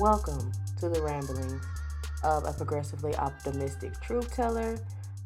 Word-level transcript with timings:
Welcome 0.00 0.50
to 0.80 0.88
the 0.88 1.00
ramblings 1.00 1.64
of 2.24 2.44
a 2.46 2.52
progressively 2.52 3.14
optimistic 3.14 4.00
truth 4.00 4.34
teller. 4.34 4.76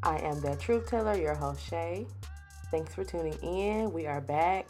I 0.03 0.19
am 0.19 0.43
that 0.43 0.61
truth 0.61 0.87
teller, 0.91 1.15
your 1.15 1.35
host 1.35 1.67
Shay. 1.67 2.07
Thanks 2.71 2.95
for 2.95 3.03
tuning 3.03 3.33
in. 3.43 3.91
We 3.95 4.07
are 4.07 4.21
back 4.21 4.69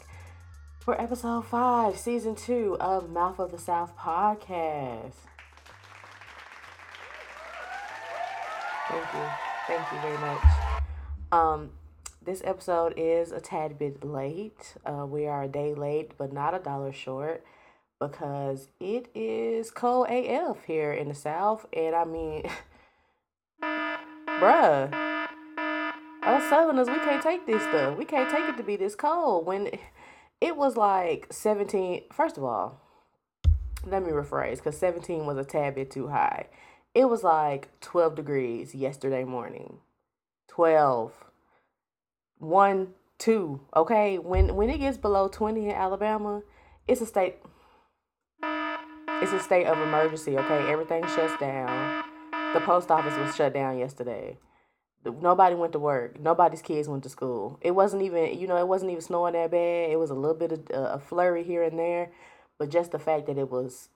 for 0.79 0.99
episode 1.01 1.45
five, 1.47 1.97
season 1.97 2.35
two 2.35 2.77
of 2.79 3.09
Mouth 3.09 3.39
of 3.39 3.51
the 3.51 3.57
South 3.59 3.93
podcast. 3.97 5.11
Thank 8.87 9.13
you. 9.13 9.25
Thank 9.67 9.91
you 9.91 9.99
very 9.99 10.17
much. 10.19 10.43
Um, 11.33 11.71
this 12.23 12.41
episode 12.45 12.93
is 12.95 13.33
a 13.33 13.41
tad 13.41 13.77
bit 13.77 14.01
late. 14.05 14.75
Uh, 14.85 15.05
we 15.05 15.27
are 15.27 15.43
a 15.43 15.49
day 15.49 15.73
late, 15.73 16.11
but 16.17 16.31
not 16.31 16.55
a 16.55 16.59
dollar 16.59 16.93
short 16.93 17.43
because 17.99 18.69
it 18.79 19.09
is 19.13 19.71
cold 19.71 20.07
AF 20.09 20.63
here 20.65 20.91
in 20.91 21.09
the 21.09 21.15
South. 21.15 21.65
And 21.73 21.95
I 21.95 22.05
mean, 22.05 22.43
bruh, 23.61 24.93
us 26.23 26.49
Southerners, 26.49 26.87
we 26.87 26.99
can't 26.99 27.21
take 27.21 27.45
this 27.45 27.61
stuff. 27.63 27.97
We 27.97 28.05
can't 28.05 28.29
take 28.29 28.47
it 28.47 28.57
to 28.57 28.63
be 28.63 28.75
this 28.75 28.95
cold. 28.95 29.45
When 29.45 29.69
it 30.39 30.55
was 30.55 30.77
like 30.77 31.27
17, 31.31 32.03
first 32.11 32.37
of 32.37 32.43
all, 32.43 32.79
let 33.85 34.03
me 34.03 34.11
rephrase 34.11 34.57
because 34.57 34.77
17 34.77 35.25
was 35.25 35.37
a 35.37 35.43
tad 35.43 35.75
bit 35.75 35.91
too 35.91 36.07
high. 36.07 36.47
It 36.95 37.05
was 37.05 37.23
like 37.23 37.69
12 37.81 38.15
degrees 38.15 38.73
yesterday 38.73 39.23
morning. 39.23 39.77
12 40.49 41.13
1 42.39 42.87
2 43.19 43.61
okay 43.75 44.17
when 44.17 44.55
when 44.55 44.69
it 44.69 44.79
gets 44.79 44.97
below 44.97 45.27
20 45.27 45.65
in 45.65 45.71
alabama 45.71 46.41
it's 46.87 47.01
a 47.01 47.05
state 47.05 47.35
it's 49.21 49.33
a 49.33 49.39
state 49.39 49.65
of 49.65 49.77
emergency 49.79 50.37
okay? 50.37 50.71
Everything 50.71 51.03
shuts 51.07 51.39
down. 51.39 52.03
The 52.53 52.61
post 52.61 52.91
office 52.91 53.17
was 53.17 53.35
shut 53.35 53.53
down 53.53 53.77
yesterday. 53.77 54.37
Nobody 55.05 55.55
went 55.55 55.73
to 55.73 55.79
work. 55.79 56.19
Nobody's 56.19 56.61
kids 56.61 56.89
went 56.89 57.03
to 57.03 57.09
school. 57.09 57.57
It 57.61 57.71
wasn't 57.71 58.03
even 58.03 58.39
you 58.39 58.47
know 58.47 58.57
it 58.57 58.67
wasn't 58.67 58.91
even 58.91 59.01
snowing 59.01 59.33
that 59.33 59.51
bad. 59.51 59.91
It 59.91 59.99
was 59.99 60.09
a 60.09 60.15
little 60.15 60.37
bit 60.37 60.51
of 60.51 60.59
uh, 60.73 60.93
a 60.93 60.99
flurry 60.99 61.43
here 61.43 61.63
and 61.63 61.77
there 61.77 62.11
but 62.59 62.69
just 62.69 62.91
the 62.91 62.99
fact 62.99 63.25
that 63.25 63.37
it 63.37 63.49
was 63.49 63.89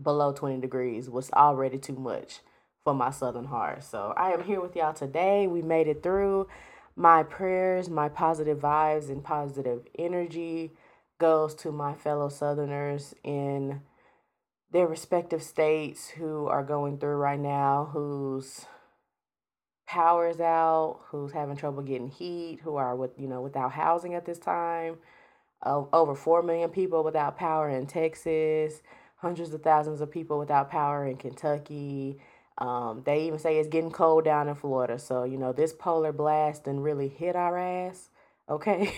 below 0.00 0.32
20 0.32 0.60
degrees 0.60 1.08
was 1.10 1.30
already 1.32 1.78
too 1.78 1.96
much 1.96 2.40
for 2.84 2.94
my 2.94 3.10
southern 3.10 3.46
heart. 3.46 3.82
So 3.82 4.12
i 4.16 4.30
am 4.32 4.44
here 4.44 4.60
with 4.60 4.76
y'all 4.76 4.92
today. 4.92 5.46
We 5.46 5.62
made 5.62 5.88
it 5.88 6.02
through. 6.02 6.46
My 6.94 7.22
prayers, 7.22 7.88
my 7.88 8.10
positive 8.10 8.58
vibes, 8.58 9.08
and 9.08 9.24
positive 9.24 9.86
energy 9.98 10.72
goes 11.18 11.54
to 11.54 11.72
my 11.72 11.94
fellow 11.94 12.28
Southerners 12.28 13.14
in 13.24 13.80
their 14.72 14.86
respective 14.86 15.42
states 15.42 16.08
who 16.08 16.46
are 16.46 16.62
going 16.62 16.98
through 16.98 17.16
right 17.16 17.38
now, 17.38 17.90
whose 17.92 18.66
power 19.86 20.28
is 20.28 20.40
out, 20.40 21.00
who's 21.08 21.32
having 21.32 21.56
trouble 21.56 21.82
getting 21.82 22.08
heat, 22.08 22.60
who 22.62 22.76
are 22.76 22.96
with 22.96 23.12
you 23.18 23.28
know 23.28 23.40
without 23.40 23.72
housing 23.72 24.14
at 24.14 24.26
this 24.26 24.38
time. 24.38 24.96
Uh, 25.62 25.84
over 25.92 26.14
four 26.14 26.42
million 26.42 26.70
people 26.70 27.04
without 27.04 27.36
power 27.36 27.70
in 27.70 27.86
Texas, 27.86 28.82
hundreds 29.16 29.52
of 29.54 29.62
thousands 29.62 30.00
of 30.00 30.10
people 30.10 30.38
without 30.38 30.68
power 30.68 31.06
in 31.06 31.16
Kentucky, 31.16 32.18
um, 32.58 33.02
they 33.04 33.26
even 33.26 33.38
say 33.38 33.58
it's 33.58 33.68
getting 33.68 33.90
cold 33.90 34.24
down 34.24 34.48
in 34.48 34.54
Florida. 34.54 34.98
So, 34.98 35.24
you 35.24 35.38
know, 35.38 35.52
this 35.52 35.72
polar 35.72 36.12
blast 36.12 36.66
and 36.66 36.82
really 36.82 37.08
hit 37.08 37.34
our 37.36 37.58
ass. 37.58 38.10
Okay. 38.48 38.92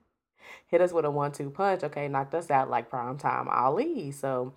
hit 0.68 0.80
us 0.80 0.92
with 0.92 1.04
a 1.04 1.10
one 1.10 1.32
two 1.32 1.50
punch. 1.50 1.82
Okay. 1.84 2.08
Knocked 2.08 2.34
us 2.34 2.50
out 2.50 2.70
like 2.70 2.88
prime 2.88 3.18
time 3.18 3.48
Ali. 3.48 4.10
So, 4.10 4.54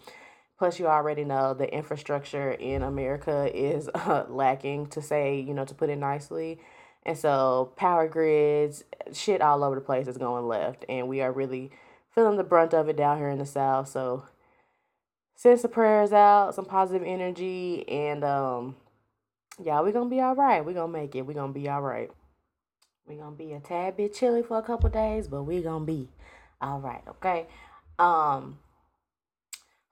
plus, 0.64 0.80
you 0.80 0.88
already 0.88 1.26
know 1.26 1.54
the 1.54 1.70
infrastructure 1.74 2.52
in 2.52 2.84
America 2.84 3.52
is 3.54 3.90
uh, 3.96 4.24
lacking, 4.30 4.88
to 4.88 5.02
say, 5.02 5.38
you 5.38 5.54
know, 5.54 5.66
to 5.66 5.76
put 5.76 5.90
it 5.90 5.98
nicely. 5.98 6.58
And 7.06 7.18
so, 7.18 7.74
power 7.76 8.08
grids, 8.08 8.86
shit 9.12 9.42
all 9.42 9.62
over 9.62 9.76
the 9.76 9.82
place 9.82 10.08
is 10.08 10.18
going 10.18 10.48
left. 10.48 10.86
And 10.88 11.10
we 11.10 11.20
are 11.20 11.34
really 11.34 11.70
feeling 12.16 12.38
the 12.38 12.46
brunt 12.46 12.74
of 12.74 12.88
it 12.88 12.96
down 12.96 13.18
here 13.18 13.28
in 13.28 13.40
the 13.40 13.46
South. 13.46 13.90
So, 13.90 14.24
send 15.36 15.60
some 15.60 15.72
prayers 15.72 16.14
out, 16.14 16.56
some 16.56 16.64
positive 16.64 17.06
energy, 17.06 17.86
and 17.90 18.24
um, 18.24 18.78
yeah, 19.62 19.82
we're 19.82 19.92
gonna 19.92 20.10
be 20.10 20.22
all 20.22 20.36
right. 20.36 20.66
We're 20.66 20.76
gonna 20.76 20.94
make 20.94 21.14
it. 21.14 21.24
We're 21.24 21.34
gonna 21.34 21.52
be 21.52 21.68
all 21.68 21.82
right. 21.82 22.10
We're 23.06 23.20
gonna 23.20 23.36
be 23.36 23.52
a 23.52 23.60
tad 23.60 23.98
bit 23.98 24.14
chilly 24.14 24.44
for 24.44 24.60
a 24.60 24.64
couple 24.64 24.90
days, 24.90 25.28
but 25.28 25.44
we're 25.44 25.62
gonna 25.62 25.84
be 25.84 26.08
all 26.62 26.80
right. 26.80 27.04
Okay. 27.10 27.48
Um. 28.00 28.60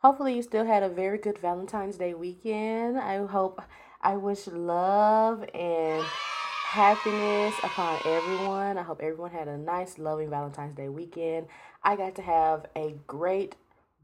Hopefully, 0.02 0.36
you 0.36 0.42
still 0.42 0.66
had 0.66 0.82
a 0.82 0.90
very 0.90 1.20
good 1.20 1.38
Valentine's 1.38 1.98
Day 1.98 2.16
weekend. 2.16 2.98
I 2.98 3.24
hope. 3.26 3.62
I 4.04 4.16
wish 4.16 4.48
love 4.48 5.46
and 5.54 6.04
happiness 6.66 7.54
upon 7.64 8.00
everyone. 8.04 8.80
I 8.80 8.82
hope 8.82 9.00
everyone 9.00 9.30
had 9.30 9.48
a 9.48 9.58
nice, 9.58 10.00
loving 10.00 10.32
Valentine's 10.32 10.76
Day 10.76 10.90
weekend. 10.90 11.46
I 11.84 11.96
got 11.96 12.16
to 12.16 12.24
have 12.24 12.66
a 12.76 12.96
great 13.06 13.56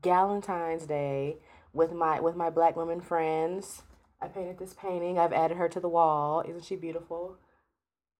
Valentine's 0.04 0.86
Day 0.86 1.38
with 1.74 1.92
my 1.94 2.20
with 2.20 2.36
my 2.36 2.52
black 2.52 2.76
women 2.76 3.02
friends. 3.02 3.82
I 4.22 4.28
painted 4.28 4.60
this 4.60 4.76
painting. 4.76 5.18
I've 5.18 5.34
added 5.34 5.58
her 5.58 5.68
to 5.70 5.80
the 5.80 5.90
wall. 5.90 6.44
Isn't 6.48 6.66
she 6.66 6.76
beautiful? 6.76 7.38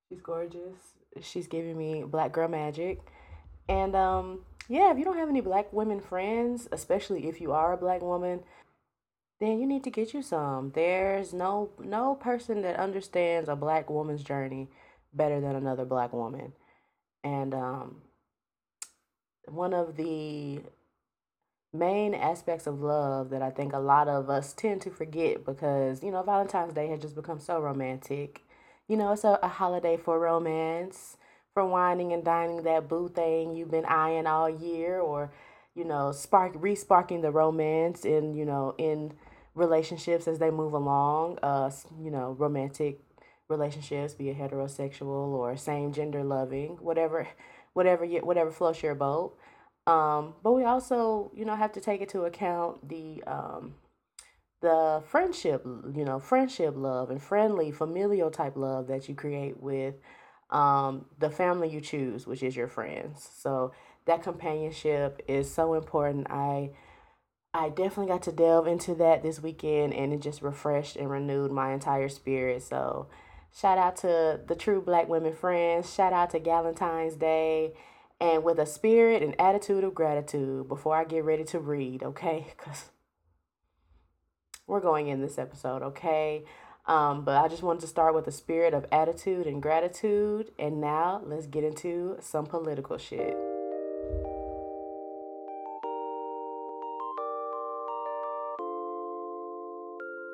She's 0.10 0.22
gorgeous. 0.22 0.94
She's 1.22 1.48
giving 1.48 1.78
me 1.78 2.04
black 2.04 2.32
girl 2.32 2.48
magic. 2.48 3.02
And 3.70 3.96
um 3.96 4.40
yeah, 4.68 4.92
if 4.92 4.98
you 4.98 5.06
don't 5.06 5.18
have 5.18 5.30
any 5.30 5.42
black 5.42 5.72
women 5.74 6.00
friends, 6.02 6.68
especially 6.72 7.28
if 7.28 7.42
you 7.42 7.52
are 7.52 7.74
a 7.74 7.78
black 7.78 8.02
woman, 8.02 8.44
then 9.40 9.60
you 9.60 9.68
need 9.68 9.84
to 9.84 9.92
get 9.92 10.14
you 10.14 10.22
some. 10.22 10.72
There's 10.74 11.34
no 11.34 11.70
no 11.80 12.16
person 12.16 12.62
that 12.64 12.78
understands 12.78 13.50
a 13.50 13.56
black 13.56 13.90
woman's 13.90 14.24
journey 14.24 14.70
better 15.14 15.40
than 15.40 15.56
another 15.56 15.86
black 15.86 16.14
woman. 16.14 16.54
And 17.24 17.54
um 17.54 18.02
one 19.48 19.74
of 19.74 19.96
the 19.96 20.62
main 21.74 22.14
aspects 22.14 22.68
of 22.68 22.82
love 22.82 23.30
that 23.30 23.42
I 23.42 23.50
think 23.52 23.74
a 23.74 23.80
lot 23.80 24.08
of 24.08 24.30
us 24.30 24.54
tend 24.54 24.82
to 24.84 24.90
forget 24.90 25.46
because, 25.46 26.04
you 26.04 26.12
know, 26.12 26.24
Valentine's 26.24 26.74
Day 26.74 26.88
has 26.88 27.02
just 27.02 27.16
become 27.16 27.40
so 27.40 27.60
romantic. 27.60 28.44
You 28.88 28.98
know, 28.98 29.12
it's 29.12 29.24
a, 29.24 29.40
a 29.44 29.48
holiday 29.48 29.98
for 29.98 30.20
romance, 30.20 31.18
for 31.58 31.66
whining 31.66 32.14
and 32.14 32.24
dining 32.24 32.62
that 32.62 32.88
boo 32.88 33.10
thing 33.10 33.56
you've 33.56 33.72
been 33.72 33.86
eyeing 33.86 34.28
all 34.28 34.48
year, 34.48 35.00
or, 35.00 35.32
you 35.74 35.84
know, 35.84 36.12
spark 36.12 36.54
re-sparking 36.56 37.22
the 37.22 37.32
romance 37.32 38.06
in, 38.06 38.36
you 38.36 38.46
know, 38.46 38.76
in 38.78 39.12
relationships 39.56 40.28
as 40.28 40.38
they 40.38 40.52
move 40.52 40.74
along, 40.74 41.40
uh, 41.42 41.72
you 42.00 42.12
know, 42.12 42.36
romantic 42.38 43.00
relationships, 43.50 44.14
be 44.14 44.30
it 44.30 44.38
heterosexual 44.38 45.30
or 45.30 45.58
same 45.58 45.92
gender 45.92 46.24
loving, 46.24 46.78
whatever, 46.80 47.28
whatever, 47.74 48.06
whatever 48.06 48.52
floats 48.52 48.84
your 48.84 48.94
boat. 48.94 49.36
Um, 49.88 50.36
but 50.44 50.52
we 50.52 50.64
also, 50.64 51.32
you 51.36 51.44
know, 51.44 51.56
have 51.56 51.72
to 51.72 51.82
take 51.82 52.02
into 52.02 52.26
account 52.26 52.88
the 52.88 53.24
um, 53.26 53.74
the 54.62 55.02
friendship, 55.08 55.66
you 55.66 56.06
know, 56.06 56.20
friendship 56.20 56.76
love 56.78 57.10
and 57.10 57.20
friendly 57.20 57.72
familial 57.72 58.30
type 58.30 58.56
love 58.56 58.86
that 58.90 59.10
you 59.10 59.16
create 59.16 59.60
with 59.60 59.96
um, 60.50 61.06
the 61.20 61.30
family 61.30 61.70
you 61.70 61.82
choose, 61.82 62.26
which 62.26 62.44
is 62.44 62.56
your 62.56 62.68
friends. 62.68 63.30
So 63.36 63.74
that 64.06 64.24
companionship 64.24 65.22
is 65.28 65.54
so 65.54 65.74
important. 65.74 66.28
I 66.30 66.72
I 67.54 67.70
definitely 67.70 68.08
got 68.08 68.22
to 68.24 68.32
delve 68.32 68.68
into 68.68 68.94
that 68.96 69.24
this 69.24 69.42
weekend 69.42 69.94
and 69.94 70.14
it 70.14 70.22
just 70.22 70.42
refreshed 70.42 70.96
and 70.96 71.10
renewed 71.10 71.52
my 71.52 71.74
entire 71.74 72.10
spirit. 72.10 72.62
So 72.62 73.08
shout 73.52 73.78
out 73.78 73.96
to 73.98 74.42
the 74.46 74.56
true 74.56 74.82
black 74.82 75.08
women 75.08 75.34
friends. 75.34 75.94
Shout 75.94 76.14
out 76.14 76.30
to 76.32 76.40
Valentine's 76.40 77.16
Day 77.16 77.74
and 78.20 78.44
with 78.44 78.60
a 78.60 78.66
spirit 78.66 79.24
and 79.24 79.40
attitude 79.40 79.84
of 79.84 79.96
gratitude 79.96 80.68
before 80.68 80.96
I 80.96 81.04
get 81.04 81.24
ready 81.24 81.44
to 81.46 81.60
read, 81.60 82.04
okay? 82.04 82.48
Because 82.58 82.86
we're 84.68 84.82
going 84.82 85.08
in 85.08 85.22
this 85.22 85.38
episode, 85.38 85.82
okay? 85.82 86.44
Um, 86.88 87.24
but 87.26 87.44
I 87.44 87.48
just 87.50 87.64
wanted 87.64 87.82
to 87.82 87.88
start 87.88 88.16
with 88.16 88.28
a 88.28 88.32
spirit 88.32 88.74
of 88.74 88.86
attitude 88.92 89.46
and 89.46 89.62
gratitude. 89.62 90.52
And 90.58 90.80
now 90.80 91.22
let's 91.26 91.46
get 91.46 91.66
into 91.66 92.18
some 92.22 92.46
political 92.46 92.98
shit. 92.98 93.36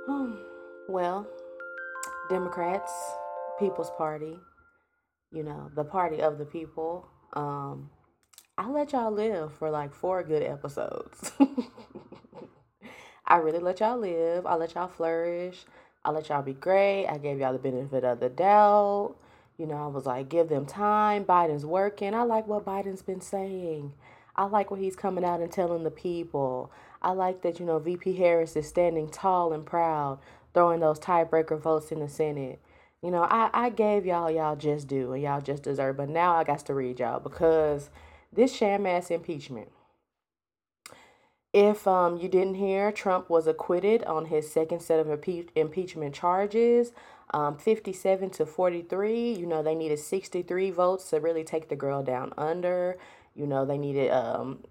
well, 0.88 1.26
Democrats, 2.30 2.92
People's 3.60 3.90
Party, 3.98 4.38
you 5.32 5.44
know, 5.44 5.72
the 5.76 5.84
party 5.84 6.22
of 6.22 6.38
the 6.38 6.46
people, 6.46 7.08
um, 7.34 7.90
I 8.56 8.70
let 8.70 8.92
y'all 8.92 9.12
live 9.12 9.52
for 9.54 9.72
like 9.72 9.96
four 9.96 10.22
good 10.24 10.44
episodes. 10.44 11.32
I 13.26 13.38
really 13.38 13.58
let 13.58 13.80
y'all 13.80 13.98
live. 13.98 14.46
I 14.46 14.54
let 14.54 14.76
y'all 14.76 14.88
flourish. 14.88 15.66
I 16.06 16.12
let 16.12 16.30
y'all 16.30 16.42
be 16.42 16.54
great. 16.54 17.08
I 17.08 17.18
gave 17.18 17.40
y'all 17.40 17.54
the 17.54 17.60
benefit 17.60 18.04
of 18.04 18.20
the 18.20 18.30
doubt. 18.30 19.16
You 19.58 19.68
know, 19.68 19.76
I 19.76 19.88
was 19.88 20.06
like, 20.06 20.30
give 20.30 20.50
them 20.50 20.66
time. 20.66 21.24
Biden's 21.24 21.66
working. 21.66 22.14
I 22.14 22.24
like 22.24 22.48
what 22.48 22.66
Biden's 22.66 23.02
been 23.02 23.22
saying. 23.22 23.94
I 24.36 24.46
like 24.46 24.72
what 24.72 24.80
he's 24.80 24.96
coming 24.96 25.24
out 25.24 25.40
and 25.40 25.52
telling 25.52 25.84
the 25.84 25.92
people. 25.92 26.72
I 27.02 27.12
like 27.12 27.42
that, 27.44 27.60
you 27.60 27.66
know, 27.66 27.80
VP 27.80 28.16
Harris 28.16 28.56
is 28.56 28.68
standing 28.68 29.10
tall 29.10 29.54
and 29.54 29.66
proud, 29.66 30.20
throwing 30.54 30.80
those 30.80 31.00
tiebreaker 31.00 31.60
votes 31.60 31.92
in 31.92 32.00
the 32.00 32.10
Senate. 32.10 32.60
You 33.02 33.12
know, 33.12 33.24
I, 33.24 33.50
I 33.54 33.70
gave 33.70 34.06
y'all 34.06 34.32
y'all 34.32 34.56
just 34.56 34.88
do 34.88 35.14
and 35.14 35.22
y'all 35.22 35.42
just 35.42 35.64
deserve. 35.64 35.98
But 35.98 36.10
now 36.10 36.36
I 36.36 36.44
got 36.44 36.66
to 36.66 36.74
read 36.74 37.00
y'all 37.00 37.20
because 37.20 37.90
this 38.32 38.54
sham 38.54 38.86
ass 38.86 39.12
impeachment. 39.12 39.70
If 41.54 41.88
um, 41.88 42.18
you 42.18 42.28
didn't 42.30 42.56
hear, 42.56 42.92
Trump 42.92 43.30
was 43.30 43.46
acquitted 43.46 44.04
on 44.06 44.26
his 44.26 44.52
second 44.52 44.82
set 44.82 45.00
of 45.00 45.08
impe- 45.08 45.50
impeachment 45.56 46.16
charges, 46.16 46.92
um, 47.32 47.58
57 47.58 48.32
to 48.32 48.46
43. 48.46 49.34
You 49.34 49.46
know, 49.46 49.62
they 49.62 49.76
needed 49.76 50.00
63 50.00 50.72
votes 50.72 51.10
to 51.12 51.20
really 51.20 51.44
take 51.44 51.70
the 51.70 51.76
girl 51.76 52.02
down 52.02 52.34
under. 52.38 52.98
You 53.36 53.46
know, 53.46 53.66
they 53.66 53.78
needed 53.78 54.10
um, 54.10 54.64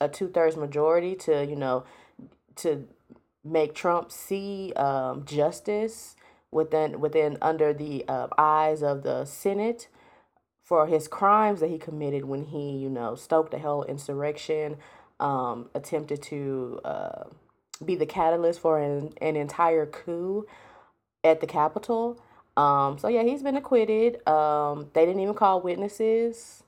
a 0.00 0.08
two 0.08 0.28
thirds 0.28 0.56
majority 0.56 1.14
to, 1.14 1.44
you 1.44 1.56
know, 1.56 1.84
to 2.56 2.88
make 3.44 3.74
Trump 3.74 4.10
see 4.10 4.72
um, 4.74 5.24
justice 5.24 6.16
within 6.50 7.00
within 7.00 7.38
under 7.40 7.72
the 7.72 8.04
uh, 8.08 8.28
eyes 8.36 8.82
of 8.82 9.02
the 9.02 9.24
Senate 9.24 9.88
for 10.62 10.88
his 10.88 11.06
crimes 11.06 11.60
that 11.60 11.70
he 11.70 11.78
committed 11.78 12.24
when 12.24 12.42
he, 12.44 12.70
you 12.72 12.90
know, 12.90 13.14
stoked 13.14 13.52
the 13.52 13.58
whole 13.60 13.84
insurrection, 13.84 14.76
um, 15.20 15.70
attempted 15.74 16.22
to 16.24 16.80
uh, 16.84 17.24
be 17.84 17.94
the 17.96 18.06
catalyst 18.06 18.60
for 18.60 18.80
an, 18.80 19.12
an 19.20 19.36
entire 19.36 19.86
coup 19.86 20.46
at 21.24 21.40
the 21.40 21.46
Capitol. 21.46 22.20
Um, 22.56 22.98
so 22.98 23.08
yeah, 23.08 23.22
he's 23.22 23.42
been 23.42 23.56
acquitted. 23.56 24.26
Um, 24.26 24.90
they 24.94 25.04
didn't 25.04 25.20
even 25.20 25.34
call 25.34 25.60
witnesses. 25.60 26.62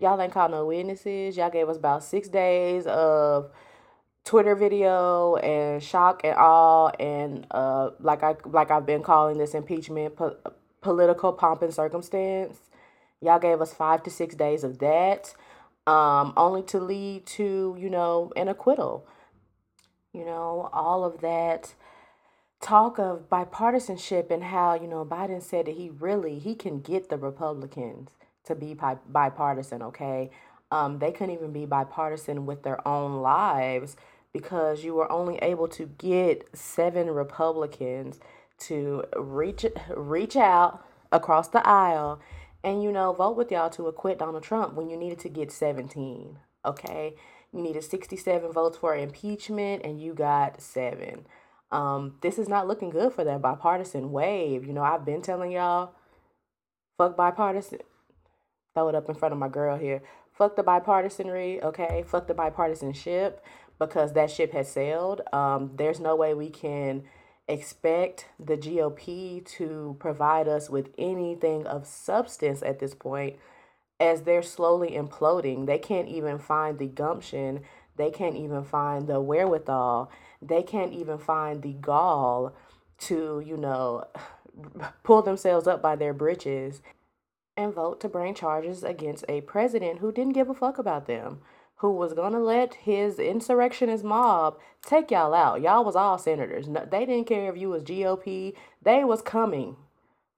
Y'all 0.00 0.20
ain't 0.20 0.32
called 0.32 0.50
no 0.50 0.66
witnesses. 0.66 1.36
Y'all 1.36 1.50
gave 1.50 1.68
us 1.68 1.76
about 1.76 2.02
six 2.02 2.28
days 2.28 2.86
of 2.86 3.50
Twitter 4.24 4.54
video 4.54 5.36
and 5.36 5.82
shock 5.82 6.22
and 6.24 6.34
awe 6.36 6.88
and 6.98 7.46
uh 7.50 7.90
like 8.00 8.22
I 8.22 8.34
like 8.46 8.70
I've 8.70 8.86
been 8.86 9.02
calling 9.02 9.36
this 9.36 9.54
impeachment 9.54 10.16
po- 10.16 10.36
political 10.80 11.32
pomp 11.32 11.62
and 11.62 11.72
circumstance. 11.72 12.58
Y'all 13.20 13.38
gave 13.38 13.60
us 13.60 13.72
5 13.72 14.02
to 14.02 14.10
6 14.10 14.34
days 14.34 14.64
of 14.64 14.78
that 14.80 15.34
um 15.86 16.32
only 16.36 16.62
to 16.62 16.80
lead 16.80 17.26
to, 17.26 17.76
you 17.78 17.90
know, 17.90 18.32
an 18.36 18.48
acquittal. 18.48 19.06
You 20.12 20.24
know, 20.24 20.70
all 20.72 21.04
of 21.04 21.20
that 21.20 21.74
talk 22.60 22.98
of 22.98 23.28
bipartisanship 23.28 24.30
and 24.30 24.44
how, 24.44 24.74
you 24.74 24.86
know, 24.86 25.04
Biden 25.04 25.42
said 25.42 25.66
that 25.66 25.74
he 25.74 25.90
really 25.90 26.38
he 26.38 26.54
can 26.54 26.80
get 26.80 27.08
the 27.08 27.18
Republicans 27.18 28.10
to 28.44 28.54
be 28.54 28.74
bi- 28.74 28.98
bipartisan, 29.08 29.82
okay? 29.82 30.30
Um, 30.70 30.98
they 30.98 31.12
couldn't 31.12 31.34
even 31.34 31.52
be 31.52 31.66
bipartisan 31.66 32.46
with 32.46 32.62
their 32.62 32.86
own 32.86 33.20
lives 33.20 33.96
because 34.32 34.84
you 34.84 34.94
were 34.94 35.10
only 35.10 35.36
able 35.38 35.68
to 35.68 35.86
get 35.98 36.48
seven 36.56 37.10
Republicans 37.10 38.18
to 38.58 39.04
reach 39.16 39.64
reach 39.96 40.36
out 40.36 40.84
across 41.12 41.48
the 41.48 41.66
aisle 41.66 42.20
and 42.64 42.82
you 42.82 42.90
know 42.90 43.12
vote 43.12 43.36
with 43.36 43.52
y'all 43.52 43.70
to 43.70 43.86
acquit 43.86 44.18
Donald 44.18 44.42
Trump 44.42 44.74
when 44.74 44.90
you 44.90 44.96
needed 44.96 45.18
to 45.20 45.28
get 45.28 45.52
17. 45.52 46.38
Okay? 46.64 47.14
You 47.52 47.62
needed 47.62 47.84
67 47.84 48.52
votes 48.52 48.78
for 48.78 48.96
impeachment 48.96 49.82
and 49.84 50.00
you 50.00 50.14
got 50.14 50.60
7. 50.60 51.26
Um, 51.70 52.16
this 52.22 52.38
is 52.38 52.48
not 52.48 52.66
looking 52.66 52.90
good 52.90 53.12
for 53.12 53.24
that 53.24 53.42
bipartisan 53.42 54.10
wave. 54.10 54.64
You 54.64 54.72
know, 54.72 54.82
I've 54.82 55.04
been 55.04 55.22
telling 55.22 55.52
y'all 55.52 55.92
fuck 56.96 57.16
bipartisan 57.16 57.80
throw 58.74 58.88
it 58.88 58.94
up 58.94 59.08
in 59.08 59.14
front 59.14 59.32
of 59.32 59.38
my 59.38 59.48
girl 59.48 59.78
here. 59.78 60.02
Fuck 60.32 60.56
the 60.56 60.64
bipartisanry, 60.64 61.62
okay? 61.62 62.04
Fuck 62.06 62.26
the 62.26 62.34
bipartisanship 62.34 63.34
because 63.78 64.12
that 64.12 64.30
ship 64.30 64.52
has 64.52 64.70
sailed. 64.70 65.20
Um, 65.32 65.72
there's 65.76 66.00
no 66.00 66.16
way 66.16 66.34
we 66.34 66.50
can 66.50 67.04
expect 67.48 68.26
the 68.38 68.56
GOP 68.56 69.44
to 69.44 69.96
provide 69.98 70.48
us 70.48 70.70
with 70.70 70.90
anything 70.96 71.66
of 71.66 71.86
substance 71.86 72.62
at 72.62 72.78
this 72.78 72.94
point 72.94 73.36
as 74.00 74.22
they're 74.22 74.42
slowly 74.42 74.92
imploding. 74.92 75.66
They 75.66 75.78
can't 75.78 76.08
even 76.08 76.38
find 76.38 76.78
the 76.78 76.86
gumption, 76.86 77.60
they 77.96 78.10
can't 78.10 78.36
even 78.36 78.64
find 78.64 79.06
the 79.06 79.20
wherewithal, 79.20 80.10
they 80.40 80.62
can't 80.62 80.92
even 80.92 81.18
find 81.18 81.62
the 81.62 81.74
gall 81.74 82.54
to, 82.98 83.42
you 83.44 83.56
know, 83.56 84.04
pull 85.02 85.22
themselves 85.22 85.66
up 85.66 85.82
by 85.82 85.96
their 85.96 86.14
britches 86.14 86.80
and 87.56 87.74
vote 87.74 88.00
to 88.00 88.08
bring 88.08 88.34
charges 88.34 88.82
against 88.82 89.24
a 89.28 89.40
president 89.42 90.00
who 90.00 90.10
didn't 90.10 90.32
give 90.32 90.48
a 90.48 90.54
fuck 90.54 90.78
about 90.78 91.06
them 91.06 91.40
who 91.76 91.90
was 91.92 92.14
gonna 92.14 92.40
let 92.40 92.74
his 92.74 93.18
insurrectionist 93.18 94.04
mob 94.04 94.58
take 94.84 95.10
y'all 95.10 95.34
out. 95.34 95.60
Y'all 95.60 95.84
was 95.84 95.96
all 95.96 96.18
senators. 96.18 96.68
No, 96.68 96.86
they 96.90 97.04
didn't 97.04 97.26
care 97.26 97.50
if 97.50 97.58
you 97.58 97.68
was 97.68 97.82
GOP. 97.82 98.54
They 98.82 99.04
was 99.04 99.22
coming 99.22 99.76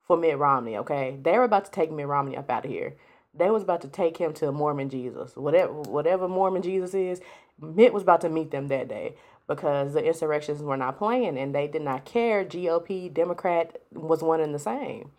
for 0.06 0.16
Mitt 0.16 0.38
Romney. 0.38 0.76
Okay, 0.76 1.18
they 1.22 1.32
were 1.32 1.44
about 1.44 1.64
to 1.66 1.70
take 1.70 1.92
Mitt 1.92 2.06
Romney 2.06 2.36
up 2.36 2.50
out 2.50 2.64
of 2.64 2.70
here. 2.70 2.96
They 3.34 3.50
was 3.50 3.62
about 3.62 3.82
to 3.82 3.88
take 3.88 4.16
him 4.16 4.32
to 4.34 4.50
Mormon 4.50 4.88
Jesus, 4.88 5.36
whatever 5.36 5.72
whatever 5.72 6.28
Mormon 6.28 6.62
Jesus 6.62 6.94
is. 6.94 7.20
Mitt 7.60 7.92
was 7.92 8.02
about 8.02 8.20
to 8.22 8.28
meet 8.28 8.50
them 8.50 8.68
that 8.68 8.88
day 8.88 9.16
because 9.46 9.92
the 9.92 10.04
insurrections 10.04 10.62
were 10.62 10.76
not 10.76 10.98
playing 10.98 11.38
and 11.38 11.54
they 11.54 11.66
did 11.66 11.82
not 11.82 12.04
care. 12.04 12.44
GOP 12.44 13.12
Democrat 13.12 13.80
was 13.92 14.22
one 14.22 14.40
and 14.40 14.54
the 14.54 14.58
same. 14.58 15.10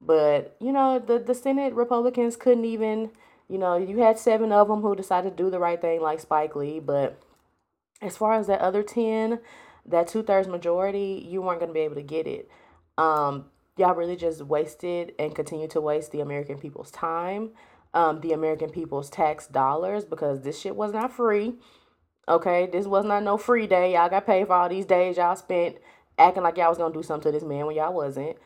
But 0.00 0.56
you 0.60 0.72
know 0.72 0.98
the 0.98 1.18
the 1.18 1.34
Senate 1.34 1.74
Republicans 1.74 2.36
couldn't 2.36 2.64
even 2.64 3.10
you 3.48 3.58
know, 3.58 3.76
you 3.76 3.98
had 3.98 4.18
seven 4.18 4.52
of 4.52 4.68
them 4.68 4.82
who 4.82 4.96
decided 4.96 5.36
to 5.36 5.42
do 5.42 5.50
the 5.50 5.58
right 5.58 5.80
thing, 5.80 6.00
like 6.00 6.20
Spike 6.20 6.56
Lee. 6.56 6.80
But 6.80 7.20
as 8.02 8.16
far 8.16 8.34
as 8.34 8.46
that 8.48 8.60
other 8.60 8.82
10, 8.82 9.40
that 9.86 10.08
two 10.08 10.22
thirds 10.22 10.48
majority, 10.48 11.24
you 11.28 11.42
weren't 11.42 11.60
going 11.60 11.70
to 11.70 11.74
be 11.74 11.80
able 11.80 11.94
to 11.94 12.02
get 12.02 12.26
it. 12.26 12.50
Um, 12.98 13.46
y'all 13.76 13.94
really 13.94 14.16
just 14.16 14.42
wasted 14.42 15.12
and 15.18 15.34
continue 15.34 15.68
to 15.68 15.80
waste 15.80 16.12
the 16.12 16.20
American 16.20 16.58
people's 16.58 16.90
time, 16.90 17.50
um, 17.94 18.20
the 18.20 18.32
American 18.32 18.70
people's 18.70 19.10
tax 19.10 19.46
dollars, 19.46 20.04
because 20.04 20.40
this 20.42 20.60
shit 20.60 20.74
was 20.74 20.92
not 20.92 21.12
free. 21.12 21.54
Okay, 22.28 22.66
this 22.66 22.86
was 22.86 23.04
not 23.04 23.22
no 23.22 23.36
free 23.36 23.68
day. 23.68 23.92
Y'all 23.92 24.08
got 24.08 24.26
paid 24.26 24.48
for 24.48 24.54
all 24.54 24.68
these 24.68 24.86
days 24.86 25.16
y'all 25.16 25.36
spent 25.36 25.76
acting 26.18 26.42
like 26.42 26.56
y'all 26.56 26.70
was 26.70 26.78
gonna 26.78 26.92
do 26.92 27.02
something 27.02 27.30
to 27.30 27.38
this 27.38 27.46
man 27.46 27.66
when 27.66 27.76
y'all 27.76 27.92
wasn't. 27.92 28.36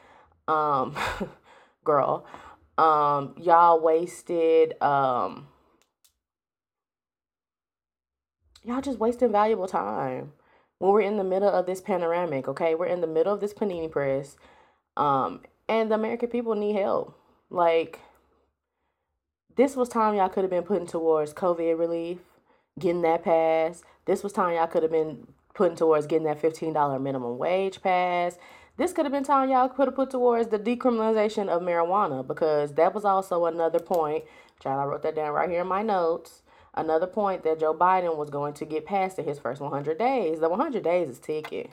Um, 0.47 0.95
girl. 1.85 2.27
Um, 2.81 3.35
y'all 3.37 3.79
wasted 3.79 4.81
um 4.83 5.49
y'all 8.65 8.81
just 8.81 8.99
wasting 8.99 9.31
valuable 9.31 9.69
time 9.69 10.33
when 10.79 10.91
we're 10.93 11.03
in 11.03 11.19
the 11.19 11.25
middle 11.25 11.51
of 11.51 11.67
this 11.67 11.83
panoramic, 11.83 12.49
okay? 12.49 12.75
We're 12.75 12.87
in 12.87 13.03
the 13.03 13.07
middle 13.07 13.35
of 13.35 13.41
this 13.41 13.53
panini 13.53 13.91
press. 13.91 14.37
Um, 14.97 15.43
and 15.69 15.91
the 15.91 15.95
American 15.95 16.31
people 16.31 16.55
need 16.55 16.75
help. 16.75 17.15
Like 17.51 18.01
this 19.57 19.77
was 19.77 19.91
time 19.91 20.15
y'all 20.15 20.31
could 20.31 20.45
have 20.45 20.51
been 20.51 20.63
putting 20.63 20.87
towards 20.87 21.35
COVID 21.35 21.79
relief, 21.79 22.21
getting 22.79 23.03
that 23.03 23.25
passed. 23.25 23.85
This 24.07 24.23
was 24.23 24.33
time 24.33 24.55
y'all 24.55 24.67
could 24.67 24.83
have 24.83 24.93
been 24.93 25.27
putting 25.53 25.77
towards 25.77 26.07
getting 26.07 26.27
that 26.27 26.41
$15 26.41 27.03
minimum 27.03 27.37
wage 27.37 27.83
passed. 27.83 28.39
This 28.77 28.93
could 28.93 29.05
have 29.05 29.13
been 29.13 29.25
time 29.25 29.51
y'all 29.51 29.69
could 29.69 29.89
have 29.89 29.95
put 29.95 30.11
towards 30.11 30.49
the 30.49 30.59
decriminalization 30.59 31.49
of 31.49 31.63
marijuana 31.63 32.27
because 32.27 32.75
that 32.75 32.95
was 32.95 33.05
also 33.05 33.45
another 33.45 33.79
point. 33.79 34.25
Child, 34.61 34.81
I 34.81 34.85
wrote 34.85 35.03
that 35.03 35.17
down 35.17 35.33
right 35.33 35.51
here 35.51 35.63
in 35.63 35.67
my 35.67 35.83
notes. 35.83 36.43
Another 36.75 37.07
point 37.07 37.43
that 37.43 37.61
Joe 37.61 37.75
Biden 37.75 38.17
was 38.17 38.31
going 38.31 38.55
to 38.55 38.65
get 38.65 38.87
past 38.87 39.19
in 39.19 39.27
his 39.27 39.39
first 39.39 39.61
100 39.61 39.99
days. 39.99 40.41
The 40.41 40.49
100 40.49 40.83
days 40.83 41.09
is 41.09 41.19
ticking. 41.19 41.69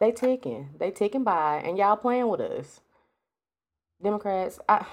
They 0.00 0.12
ticking. 0.12 0.70
They 0.78 0.90
ticking 0.90 1.24
by, 1.24 1.62
and 1.64 1.78
y'all 1.78 1.96
playing 1.96 2.28
with 2.28 2.40
us. 2.40 2.80
Democrats, 4.02 4.58
I. 4.68 4.86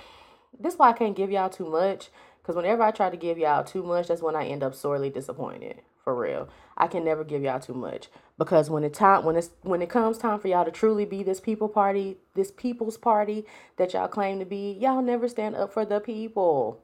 This 0.60 0.76
why 0.76 0.90
I 0.90 0.94
can't 0.94 1.16
give 1.16 1.32
y'all 1.32 1.50
too 1.50 1.70
much. 1.70 2.10
Cause 2.48 2.56
whenever 2.56 2.82
I 2.82 2.92
try 2.92 3.10
to 3.10 3.18
give 3.18 3.38
y'all 3.38 3.66
too 3.66 3.84
much, 3.84 4.08
that's 4.08 4.22
when 4.22 4.34
I 4.34 4.48
end 4.48 4.64
up 4.64 4.74
sorely 4.74 5.10
disappointed. 5.10 5.82
For 6.02 6.16
real, 6.16 6.48
I 6.78 6.88
can 6.88 7.04
never 7.04 7.26
give 7.26 7.42
y'all 7.42 7.60
too 7.60 7.74
much 7.74 8.08
because 8.38 8.70
when 8.70 8.86
it 8.86 8.94
time 8.94 9.26
when 9.26 9.36
it's 9.36 9.50
when 9.64 9.82
it 9.82 9.90
comes 9.90 10.18
time 10.18 10.40
for 10.40 10.48
y'all 10.48 10.64
to 10.64 10.72
truly 10.72 11.04
be 11.04 11.24
this 11.24 11.42
people 11.42 11.68
party, 11.68 12.20
this 12.36 12.50
people's 12.50 12.98
party 12.98 13.46
that 13.76 13.92
y'all 13.92 14.08
claim 14.08 14.40
to 14.40 14.46
be, 14.46 14.78
y'all 14.80 15.02
never 15.02 15.28
stand 15.28 15.58
up 15.58 15.74
for 15.74 15.84
the 15.84 16.00
people. 16.00 16.82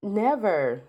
Never. 0.00 0.82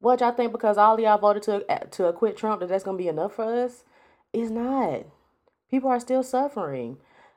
What 0.00 0.18
y'all 0.18 0.32
think 0.32 0.50
because 0.50 0.76
all 0.76 0.98
y'all 0.98 1.18
voted 1.18 1.44
to 1.44 1.64
eh, 1.70 1.84
to 1.92 2.06
acquit 2.06 2.36
Trump 2.36 2.58
that 2.58 2.68
that's 2.68 2.82
gonna 2.82 2.98
be 2.98 3.06
enough 3.06 3.34
for 3.34 3.44
us? 3.44 3.84
It's 4.32 4.50
not. 4.50 5.02
People 5.70 5.90
are 5.90 6.00
still 6.00 6.24
suffering. 6.24 6.96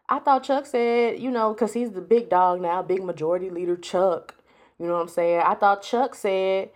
I 0.09 0.17
thought 0.17 0.43
Chuck 0.43 0.65
said, 0.65 1.19
you 1.19 1.29
know, 1.29 1.53
because 1.53 1.73
he's 1.73 1.91
the 1.91 2.01
big 2.01 2.29
dog 2.29 2.59
now, 2.59 2.81
big 2.81 3.03
majority 3.03 3.51
leader 3.51 3.77
Chuck. 3.77 4.35
You 4.81 4.87
know 4.87 4.95
what 4.95 5.03
I'm 5.03 5.07
saying? 5.09 5.43
I 5.45 5.53
thought 5.55 5.83
Chuck 5.83 6.15
said 6.15 6.71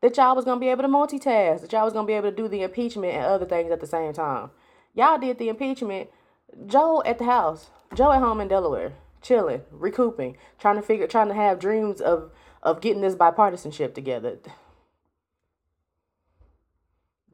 that 0.00 0.16
y'all 0.16 0.36
was 0.36 0.44
gonna 0.46 0.60
be 0.60 0.68
able 0.68 0.82
to 0.84 0.88
multitask, 0.88 1.62
that 1.62 1.72
y'all 1.72 1.84
was 1.86 1.92
gonna 1.92 2.06
be 2.06 2.14
able 2.14 2.30
to 2.30 2.36
do 2.36 2.48
the 2.48 2.62
impeachment 2.62 3.14
and 3.14 3.24
other 3.24 3.46
things 3.46 3.72
at 3.72 3.80
the 3.80 3.86
same 3.88 4.12
time. 4.12 4.50
Y'all 4.94 5.18
did 5.18 5.38
the 5.38 5.48
impeachment. 5.50 6.10
Joe 6.66 7.02
at 7.04 7.18
the 7.18 7.24
house. 7.24 7.70
Joe 7.94 8.12
at 8.12 8.20
home 8.20 8.40
in 8.40 8.48
Delaware. 8.48 8.94
chilling, 9.22 9.62
recouping, 9.70 10.36
trying 10.58 10.76
to 10.76 10.82
figure, 10.82 11.06
trying 11.06 11.28
to 11.28 11.34
have 11.34 11.58
dreams 11.58 12.00
of 12.00 12.30
of 12.62 12.80
getting 12.80 13.02
this 13.02 13.14
bipartisanship 13.16 13.94
together. 13.94 14.38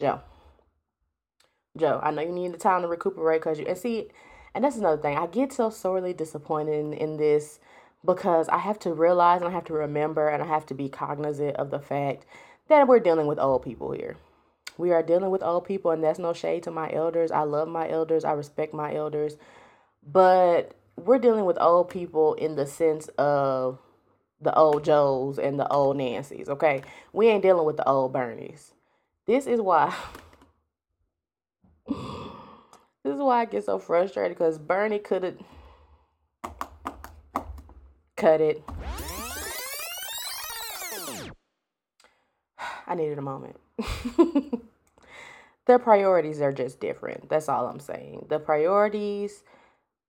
Joe, 0.01 0.21
Joe, 1.77 2.01
I 2.03 2.11
know 2.11 2.23
you 2.23 2.33
need 2.33 2.53
the 2.53 2.59
time 2.59 2.83
to 2.83 2.89
recuperate 2.89 3.41
because 3.41 3.59
you 3.59 3.67
and 3.67 3.79
see, 3.79 4.09
and 4.55 4.65
that's 4.65 4.77
another 4.77 5.01
thing. 5.01 5.17
I 5.19 5.27
get 5.27 5.53
so 5.53 5.71
sorely 5.71 6.13
disappointed 6.13 6.75
in, 6.79 6.93
in 6.95 7.17
this 7.17 7.61
because 8.05 8.49
I 8.49 8.59
have 8.59 8.79
to 8.81 8.93
realize 8.93 9.41
and 9.41 9.49
I 9.49 9.53
have 9.53 9.65
to 9.67 9.73
remember 9.73 10.29
and 10.29 10.43
I 10.43 10.47
have 10.47 10.67
to 10.67 10.75
be 10.75 10.89
cognizant 10.89 11.57
of 11.57 11.71
the 11.71 11.81
fact 11.81 12.27
that 12.69 12.87
we're 12.87 13.01
dealing 13.01 13.27
with 13.27 13.39
old 13.39 13.63
people 13.63 13.93
here. 13.93 14.17
We 14.77 14.93
are 14.93 15.03
dealing 15.03 15.31
with 15.31 15.43
old 15.43 15.65
people, 15.65 15.93
and 15.93 16.03
that's 16.03 16.19
no 16.19 16.33
shade 16.33 16.65
to 16.65 16.71
my 16.71 16.93
elders. 16.93 17.31
I 17.31 17.43
love 17.43 17.69
my 17.69 17.89
elders, 17.89 18.25
I 18.25 18.33
respect 18.33 18.75
my 18.75 18.95
elders, 18.95 19.37
but 20.05 20.75
we're 20.97 21.19
dealing 21.19 21.45
with 21.45 21.59
old 21.61 21.91
people 21.91 22.35
in 22.35 22.57
the 22.57 22.67
sense 22.67 23.09
of 23.19 23.79
the 24.41 24.55
old 24.55 24.85
Joes 24.85 25.39
and 25.39 25.59
the 25.59 25.69
old 25.69 25.97
Nancy's, 25.97 26.49
okay? 26.49 26.83
We 27.13 27.29
ain't 27.29 27.43
dealing 27.43 27.67
with 27.67 27.77
the 27.77 27.89
old 27.89 28.13
Bernies. 28.13 28.73
This 29.27 29.47
is 29.47 29.61
why. 29.61 29.95
this 31.89 33.15
is 33.15 33.21
why 33.21 33.43
I 33.43 33.45
get 33.45 33.65
so 33.65 33.79
frustrated 33.79 34.37
because 34.37 34.59
Bernie 34.59 34.99
could 34.99 35.23
have 35.23 35.39
cut 38.17 38.41
it. 38.41 38.63
I 42.87 42.95
needed 42.95 43.19
a 43.19 43.23
moment. 43.23 43.57
Their 45.67 45.79
priorities 45.79 46.41
are 46.41 46.53
just 46.53 46.81
different. 46.81 47.29
That's 47.29 47.49
all 47.49 47.67
I'm 47.67 47.81
saying. 47.81 48.27
The 48.29 48.39
priorities 48.39 49.43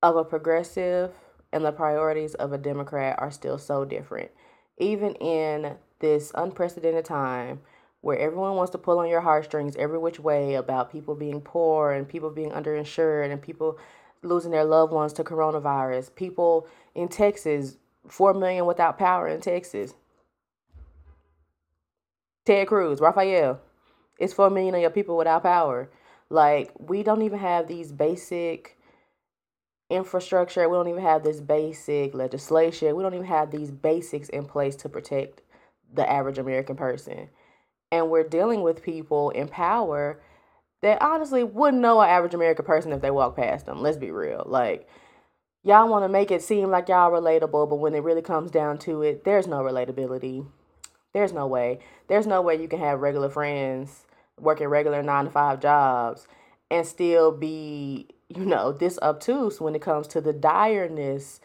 of 0.04 0.18
a 0.18 0.24
progressive 0.24 1.12
and 1.54 1.64
the 1.64 1.72
priorities 1.72 2.34
of 2.36 2.52
a 2.52 2.58
Democrat 2.58 3.16
are 3.20 3.32
still 3.32 3.58
so 3.58 3.86
different. 3.86 4.32
Even 4.78 5.16
in 5.16 5.78
this 6.00 6.32
unprecedented 6.36 7.06
time 7.06 7.62
where 8.02 8.20
everyone 8.20 8.56
wants 8.56 8.72
to 8.72 8.78
pull 8.78 9.00
on 9.00 9.08
your 9.08 9.22
heartstrings 9.22 9.76
every 9.78 9.98
which 9.98 10.20
way 10.20 10.56
about 10.56 10.92
people 10.92 11.16
being 11.16 11.42
poor 11.42 11.92
and 11.92 12.08
people 12.08 12.30
being 12.30 12.52
underinsured 12.52 13.32
and 13.32 13.42
people 13.42 13.80
losing 14.22 14.52
their 14.52 14.66
loved 14.66 14.92
ones 14.92 15.14
to 15.14 15.24
coronavirus, 15.24 16.14
people 16.16 16.68
in 16.94 17.08
Texas, 17.08 17.78
4 18.08 18.34
million 18.34 18.66
without 18.66 18.98
power 18.98 19.28
in 19.28 19.42
Texas. 19.42 19.94
Ted 22.46 22.68
Cruz, 22.68 23.00
Rafael, 23.00 23.60
it's 24.20 24.34
4 24.34 24.50
million 24.50 24.76
of 24.76 24.82
your 24.82 24.90
people 24.90 25.18
without 25.18 25.44
power. 25.44 25.90
Like, 26.30 26.72
we 26.80 27.04
don't 27.04 27.22
even 27.22 27.40
have 27.40 27.68
these 27.68 27.92
basic 27.92 28.78
infrastructure. 29.90 30.68
We 30.68 30.76
don't 30.76 30.88
even 30.88 31.04
have 31.04 31.24
this 31.24 31.40
basic 31.40 32.14
legislation. 32.14 32.96
We 32.96 33.04
don't 33.04 33.14
even 33.14 33.26
have 33.26 33.52
these 33.52 33.72
basics 33.72 34.30
in 34.30 34.46
place 34.46 34.76
to 34.78 34.90
protect 34.90 35.42
the 35.94 36.10
average 36.10 36.38
American 36.38 36.76
person. 36.76 37.30
And 37.92 38.10
we're 38.10 38.28
dealing 38.28 38.62
with 38.62 38.84
people 38.84 39.30
in 39.32 39.48
power 39.48 40.20
that 40.82 41.02
honestly 41.02 41.44
wouldn't 41.44 41.82
know 41.82 42.02
an 42.02 42.10
average 42.10 42.34
American 42.34 42.66
person 42.66 42.92
if 42.92 43.02
they 43.02 43.12
walk 43.12 43.36
past 43.36 43.66
them. 43.66 43.82
Let's 43.82 43.98
be 43.98 44.12
real. 44.12 44.44
Like, 44.46 44.88
y'all 45.66 45.90
want 45.90 46.06
to 46.06 46.10
make 46.10 46.32
it 46.32 46.42
seem 46.42 46.70
like 46.70 46.88
y'all 46.88 47.12
relatable, 47.12 47.70
but 47.70 47.76
when 47.76 47.94
it 47.94 48.04
really 48.04 48.22
comes 48.22 48.52
down 48.52 48.78
to 48.80 49.02
it, 49.02 49.26
there's 49.26 49.48
no 49.48 49.58
relatability. 49.58 50.48
There's 51.14 51.34
no 51.34 51.48
way. 51.48 51.80
There's 52.08 52.28
no 52.28 52.42
way 52.42 52.62
you 52.62 52.70
can 52.70 52.80
have 52.80 53.02
regular 53.02 53.30
friends 53.30 54.06
working 54.40 54.68
regular 54.68 55.02
nine 55.02 55.26
to 55.26 55.32
five 55.32 55.62
jobs 55.62 56.28
and 56.70 56.86
still 56.86 57.32
be 57.32 58.08
you 58.30 58.46
know, 58.46 58.72
this 58.72 58.98
obtuse 59.02 59.62
when 59.62 59.76
it 59.76 59.82
comes 59.82 60.08
to 60.08 60.22
the 60.22 60.34
direness 60.34 61.40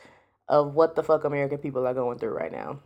of 0.49 0.75
what 0.75 0.95
the 0.95 1.03
fuck 1.03 1.25
American 1.25 1.59
people 1.59 1.87
are 1.87 1.95
going 1.95 2.19
through 2.19 2.37
right 2.37 2.53
now. 2.53 2.81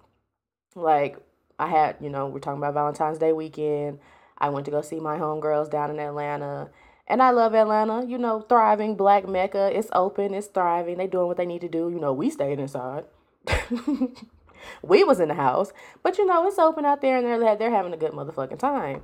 Like, 0.74 1.18
I 1.58 1.68
had, 1.68 1.96
you 2.00 2.10
know, 2.10 2.26
we're 2.26 2.40
talking 2.40 2.58
about 2.58 2.74
Valentine's 2.74 3.18
Day 3.18 3.32
weekend. 3.32 4.00
I 4.36 4.48
went 4.50 4.64
to 4.64 4.72
go 4.72 4.82
see 4.82 4.98
my 4.98 5.18
homegirls 5.18 5.70
down 5.70 5.90
in 5.90 6.00
Atlanta. 6.00 6.70
And 7.06 7.23
I 7.23 7.30
love 7.30 7.54
Atlanta, 7.54 8.06
you 8.06 8.16
know, 8.16 8.40
thriving 8.40 8.96
black 8.96 9.28
mecca. 9.28 9.70
It's 9.76 9.88
open, 9.92 10.32
it's 10.32 10.46
thriving. 10.46 10.96
They 10.96 11.06
doing 11.06 11.26
what 11.26 11.37
they 11.37 11.46
need 11.46 11.61
to 11.61 11.68
do. 11.68 11.90
You 11.90 12.00
know, 12.00 12.12
we 12.12 12.30
stayed 12.30 12.58
inside. 12.58 13.04
we 14.82 15.04
was 15.04 15.20
in 15.20 15.28
the 15.28 15.34
house, 15.34 15.73
but 16.02 16.16
you 16.16 16.25
know, 16.25 16.46
it's 16.46 16.58
open 16.58 16.87
out 16.87 17.02
there 17.02 17.18
and 17.18 17.26
they're 17.26 17.56
they're 17.56 17.70
having 17.70 17.92
a 17.92 17.99
good 17.99 18.12
motherfucking 18.12 18.58
time. 18.58 19.02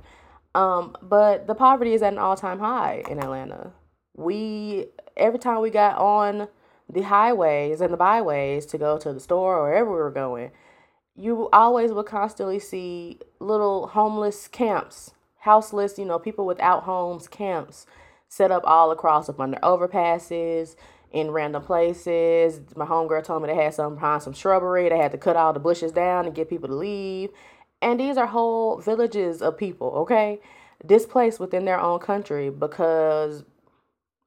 Um, 0.55 0.95
but 1.01 1.47
the 1.47 1.55
poverty 1.55 1.93
is 1.93 2.01
at 2.01 2.11
an 2.11 2.19
all-time 2.19 2.59
high 2.59 3.03
in 3.07 3.19
Atlanta 3.19 3.71
we 4.15 4.87
every 5.17 5.39
time 5.39 5.61
we 5.61 5.69
got 5.69 5.97
on 5.97 6.47
the 6.89 7.01
highways 7.01 7.81
and 7.81 7.93
the 7.93 7.97
byways 7.97 8.65
to 8.67 8.77
go 8.77 8.97
to 8.97 9.13
the 9.13 9.19
store 9.19 9.57
or 9.57 9.63
wherever 9.63 9.89
we 9.89 9.97
were 9.97 10.11
going, 10.11 10.51
you 11.15 11.49
always 11.53 11.91
would 11.91 12.05
constantly 12.05 12.59
see 12.59 13.19
little 13.39 13.87
homeless 13.87 14.47
camps, 14.47 15.13
houseless, 15.41 15.97
you 15.97 16.05
know, 16.05 16.19
people 16.19 16.45
without 16.45 16.83
homes 16.83 17.27
camps 17.27 17.85
set 18.27 18.51
up 18.51 18.63
all 18.65 18.91
across 18.91 19.27
up 19.27 19.39
under 19.39 19.57
overpasses 19.59 20.75
in 21.11 21.31
random 21.31 21.63
places. 21.63 22.61
My 22.75 22.85
homegirl 22.85 23.23
told 23.23 23.41
me 23.41 23.49
they 23.49 23.55
had 23.55 23.73
some 23.73 23.95
behind 23.95 24.23
some 24.23 24.33
shrubbery. 24.33 24.87
They 24.87 24.97
had 24.97 25.11
to 25.11 25.17
cut 25.17 25.35
all 25.35 25.51
the 25.51 25.59
bushes 25.59 25.91
down 25.91 26.25
and 26.25 26.35
get 26.35 26.49
people 26.49 26.69
to 26.69 26.75
leave. 26.75 27.31
And 27.81 27.99
these 27.99 28.17
are 28.17 28.27
whole 28.27 28.77
villages 28.77 29.41
of 29.41 29.57
people, 29.57 29.89
okay? 29.97 30.39
Displaced 30.85 31.39
within 31.39 31.65
their 31.65 31.79
own 31.79 31.99
country 31.99 32.49
because 32.49 33.43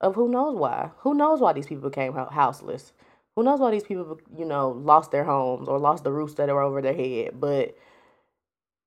of 0.00 0.16
who 0.16 0.28
knows 0.28 0.56
why. 0.56 0.90
Who 0.99 1.14
knows 1.14 1.40
why 1.40 1.52
these 1.52 1.66
people 1.66 1.88
became 1.88 2.12
houseless? 2.12 2.92
Who 3.37 3.44
knows 3.44 3.61
why 3.61 3.71
these 3.71 3.85
people, 3.85 4.18
you 4.37 4.44
know, 4.44 4.71
lost 4.71 5.12
their 5.12 5.25
homes 5.25 5.68
or 5.68 5.78
lost 5.78 6.04
the 6.04 6.12
roofs 6.12 6.35
that 6.35 6.49
were 6.49 6.61
over 6.61 6.83
their 6.83 6.94
head? 6.94 7.40
But 7.40 7.76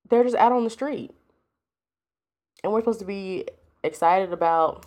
they're 0.08 0.24
just 0.24 0.36
out 0.36 0.52
on 0.52 0.64
the 0.64 0.70
street. 0.70 1.14
And 2.62 2.72
we're 2.72 2.80
supposed 2.80 3.00
to 3.00 3.06
be 3.06 3.46
excited 3.82 4.32
about 4.32 4.86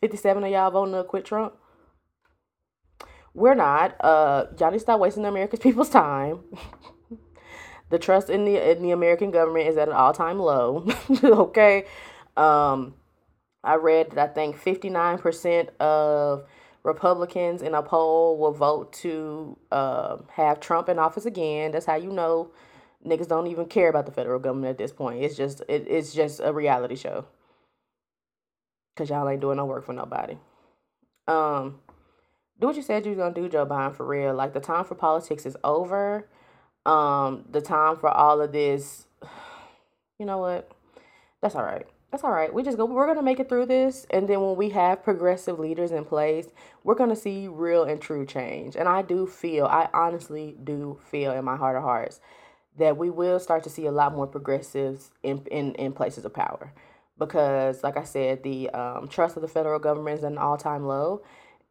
57 0.00 0.44
of 0.44 0.50
y'all 0.50 0.70
voting 0.70 0.94
to 0.94 1.04
quit 1.04 1.24
Trump. 1.24 1.54
We're 3.34 3.54
not. 3.54 3.96
Uh, 4.00 4.46
y'all 4.58 4.70
need 4.70 4.78
to 4.78 4.80
stop 4.80 5.00
wasting 5.00 5.22
the 5.22 5.28
American 5.28 5.58
people's 5.62 5.90
time. 5.90 6.40
the 7.90 7.98
trust 7.98 8.30
in 8.30 8.44
the 8.44 8.70
in 8.70 8.82
the 8.82 8.90
American 8.90 9.30
government 9.30 9.68
is 9.68 9.76
at 9.76 9.88
an 9.88 9.94
all 9.94 10.12
time 10.12 10.38
low. 10.38 10.86
okay. 11.24 11.84
Um, 12.36 12.94
I 13.62 13.74
read 13.74 14.12
that 14.12 14.30
I 14.30 14.32
think 14.32 14.56
59% 14.56 15.76
of 15.78 16.44
Republicans 16.82 17.60
in 17.60 17.74
a 17.74 17.82
poll 17.82 18.38
will 18.38 18.52
vote 18.52 18.92
to 18.94 19.58
uh, 19.70 20.16
have 20.32 20.60
Trump 20.60 20.88
in 20.88 20.98
office 20.98 21.26
again. 21.26 21.72
That's 21.72 21.86
how 21.86 21.96
you 21.96 22.10
know 22.10 22.50
niggas 23.06 23.28
don't 23.28 23.46
even 23.46 23.66
care 23.66 23.88
about 23.88 24.06
the 24.06 24.12
federal 24.12 24.38
government 24.38 24.70
at 24.70 24.78
this 24.78 24.92
point. 24.92 25.22
It's 25.22 25.36
just 25.36 25.62
it, 25.68 25.86
it's 25.88 26.12
just 26.12 26.40
a 26.42 26.52
reality 26.52 26.96
show. 26.96 27.26
Cause 28.96 29.08
y'all 29.08 29.28
ain't 29.28 29.40
doing 29.40 29.56
no 29.56 29.64
work 29.64 29.86
for 29.86 29.92
nobody. 29.92 30.36
Um, 31.26 31.78
do 32.60 32.66
what 32.66 32.76
you 32.76 32.82
said 32.82 33.04
you 33.06 33.12
was 33.12 33.18
gonna 33.18 33.34
do, 33.34 33.48
Joe 33.48 33.64
Biden, 33.64 33.94
for 33.94 34.06
real. 34.06 34.34
Like 34.34 34.52
the 34.52 34.60
time 34.60 34.84
for 34.84 34.94
politics 34.94 35.46
is 35.46 35.56
over. 35.64 36.28
Um, 36.84 37.44
the 37.50 37.60
time 37.60 37.96
for 37.96 38.10
all 38.10 38.40
of 38.40 38.52
this. 38.52 39.06
You 40.18 40.26
know 40.26 40.36
what? 40.36 40.70
That's 41.40 41.54
all 41.54 41.62
right 41.62 41.86
that's 42.10 42.24
all 42.24 42.32
right. 42.32 42.52
We 42.52 42.62
just 42.62 42.76
go, 42.76 42.86
we're 42.86 43.14
to 43.14 43.22
make 43.22 43.38
it 43.38 43.48
through 43.48 43.66
this. 43.66 44.06
And 44.10 44.28
then 44.28 44.40
when 44.40 44.56
we 44.56 44.70
have 44.70 45.02
progressive 45.02 45.58
leaders 45.58 45.92
in 45.92 46.04
place, 46.04 46.48
we're 46.82 46.96
to 47.10 47.16
see 47.16 47.46
real 47.46 47.84
and 47.84 48.00
true 48.00 48.26
change. 48.26 48.74
And 48.74 48.88
I 48.88 49.02
do 49.02 49.26
feel, 49.26 49.66
I 49.66 49.88
honestly 49.94 50.56
do 50.62 50.98
feel 51.10 51.32
in 51.32 51.44
my 51.44 51.56
heart 51.56 51.76
of 51.76 51.82
hearts 51.82 52.20
that 52.80 52.96
we 52.96 53.10
will 53.10 53.38
start 53.38 53.62
to 53.64 53.70
see 53.70 53.86
a 53.86 53.92
lot 53.92 54.14
more 54.14 54.26
progressives 54.26 55.10
in, 55.22 55.46
in, 55.50 55.74
in 55.74 55.92
places 55.92 56.24
of 56.24 56.34
power. 56.34 56.72
Because, 57.18 57.82
like 57.82 57.96
I 57.96 58.04
said, 58.04 58.42
the 58.42 58.70
um, 58.70 59.06
trust 59.06 59.36
of 59.36 59.42
the 59.42 59.48
federal 59.48 59.78
government 59.78 60.18
is 60.18 60.24
at 60.24 60.32
an 60.32 60.38
all 60.38 60.56
time 60.56 60.86
low. 60.86 61.22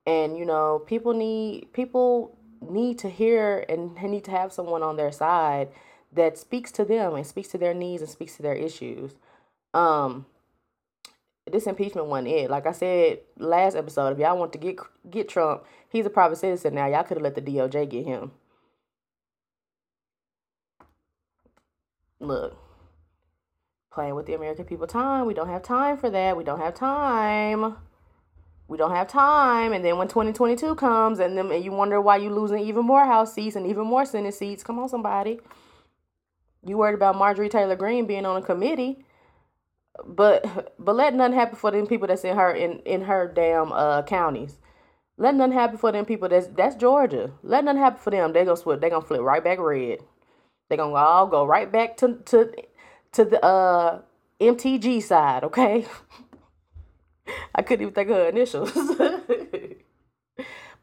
And, 0.06 0.38
you 0.38 0.46
know, 0.46 0.84
people 0.86 1.14
need, 1.14 1.74
people 1.74 2.38
need 2.62 3.00
to 3.00 3.10
hear 3.10 3.66
and 3.68 3.96
need 4.02 4.24
to 4.26 4.32
have 4.32 4.54
someone 4.54 4.84
on 4.84 4.98
their 4.98 5.12
side 5.12 5.70
that 6.14 6.38
speaks 6.38 6.72
to 6.74 6.86
them 6.86 7.16
and 7.16 7.26
speaks 7.26 7.50
to 7.50 7.58
their 7.58 7.74
needs 7.74 8.02
and 8.02 8.10
speaks 8.10 8.36
to 8.38 8.42
their 8.42 8.56
issues. 8.56 9.16
Um, 9.74 10.26
this 11.52 11.68
impeachment 11.68 12.08
wasn't 12.08 12.30
it. 12.30 12.50
Like 12.50 12.68
I 12.68 12.72
said 12.72 13.20
last 13.38 13.76
episode, 13.76 14.14
if 14.14 14.20
y'all 14.20 14.38
want 14.38 14.54
to 14.54 14.60
get 14.60 14.78
get 15.10 15.30
Trump, 15.30 15.64
he's 15.90 16.06
a 16.06 16.10
private 16.10 16.38
citizen 16.38 16.76
now. 16.76 16.88
Y'all 16.88 17.04
could 17.04 17.18
have 17.18 17.24
let 17.24 17.36
the 17.36 17.42
DOJ 17.42 17.90
get 17.90 18.06
him. 18.06 18.32
Look, 22.20 22.58
playing 23.94 24.16
with 24.16 24.28
the 24.28 24.34
American 24.36 24.66
people 24.66 24.88
time. 24.88 25.28
We 25.28 25.34
don't 25.34 25.50
have 25.50 25.64
time 25.64 25.98
for 25.98 26.10
that. 26.10 26.38
We 26.38 26.44
don't 26.44 26.60
have 26.60 26.76
time. 26.76 27.78
We 28.68 28.78
don't 28.78 28.92
have 28.92 29.08
time. 29.08 29.74
And 29.74 29.86
then 29.86 29.98
when 29.98 30.08
2022 30.10 30.76
comes 30.76 31.20
and 31.20 31.38
then 31.38 31.52
and 31.52 31.64
you 31.64 31.72
wonder 31.72 32.02
why 32.02 32.18
you 32.18 32.30
losing 32.32 32.60
even 32.60 32.86
more 32.86 33.06
House 33.06 33.34
seats 33.34 33.56
and 33.56 33.68
even 33.68 33.86
more 33.88 34.06
Senate 34.06 34.36
seats. 34.36 34.64
Come 34.64 34.80
on, 34.80 34.90
somebody. 34.90 35.40
You 36.66 36.78
worried 36.78 36.96
about 36.96 37.18
Marjorie 37.18 37.50
Taylor 37.50 37.76
Greene 37.78 38.08
being 38.08 38.26
on 38.26 38.38
a 38.42 38.46
committee 38.46 39.06
but 40.08 40.76
but 40.80 40.96
let 40.96 41.14
nothing 41.16 41.36
happen 41.38 41.56
for 41.58 41.72
them 41.72 41.88
people 41.88 42.08
that's 42.08 42.24
in 42.26 42.36
her 42.38 42.52
in 42.54 42.80
in 42.82 43.02
her 43.02 43.32
damn 43.34 43.72
uh 43.74 44.02
counties 44.04 44.58
Let 45.18 45.36
nothing 45.36 45.54
happen 45.54 45.78
for 45.78 45.92
them 45.94 46.06
people. 46.06 46.30
That's 46.30 46.48
that's 46.48 46.76
Georgia. 46.76 47.32
Let 47.44 47.66
nothing 47.66 47.82
happen 47.82 48.00
for 48.00 48.12
them. 48.12 48.34
They 48.34 48.46
gonna 48.46 48.58
flip. 48.58 48.82
They 48.82 48.90
gonna 48.92 49.06
flip 49.06 49.22
right 49.22 49.44
back 49.44 49.60
red. 49.60 50.00
They 50.70 50.78
gonna 50.78 50.94
all 50.94 51.28
go 51.28 51.46
right 51.46 51.72
back 51.72 51.98
to 51.98 52.20
to 52.26 52.54
to 53.14 53.26
the 53.26 53.44
uh 53.44 54.02
MTG 54.40 55.02
side. 55.04 55.44
Okay. 55.44 55.86
I 57.56 57.62
couldn't 57.62 57.84
even 57.84 57.94
think 57.94 58.10
of 58.10 58.16
her 58.16 58.30
initials. 58.30 58.72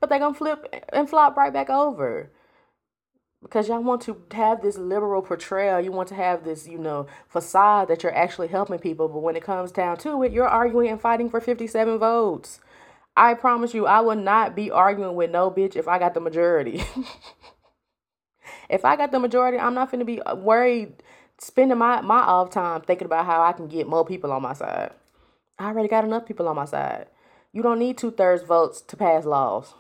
but 0.00 0.10
they're 0.10 0.18
gonna 0.18 0.34
flip 0.34 0.66
and 0.92 1.08
flop 1.08 1.36
right 1.36 1.52
back 1.52 1.70
over 1.70 2.30
because 3.42 3.68
y'all 3.68 3.82
want 3.82 4.02
to 4.02 4.16
have 4.32 4.60
this 4.62 4.76
liberal 4.76 5.22
portrayal 5.22 5.80
you 5.80 5.92
want 5.92 6.08
to 6.08 6.14
have 6.14 6.44
this 6.44 6.66
you 6.66 6.78
know 6.78 7.06
facade 7.28 7.88
that 7.88 8.02
you're 8.02 8.14
actually 8.14 8.48
helping 8.48 8.78
people 8.78 9.08
but 9.08 9.20
when 9.20 9.36
it 9.36 9.42
comes 9.42 9.70
down 9.70 9.96
to 9.96 10.22
it 10.22 10.32
you're 10.32 10.48
arguing 10.48 10.88
and 10.88 11.00
fighting 11.00 11.30
for 11.30 11.40
57 11.40 11.98
votes 11.98 12.60
i 13.16 13.34
promise 13.34 13.74
you 13.74 13.86
i 13.86 14.00
will 14.00 14.16
not 14.16 14.56
be 14.56 14.70
arguing 14.70 15.14
with 15.14 15.30
no 15.30 15.50
bitch 15.50 15.76
if 15.76 15.86
i 15.86 15.98
got 15.98 16.14
the 16.14 16.20
majority 16.20 16.82
if 18.70 18.84
i 18.84 18.96
got 18.96 19.12
the 19.12 19.18
majority 19.20 19.58
i'm 19.58 19.74
not 19.74 19.90
going 19.90 20.00
to 20.00 20.04
be 20.04 20.20
worried 20.36 20.92
spending 21.38 21.78
my 21.78 22.00
my 22.00 22.20
off 22.20 22.50
time 22.50 22.80
thinking 22.82 23.06
about 23.06 23.26
how 23.26 23.42
i 23.42 23.52
can 23.52 23.68
get 23.68 23.88
more 23.88 24.04
people 24.04 24.32
on 24.32 24.42
my 24.42 24.54
side 24.54 24.92
i 25.58 25.66
already 25.66 25.88
got 25.88 26.04
enough 26.04 26.26
people 26.26 26.48
on 26.48 26.56
my 26.56 26.64
side 26.64 27.06
you 27.52 27.62
don't 27.62 27.78
need 27.78 27.98
two-thirds 27.98 28.42
votes 28.42 28.80
to 28.82 28.96
pass 28.96 29.24
laws 29.24 29.74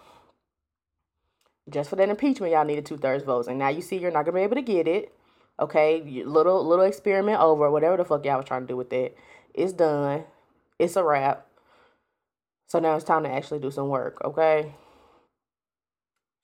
just 1.70 1.90
for 1.90 1.96
that 1.96 2.08
impeachment, 2.08 2.52
y'all 2.52 2.64
needed 2.64 2.86
two 2.86 2.96
thirds 2.98 3.24
votes, 3.24 3.48
and 3.48 3.58
now 3.58 3.68
you 3.68 3.82
see 3.82 3.96
you're 3.98 4.12
not 4.12 4.24
gonna 4.24 4.36
be 4.36 4.42
able 4.42 4.56
to 4.56 4.62
get 4.62 4.86
it. 4.88 5.12
Okay, 5.58 6.02
little 6.24 6.64
little 6.66 6.84
experiment 6.84 7.40
over, 7.40 7.70
whatever 7.70 7.96
the 7.96 8.04
fuck 8.04 8.24
y'all 8.24 8.36
was 8.38 8.46
trying 8.46 8.62
to 8.62 8.68
do 8.68 8.76
with 8.76 8.92
it. 8.92 9.16
It's 9.54 9.72
done. 9.72 10.24
It's 10.78 10.96
a 10.96 11.04
wrap. 11.04 11.46
So 12.68 12.78
now 12.80 12.96
it's 12.96 13.04
time 13.04 13.24
to 13.24 13.30
actually 13.32 13.60
do 13.60 13.70
some 13.70 13.88
work. 13.88 14.18
Okay. 14.24 14.74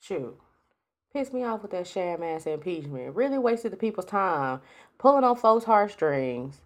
Shoot. 0.01 0.39
Pissed 1.13 1.35
me 1.35 1.45
off 1.45 1.61
with 1.61 1.73
that 1.73 1.87
sham 1.87 2.23
ass 2.23 2.47
impeachment. 2.47 3.15
Really 3.15 3.39
wasted 3.39 3.73
the 3.73 3.77
people's 3.77 4.07
time. 4.07 4.61
Pulling 4.99 5.25
on 5.25 5.37
folks' 5.37 5.67
heartstrings. 5.67 6.63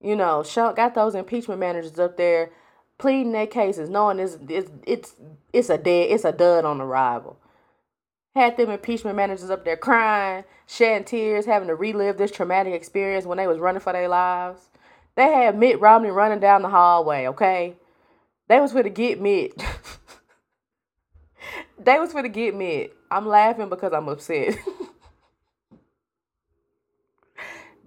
You 0.00 0.14
know, 0.14 0.44
got 0.54 0.94
those 0.94 1.14
impeachment 1.14 1.58
managers 1.58 1.98
up 1.98 2.16
there 2.16 2.50
pleading 2.98 3.32
their 3.32 3.46
cases, 3.46 3.90
knowing 3.90 4.20
it's 4.20 4.38
it's 4.48 4.70
it's 4.86 5.14
it's 5.52 5.70
a 5.70 5.76
dead 5.76 6.10
it's 6.10 6.24
a 6.24 6.32
dud 6.32 6.64
on 6.64 6.80
arrival. 6.80 7.36
Had 8.36 8.56
them 8.56 8.70
impeachment 8.70 9.16
managers 9.16 9.50
up 9.50 9.64
there 9.64 9.76
crying, 9.76 10.44
shedding 10.66 11.04
tears, 11.04 11.46
having 11.46 11.66
to 11.66 11.74
relive 11.74 12.16
this 12.16 12.30
traumatic 12.30 12.74
experience 12.74 13.26
when 13.26 13.38
they 13.38 13.48
was 13.48 13.58
running 13.58 13.80
for 13.80 13.92
their 13.92 14.08
lives. 14.08 14.68
They 15.16 15.32
had 15.32 15.58
Mitt 15.58 15.80
Romney 15.80 16.10
running 16.10 16.38
down 16.38 16.62
the 16.62 16.68
hallway, 16.68 17.26
okay? 17.26 17.74
They 18.46 18.60
was 18.60 18.70
for 18.70 18.84
to 18.84 18.88
get 18.88 19.20
Mitt. 19.20 19.60
they 21.78 21.98
was 21.98 22.12
for 22.12 22.22
to 22.22 22.28
get 22.28 22.54
Mitt. 22.54 22.96
I'm 23.10 23.26
laughing 23.26 23.68
because 23.68 23.92
I'm 23.92 24.08
upset. 24.08 24.56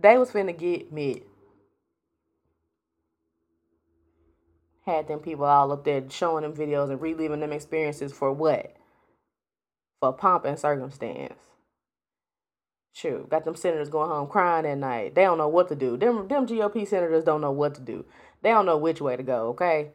they 0.02 0.18
was 0.18 0.32
finna 0.32 0.58
get 0.58 0.92
Mitt. 0.92 1.26
Had 4.86 5.08
them 5.08 5.20
people 5.20 5.46
all 5.46 5.72
up 5.72 5.86
there 5.86 6.04
showing 6.10 6.44
them 6.44 6.54
videos 6.54 6.92
and 6.92 7.02
reliving 7.02 7.40
them 7.40 7.54
experiences 7.54 8.12
for 8.12 8.34
what? 8.34 8.76
for 10.04 10.12
pomp 10.12 10.44
and 10.44 10.60
circumstance. 10.60 11.40
Shoot, 12.92 13.30
got 13.30 13.46
them 13.46 13.56
senators 13.56 13.88
going 13.88 14.10
home 14.10 14.28
crying 14.28 14.66
at 14.66 14.78
night. 14.78 15.16
They 15.16 15.24
don't 15.24 15.38
know 15.38 15.48
what 15.48 15.70
to 15.70 15.76
do. 15.76 15.96
Them 15.96 16.28
them 16.28 16.46
GOP 16.46 16.86
senators 16.86 17.24
don't 17.24 17.40
know 17.40 17.54
what 17.54 17.76
to 17.76 17.82
do. 17.82 18.04
They 18.42 18.50
don't 18.50 18.66
know 18.66 18.78
which 18.78 19.00
way 19.00 19.16
to 19.16 19.24
go, 19.24 19.48
okay? 19.52 19.92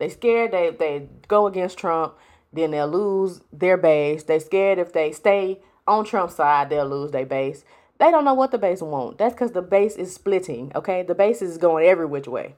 They 0.00 0.08
scared 0.08 0.50
they 0.50 0.70
they 0.70 1.08
go 1.28 1.46
against 1.46 1.78
Trump, 1.78 2.14
then 2.54 2.70
they'll 2.70 2.88
lose 2.88 3.40
their 3.52 3.76
base. 3.76 4.22
They 4.22 4.38
scared 4.38 4.78
if 4.78 4.92
they 4.92 5.12
stay 5.12 5.60
on 5.86 6.04
Trump's 6.04 6.36
side, 6.36 6.70
they'll 6.70 6.88
lose 6.88 7.10
their 7.10 7.26
base. 7.26 7.64
They 7.98 8.10
don't 8.10 8.24
know 8.24 8.34
what 8.34 8.50
the 8.50 8.58
base 8.58 8.80
want. 8.80 9.18
That's 9.18 9.34
because 9.34 9.52
the 9.52 9.62
base 9.62 9.96
is 9.96 10.14
splitting, 10.14 10.72
okay? 10.74 11.02
The 11.02 11.14
base 11.14 11.42
is 11.42 11.58
going 11.58 11.86
every 11.86 12.06
which 12.06 12.26
way. 12.26 12.54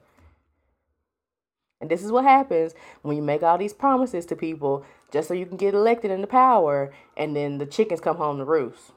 And 1.79 1.91
this 1.91 2.03
is 2.03 2.11
what 2.11 2.23
happens 2.23 2.73
when 3.03 3.15
you 3.15 3.21
make 3.21 3.43
all 3.43 3.57
these 3.57 3.73
promises 3.73 4.25
to 4.27 4.35
people 4.35 4.85
just 5.11 5.27
so 5.27 5.33
you 5.33 5.45
can 5.45 5.57
get 5.57 5.73
elected 5.73 6.11
into 6.11 6.27
power, 6.27 6.91
and 7.15 7.35
then 7.35 7.59
the 7.59 7.65
chickens 7.65 8.01
come 8.01 8.17
home 8.17 8.37
to 8.37 8.45
roost. 8.45 8.91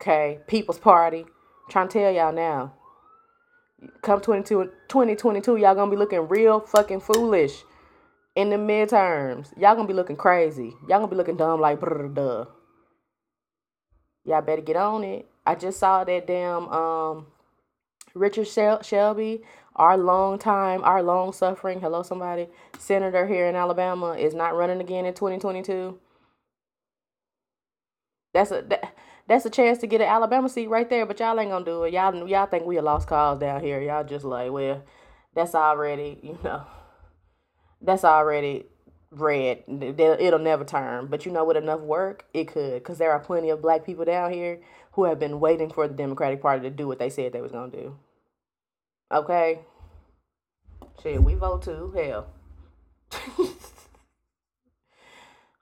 Okay, 0.00 0.40
People's 0.46 0.78
Party. 0.78 1.20
I'm 1.20 1.70
trying 1.70 1.88
to 1.88 1.98
tell 1.98 2.12
y'all 2.12 2.32
now. 2.32 2.74
Come 4.02 4.20
22, 4.20 4.70
2022, 4.88 5.56
y'all 5.56 5.74
gonna 5.74 5.90
be 5.90 5.96
looking 5.96 6.28
real 6.28 6.60
fucking 6.60 7.00
foolish 7.00 7.64
in 8.34 8.50
the 8.50 8.56
midterms. 8.56 9.56
Y'all 9.58 9.74
gonna 9.74 9.88
be 9.88 9.94
looking 9.94 10.16
crazy. 10.16 10.74
Y'all 10.88 10.98
gonna 10.98 11.08
be 11.08 11.16
looking 11.16 11.36
dumb 11.36 11.60
like 11.60 11.80
duh. 11.80 12.46
Y'all 14.24 14.42
better 14.42 14.62
get 14.62 14.76
on 14.76 15.04
it. 15.04 15.28
I 15.46 15.54
just 15.54 15.78
saw 15.78 16.04
that 16.04 16.26
damn 16.26 16.68
um 16.68 17.26
Richard 18.14 18.48
Shel- 18.48 18.82
Shelby 18.82 19.42
our 19.76 19.96
long 19.96 20.38
time, 20.38 20.82
our 20.84 21.02
long 21.02 21.32
suffering, 21.32 21.80
hello 21.80 22.02
somebody, 22.02 22.48
senator 22.78 23.26
here 23.26 23.46
in 23.46 23.56
Alabama 23.56 24.12
is 24.12 24.34
not 24.34 24.54
running 24.54 24.80
again 24.80 25.06
in 25.06 25.14
2022. 25.14 25.98
That's 28.34 28.50
a 28.50 28.62
that, 28.62 28.94
that's 29.26 29.46
a 29.46 29.50
chance 29.50 29.78
to 29.78 29.86
get 29.86 30.00
an 30.00 30.08
Alabama 30.08 30.48
seat 30.48 30.68
right 30.68 30.88
there, 30.90 31.06
but 31.06 31.18
y'all 31.18 31.38
ain't 31.40 31.50
gonna 31.50 31.64
do 31.64 31.84
it. 31.84 31.92
Y'all 31.94 32.28
y'all 32.28 32.46
think 32.46 32.66
we 32.66 32.76
a 32.76 32.82
lost 32.82 33.08
cause 33.08 33.38
down 33.38 33.62
here. 33.62 33.80
Y'all 33.80 34.04
just 34.04 34.24
like, 34.24 34.50
well, 34.50 34.82
that's 35.34 35.54
already, 35.54 36.18
you 36.22 36.38
know, 36.44 36.66
that's 37.80 38.04
already 38.04 38.66
red. 39.10 39.64
It'll 39.68 40.38
never 40.38 40.64
turn. 40.64 41.06
But 41.06 41.26
you 41.26 41.32
know, 41.32 41.44
with 41.44 41.56
enough 41.56 41.80
work, 41.80 42.26
it 42.32 42.48
could, 42.48 42.74
because 42.74 42.98
there 42.98 43.12
are 43.12 43.20
plenty 43.20 43.50
of 43.50 43.62
black 43.62 43.84
people 43.84 44.04
down 44.04 44.32
here 44.32 44.60
who 44.92 45.04
have 45.04 45.18
been 45.18 45.40
waiting 45.40 45.70
for 45.70 45.88
the 45.88 45.94
Democratic 45.94 46.42
Party 46.42 46.62
to 46.62 46.70
do 46.70 46.86
what 46.86 46.98
they 46.98 47.10
said 47.10 47.32
they 47.32 47.40
was 47.40 47.52
gonna 47.52 47.72
do. 47.72 47.96
Okay. 49.12 49.60
Shit, 51.02 51.22
we 51.22 51.34
vote 51.34 51.62
too. 51.62 51.92
Hell. 51.96 52.26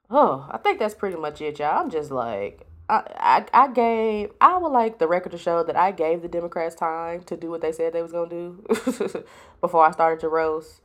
oh, 0.09 0.47
I 0.51 0.57
think 0.57 0.79
that's 0.79 0.95
pretty 0.95 1.17
much 1.17 1.41
it, 1.41 1.59
y'all. 1.59 1.81
I'm 1.81 1.89
just 1.89 2.11
like, 2.11 2.67
I, 2.89 3.45
I, 3.53 3.65
I 3.65 3.67
gave, 3.69 4.31
I 4.41 4.57
would 4.57 4.71
like 4.71 4.99
the 4.99 5.07
record 5.07 5.31
to 5.31 5.37
show 5.37 5.63
that 5.63 5.75
I 5.75 5.91
gave 5.91 6.21
the 6.21 6.27
Democrats 6.27 6.75
time 6.75 7.23
to 7.23 7.37
do 7.37 7.49
what 7.49 7.61
they 7.61 7.71
said 7.71 7.93
they 7.93 8.01
was 8.01 8.11
gonna 8.11 8.29
do 8.29 8.65
before 9.61 9.85
I 9.85 9.91
started 9.91 10.19
to 10.21 10.29
roast. 10.29 10.81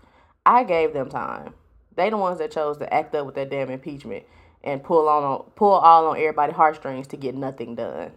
I 0.46 0.64
gave 0.64 0.92
them 0.92 1.08
time. 1.08 1.54
They 1.96 2.10
the 2.10 2.16
ones 2.16 2.38
that 2.38 2.50
chose 2.50 2.78
to 2.78 2.92
act 2.92 3.14
up 3.14 3.26
with 3.26 3.34
that 3.36 3.50
damn 3.50 3.70
impeachment 3.70 4.24
and 4.62 4.82
pull 4.82 5.08
on 5.08 5.44
pull 5.54 5.72
all 5.72 6.08
on 6.08 6.16
everybody 6.16 6.52
heartstrings 6.52 7.06
to 7.08 7.16
get 7.16 7.34
nothing 7.34 7.74
done. 7.74 8.12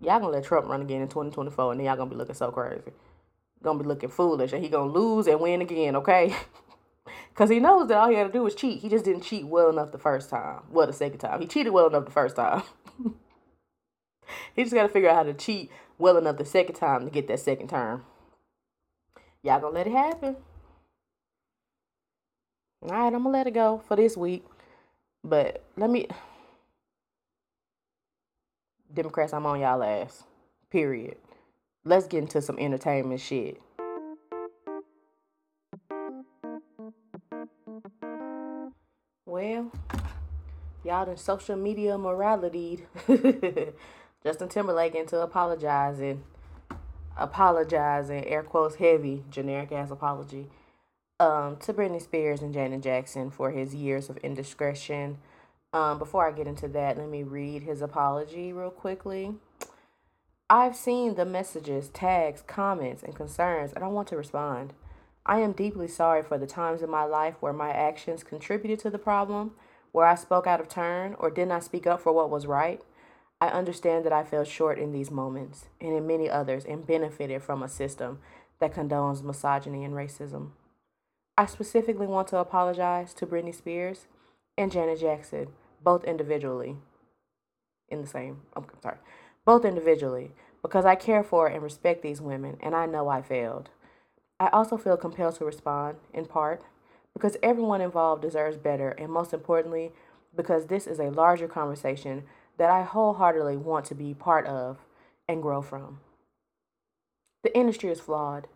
Y'all 0.00 0.18
gonna 0.18 0.32
let 0.32 0.44
Trump 0.44 0.66
run 0.66 0.82
again 0.82 1.00
in 1.00 1.08
2024 1.08 1.72
and 1.72 1.80
then 1.80 1.86
y'all 1.86 1.96
gonna 1.96 2.10
be 2.10 2.16
looking 2.16 2.34
so 2.34 2.50
crazy. 2.50 2.90
Gonna 3.62 3.78
be 3.78 3.84
looking 3.88 4.08
foolish 4.08 4.52
and 4.52 4.62
he 4.62 4.68
gonna 4.68 4.90
lose 4.90 5.28
and 5.28 5.40
win 5.40 5.62
again, 5.62 5.94
okay? 5.96 6.34
Cause 7.34 7.48
he 7.48 7.60
knows 7.60 7.88
that 7.88 7.96
all 7.96 8.08
he 8.10 8.16
had 8.16 8.26
to 8.26 8.32
do 8.32 8.42
was 8.42 8.54
cheat. 8.54 8.80
He 8.80 8.88
just 8.88 9.04
didn't 9.04 9.22
cheat 9.22 9.46
well 9.46 9.70
enough 9.70 9.92
the 9.92 9.98
first 9.98 10.28
time. 10.28 10.62
Well, 10.70 10.86
the 10.86 10.92
second 10.92 11.18
time. 11.18 11.40
He 11.40 11.46
cheated 11.46 11.72
well 11.72 11.86
enough 11.86 12.04
the 12.04 12.10
first 12.10 12.36
time. 12.36 12.62
he 14.56 14.64
just 14.64 14.74
gotta 14.74 14.88
figure 14.88 15.08
out 15.08 15.16
how 15.16 15.22
to 15.22 15.34
cheat 15.34 15.70
well 15.98 16.16
enough 16.16 16.36
the 16.36 16.44
second 16.44 16.74
time 16.74 17.04
to 17.04 17.10
get 17.10 17.28
that 17.28 17.40
second 17.40 17.68
term. 17.68 18.04
Y'all 19.42 19.60
gonna 19.60 19.74
let 19.74 19.86
it 19.86 19.92
happen. 19.92 20.36
Alright, 22.82 23.12
I'm 23.12 23.22
gonna 23.22 23.30
let 23.30 23.46
it 23.46 23.54
go 23.54 23.82
for 23.86 23.96
this 23.96 24.16
week. 24.16 24.44
But 25.24 25.64
let 25.76 25.90
me 25.90 26.08
Democrats, 28.92 29.32
I'm 29.32 29.46
on 29.46 29.60
y'all 29.60 29.82
ass. 29.82 30.24
Period. 30.70 31.16
Let's 31.84 32.06
get 32.06 32.18
into 32.18 32.42
some 32.42 32.58
entertainment 32.58 33.20
shit. 33.20 33.60
Well, 39.24 39.72
y'all 40.84 41.06
done 41.06 41.16
social 41.16 41.56
media 41.56 41.96
morality. 41.96 42.86
Justin 44.22 44.48
Timberlake 44.48 44.94
into 44.94 45.18
apologizing. 45.20 46.22
Apologizing, 47.22 48.26
air 48.26 48.42
quotes 48.42 48.76
heavy, 48.76 49.24
generic 49.30 49.72
ass 49.72 49.90
apology. 49.90 50.48
Um, 51.20 51.56
to 51.58 51.72
Britney 51.72 52.02
Spears 52.02 52.42
and 52.42 52.52
Janet 52.52 52.82
Jackson 52.82 53.30
for 53.30 53.52
his 53.52 53.74
years 53.74 54.10
of 54.10 54.16
indiscretion 54.18 55.18
um, 55.74 55.98
before 55.98 56.28
I 56.28 56.32
get 56.32 56.46
into 56.46 56.68
that, 56.68 56.98
let 56.98 57.08
me 57.08 57.22
read 57.22 57.62
his 57.62 57.80
apology 57.80 58.52
real 58.52 58.70
quickly. 58.70 59.34
I've 60.50 60.76
seen 60.76 61.14
the 61.14 61.24
messages, 61.24 61.88
tags, 61.88 62.42
comments, 62.46 63.02
and 63.02 63.16
concerns, 63.16 63.72
and 63.72 63.82
I 63.82 63.88
want 63.88 64.08
to 64.08 64.16
respond. 64.16 64.74
I 65.24 65.40
am 65.40 65.52
deeply 65.52 65.88
sorry 65.88 66.22
for 66.22 66.36
the 66.36 66.46
times 66.46 66.82
in 66.82 66.90
my 66.90 67.04
life 67.04 67.36
where 67.40 67.54
my 67.54 67.70
actions 67.70 68.22
contributed 68.22 68.80
to 68.80 68.90
the 68.90 68.98
problem, 68.98 69.52
where 69.92 70.06
I 70.06 70.14
spoke 70.14 70.46
out 70.46 70.60
of 70.60 70.68
turn 70.68 71.16
or 71.18 71.30
did 71.30 71.48
not 71.48 71.64
speak 71.64 71.86
up 71.86 72.02
for 72.02 72.12
what 72.12 72.28
was 72.28 72.46
right. 72.46 72.82
I 73.42 73.48
understand 73.48 74.04
that 74.04 74.12
I 74.12 74.22
fell 74.22 74.44
short 74.44 74.78
in 74.78 74.92
these 74.92 75.10
moments 75.10 75.66
and 75.80 75.92
in 75.92 76.06
many 76.06 76.30
others 76.30 76.64
and 76.64 76.86
benefited 76.86 77.42
from 77.42 77.60
a 77.60 77.68
system 77.68 78.20
that 78.60 78.72
condones 78.72 79.24
misogyny 79.24 79.82
and 79.82 79.94
racism. 79.94 80.50
I 81.36 81.46
specifically 81.46 82.06
want 82.06 82.28
to 82.28 82.36
apologize 82.36 83.12
to 83.14 83.26
Britney 83.26 83.52
Spears 83.52 84.06
and 84.56 84.70
Janet 84.70 85.00
Jackson, 85.00 85.48
both 85.82 86.04
individually. 86.04 86.76
In 87.88 88.00
the 88.00 88.06
same, 88.06 88.42
I'm 88.54 88.64
sorry, 88.80 88.98
both 89.44 89.64
individually, 89.64 90.30
because 90.62 90.84
I 90.84 90.94
care 90.94 91.24
for 91.24 91.48
and 91.48 91.64
respect 91.64 92.00
these 92.04 92.20
women, 92.20 92.58
and 92.60 92.76
I 92.76 92.86
know 92.86 93.08
I 93.08 93.22
failed. 93.22 93.70
I 94.38 94.50
also 94.52 94.76
feel 94.76 94.96
compelled 94.96 95.34
to 95.38 95.44
respond, 95.44 95.96
in 96.14 96.26
part, 96.26 96.62
because 97.12 97.36
everyone 97.42 97.80
involved 97.80 98.22
deserves 98.22 98.56
better, 98.56 98.90
and 98.90 99.10
most 99.10 99.34
importantly, 99.34 99.90
because 100.32 100.66
this 100.66 100.86
is 100.86 101.00
a 101.00 101.10
larger 101.10 101.48
conversation 101.48 102.22
that 102.62 102.70
I 102.70 102.82
wholeheartedly 102.82 103.56
want 103.56 103.86
to 103.86 103.94
be 103.96 104.14
part 104.14 104.46
of 104.46 104.78
and 105.26 105.42
grow 105.42 105.62
from. 105.62 105.98
The 107.42 107.52
industry 107.58 107.90
is 107.90 107.98
flawed. 107.98 108.46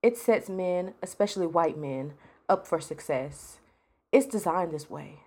It 0.00 0.16
sets 0.16 0.48
men, 0.48 0.94
especially 1.02 1.48
white 1.48 1.76
men, 1.76 2.12
up 2.48 2.68
for 2.68 2.80
success. 2.80 3.58
It's 4.12 4.26
designed 4.26 4.70
this 4.70 4.88
way. 4.88 5.22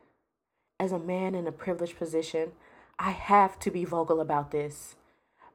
As 0.80 0.94
a 0.94 0.98
man 0.98 1.36
in 1.36 1.46
a 1.46 1.52
privileged 1.52 1.98
position, 1.98 2.54
I 2.98 3.12
have 3.12 3.60
to 3.60 3.70
be 3.70 3.84
vocal 3.84 4.22
about 4.22 4.52
this. 4.52 4.96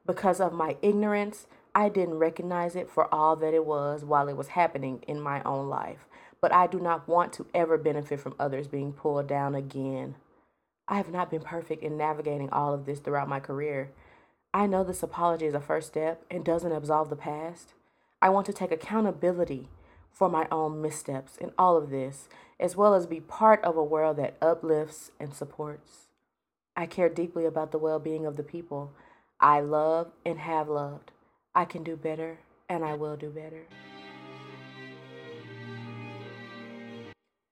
Because 0.05 0.39
of 0.39 0.53
my 0.53 0.77
ignorance, 0.83 1.47
I 1.73 1.89
didn't 1.89 2.19
recognize 2.19 2.75
it 2.75 2.91
for 2.91 3.11
all 3.11 3.35
that 3.37 3.55
it 3.55 3.65
was 3.65 4.05
while 4.05 4.27
it 4.27 4.37
was 4.37 4.49
happening 4.49 5.03
in 5.07 5.19
my 5.19 5.41
own 5.41 5.67
life. 5.67 6.05
But 6.39 6.53
I 6.53 6.67
do 6.67 6.79
not 6.79 7.07
want 7.07 7.33
to 7.33 7.47
ever 7.55 7.79
benefit 7.79 8.19
from 8.19 8.35
others 8.39 8.67
being 8.67 8.93
pulled 8.93 9.25
down 9.25 9.55
again. 9.55 10.13
I 10.87 10.97
have 10.97 11.11
not 11.11 11.29
been 11.29 11.41
perfect 11.41 11.83
in 11.83 11.97
navigating 11.97 12.49
all 12.49 12.73
of 12.73 12.85
this 12.85 12.99
throughout 12.99 13.27
my 13.27 13.39
career. 13.39 13.91
I 14.53 14.67
know 14.67 14.83
this 14.83 15.03
apology 15.03 15.45
is 15.45 15.53
a 15.53 15.59
first 15.59 15.87
step 15.87 16.23
and 16.31 16.45
doesn't 16.45 16.71
absolve 16.71 17.09
the 17.09 17.15
past. 17.15 17.73
I 18.21 18.29
want 18.29 18.45
to 18.47 18.53
take 18.53 18.71
accountability 18.71 19.69
for 20.11 20.29
my 20.29 20.47
own 20.51 20.81
missteps 20.81 21.37
in 21.37 21.51
all 21.57 21.77
of 21.77 21.89
this, 21.89 22.27
as 22.59 22.75
well 22.75 22.95
as 22.95 23.05
be 23.05 23.19
part 23.19 23.63
of 23.63 23.77
a 23.77 23.83
world 23.83 24.17
that 24.17 24.37
uplifts 24.41 25.11
and 25.19 25.33
supports. 25.33 26.07
I 26.75 26.85
care 26.85 27.09
deeply 27.09 27.45
about 27.45 27.71
the 27.71 27.77
well 27.77 27.99
being 27.99 28.25
of 28.25 28.37
the 28.37 28.43
people 28.43 28.93
I 29.39 29.59
love 29.59 30.11
and 30.25 30.39
have 30.39 30.69
loved. 30.69 31.11
I 31.53 31.65
can 31.65 31.83
do 31.83 31.95
better, 31.95 32.39
and 32.67 32.83
I 32.83 32.95
will 32.95 33.15
do 33.15 33.29
better. 33.29 33.67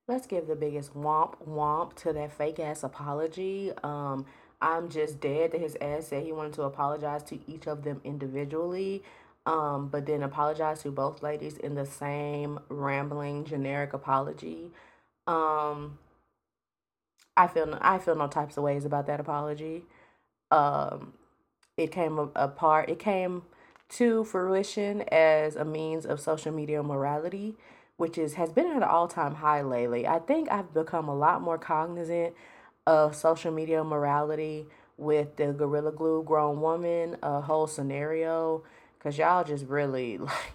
Let's 0.07 0.27
give 0.27 0.45
the 0.47 0.55
biggest 0.55 0.93
womp 0.93 1.35
womp 1.47 1.95
to 1.97 2.13
that 2.13 2.31
fake 2.31 2.59
ass 2.59 2.83
apology. 2.83 3.71
Um, 3.83 4.25
I'm 4.61 4.89
just 4.89 5.19
dead 5.19 5.51
that 5.51 5.61
his 5.61 5.75
ass 5.81 6.07
said 6.07 6.23
he 6.23 6.31
wanted 6.31 6.53
to 6.53 6.63
apologize 6.63 7.23
to 7.23 7.39
each 7.51 7.67
of 7.67 7.83
them 7.83 8.01
individually, 8.03 9.03
um, 9.47 9.87
but 9.87 10.05
then 10.05 10.21
apologize 10.21 10.83
to 10.83 10.91
both 10.91 11.23
ladies 11.23 11.57
in 11.57 11.73
the 11.73 11.85
same 11.87 12.59
rambling 12.69 13.45
generic 13.45 13.93
apology. 13.93 14.71
Um, 15.25 15.97
I 17.35 17.47
feel 17.47 17.65
no, 17.65 17.77
I 17.81 17.97
feel 17.97 18.15
no 18.15 18.27
types 18.27 18.57
of 18.57 18.63
ways 18.63 18.85
about 18.85 19.07
that 19.07 19.19
apology. 19.19 19.83
Um, 20.51 21.13
it 21.77 21.91
came 21.91 22.19
apart. 22.35 22.89
It 22.89 22.99
came 22.99 23.41
to 23.89 24.23
fruition 24.23 25.01
as 25.11 25.55
a 25.55 25.65
means 25.65 26.05
of 26.05 26.19
social 26.19 26.51
media 26.51 26.81
morality, 26.81 27.55
which 27.97 28.17
is 28.17 28.33
has 28.35 28.51
been 28.51 28.67
at 28.67 28.77
an 28.77 28.83
all 28.83 29.07
time 29.07 29.35
high 29.35 29.61
lately. 29.61 30.07
I 30.07 30.19
think 30.19 30.51
I've 30.51 30.73
become 30.73 31.07
a 31.07 31.15
lot 31.15 31.41
more 31.41 31.57
cognizant 31.57 32.33
of 32.87 33.15
social 33.15 33.51
media 33.51 33.83
morality 33.83 34.65
with 34.97 35.35
the 35.35 35.53
Gorilla 35.53 35.91
Glue 35.91 36.23
grown 36.23 36.61
woman 36.61 37.17
a 37.21 37.41
whole 37.41 37.67
scenario 37.67 38.63
because 38.97 39.17
y'all 39.17 39.43
just 39.43 39.65
really 39.65 40.17
like 40.17 40.53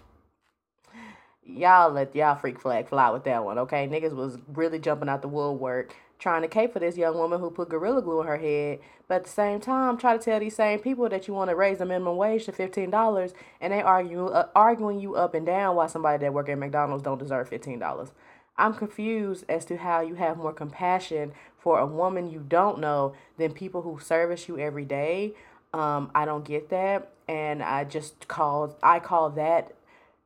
y'all 1.43 1.91
let 1.91 2.15
y'all 2.15 2.35
freak 2.35 2.59
flag 2.59 2.87
fly 2.87 3.09
with 3.09 3.23
that 3.23 3.43
one 3.43 3.57
okay 3.57 3.87
niggas 3.87 4.15
was 4.15 4.37
really 4.47 4.79
jumping 4.79 5.09
out 5.09 5.21
the 5.21 5.27
woodwork 5.27 5.95
trying 6.21 6.41
to 6.41 6.47
cape 6.47 6.71
for 6.71 6.79
this 6.79 6.95
young 6.95 7.17
woman 7.17 7.41
who 7.41 7.49
put 7.49 7.67
gorilla 7.67 8.01
glue 8.01 8.21
in 8.21 8.27
her 8.27 8.37
head 8.37 8.79
but 9.09 9.15
at 9.15 9.23
the 9.25 9.29
same 9.29 9.59
time 9.59 9.97
try 9.97 10.15
to 10.15 10.23
tell 10.23 10.39
these 10.39 10.55
same 10.55 10.79
people 10.79 11.09
that 11.09 11.27
you 11.27 11.33
want 11.33 11.49
to 11.49 11.55
raise 11.55 11.79
the 11.79 11.85
minimum 11.85 12.15
wage 12.15 12.45
to 12.45 12.51
$15 12.53 13.33
and 13.59 13.73
they 13.73 13.81
argue 13.81 14.27
uh, 14.27 14.47
arguing 14.55 14.99
you 14.99 15.15
up 15.15 15.33
and 15.33 15.45
down 15.45 15.75
why 15.75 15.87
somebody 15.87 16.19
that 16.19 16.33
work 16.33 16.47
at 16.47 16.57
mcdonald's 16.57 17.03
don't 17.03 17.17
deserve 17.17 17.49
$15 17.49 18.11
I'm 18.57 18.75
confused 18.75 19.45
as 19.49 19.65
to 19.65 19.77
how 19.77 20.01
you 20.01 20.15
have 20.15 20.37
more 20.37 20.53
compassion 20.53 21.31
for 21.57 21.79
a 21.79 21.85
woman 21.85 22.29
you 22.29 22.43
don't 22.47 22.79
know 22.79 23.13
than 23.37 23.53
people 23.53 23.81
who 23.81 23.99
service 23.99 24.47
you 24.47 24.59
every 24.59 24.85
day. 24.85 25.33
Um, 25.73 26.11
I 26.13 26.25
don't 26.25 26.43
get 26.43 26.69
that, 26.69 27.11
and 27.27 27.63
I 27.63 27.85
just 27.85 28.27
call 28.27 28.77
I 28.83 28.99
call 28.99 29.29
that 29.31 29.73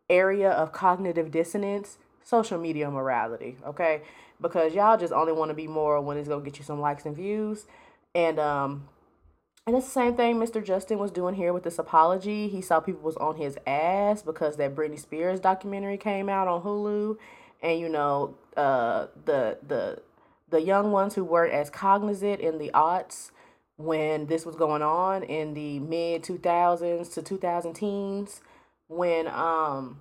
area 0.10 0.50
of 0.50 0.72
cognitive 0.72 1.32
dissonance 1.32 1.98
social 2.24 2.58
media 2.58 2.90
morality. 2.90 3.58
Okay, 3.66 4.02
because 4.42 4.74
y'all 4.74 4.98
just 4.98 5.14
only 5.14 5.34
want 5.34 5.50
to 5.50 5.56
be 5.56 5.68
moral 5.68 6.04
when 6.04 6.18
it's 6.18 6.28
gonna 6.28 6.44
get 6.44 6.58
you 6.58 6.64
some 6.64 6.80
likes 6.80 7.06
and 7.06 7.16
views, 7.16 7.66
and 8.14 8.40
um, 8.40 8.88
and 9.68 9.76
it's 9.76 9.86
the 9.86 9.92
same 9.92 10.16
thing 10.16 10.38
Mr. 10.38 10.64
Justin 10.64 11.00
was 11.00 11.12
doing 11.12 11.36
here 11.36 11.52
with 11.54 11.64
this 11.64 11.80
apology. 11.80 12.48
He 12.48 12.62
saw 12.62 12.80
people 12.80 13.02
was 13.02 13.18
on 13.18 13.38
his 13.38 13.58
ass 13.66 14.22
because 14.22 14.58
that 14.58 14.76
Britney 14.76 15.00
Spears 15.00 15.40
documentary 15.40 15.98
came 15.98 16.30
out 16.30 16.48
on 16.48 16.62
Hulu 16.62 17.18
and 17.62 17.80
you 17.80 17.90
know 17.90 18.36
uh, 18.56 19.08
the 19.26 19.58
the 19.68 20.02
the 20.50 20.62
young 20.62 20.92
ones 20.92 21.16
who 21.16 21.24
weren't 21.24 21.54
as 21.54 21.70
cognizant 21.70 22.40
in 22.40 22.60
the 22.60 22.70
aughts 22.74 23.32
when 23.78 24.28
this 24.28 24.46
was 24.46 24.56
going 24.56 24.82
on 24.82 25.24
in 25.24 25.54
the 25.54 25.80
mid 25.80 26.24
2000s 26.24 27.14
to 27.14 27.22
2000 27.22 27.74
teens 27.74 28.42
when 28.88 29.28
um 29.28 30.00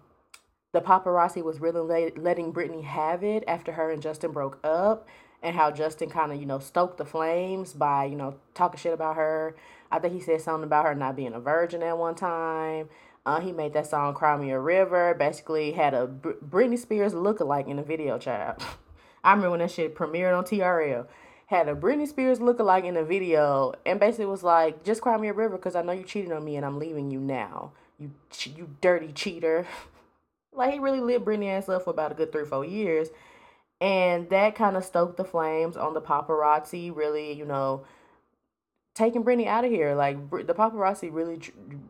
the 0.74 0.80
paparazzi 0.80 1.40
was 1.40 1.60
really 1.60 2.12
letting 2.16 2.52
Britney 2.52 2.82
have 2.82 3.22
it 3.22 3.44
after 3.46 3.70
her 3.72 3.92
and 3.92 4.02
Justin 4.02 4.32
broke 4.32 4.58
up 4.64 5.06
and 5.40 5.54
how 5.54 5.70
Justin 5.70 6.10
kind 6.10 6.32
of, 6.32 6.40
you 6.40 6.46
know, 6.46 6.58
stoked 6.58 6.98
the 6.98 7.04
flames 7.04 7.72
by, 7.72 8.06
you 8.06 8.16
know, 8.16 8.34
talking 8.54 8.78
shit 8.78 8.92
about 8.92 9.14
her. 9.14 9.54
I 9.92 10.00
think 10.00 10.14
he 10.14 10.20
said 10.20 10.40
something 10.40 10.64
about 10.64 10.84
her 10.84 10.94
not 10.96 11.14
being 11.14 11.32
a 11.32 11.38
virgin 11.38 11.84
at 11.84 11.96
one 11.96 12.16
time. 12.16 12.88
Uh, 13.24 13.38
he 13.38 13.52
made 13.52 13.72
that 13.74 13.86
song 13.86 14.14
"Cry 14.14 14.36
Me 14.36 14.50
a 14.50 14.58
River." 14.58 15.14
Basically, 15.14 15.72
had 15.72 15.94
a 15.94 16.08
Br- 16.08 16.32
Britney 16.44 16.78
Spears 16.78 17.14
lookalike 17.14 17.68
in 17.68 17.76
the 17.76 17.82
video. 17.82 18.18
Child, 18.18 18.60
I 19.24 19.30
remember 19.30 19.52
when 19.52 19.60
that 19.60 19.70
shit 19.70 19.94
premiered 19.94 20.36
on 20.36 20.44
TRL. 20.44 21.06
Had 21.46 21.68
a 21.68 21.74
Britney 21.74 22.08
Spears 22.08 22.40
lookalike 22.40 22.84
in 22.84 22.94
the 22.94 23.04
video, 23.04 23.72
and 23.86 23.98
basically 24.00 24.26
was 24.26 24.42
like, 24.42 24.84
"Just 24.84 25.00
cry 25.00 25.16
me 25.16 25.28
a 25.28 25.32
river, 25.32 25.56
because 25.56 25.74
I 25.76 25.82
know 25.82 25.92
you 25.92 26.02
cheated 26.02 26.32
on 26.32 26.44
me, 26.44 26.56
and 26.56 26.66
I'm 26.66 26.78
leaving 26.78 27.10
you 27.10 27.20
now. 27.20 27.70
You 27.98 28.10
you 28.44 28.68
dirty 28.80 29.12
cheater." 29.12 29.66
like 30.54 30.72
he 30.72 30.78
really 30.78 31.00
lit 31.00 31.24
Britney 31.24 31.48
ass 31.50 31.68
up 31.68 31.84
for 31.84 31.90
about 31.90 32.12
a 32.12 32.14
good 32.14 32.32
three 32.32 32.44
four 32.44 32.64
years, 32.64 33.08
and 33.80 34.28
that 34.30 34.54
kind 34.54 34.76
of 34.76 34.84
stoked 34.84 35.16
the 35.16 35.24
flames 35.24 35.76
on 35.76 35.94
the 35.94 36.00
paparazzi. 36.00 36.94
Really, 36.94 37.32
you 37.32 37.44
know 37.44 37.84
taking 38.94 39.24
Britney 39.24 39.46
out 39.46 39.64
of 39.64 39.70
here. 39.70 39.94
Like 39.94 40.30
the 40.30 40.54
paparazzi 40.54 41.12
really 41.12 41.40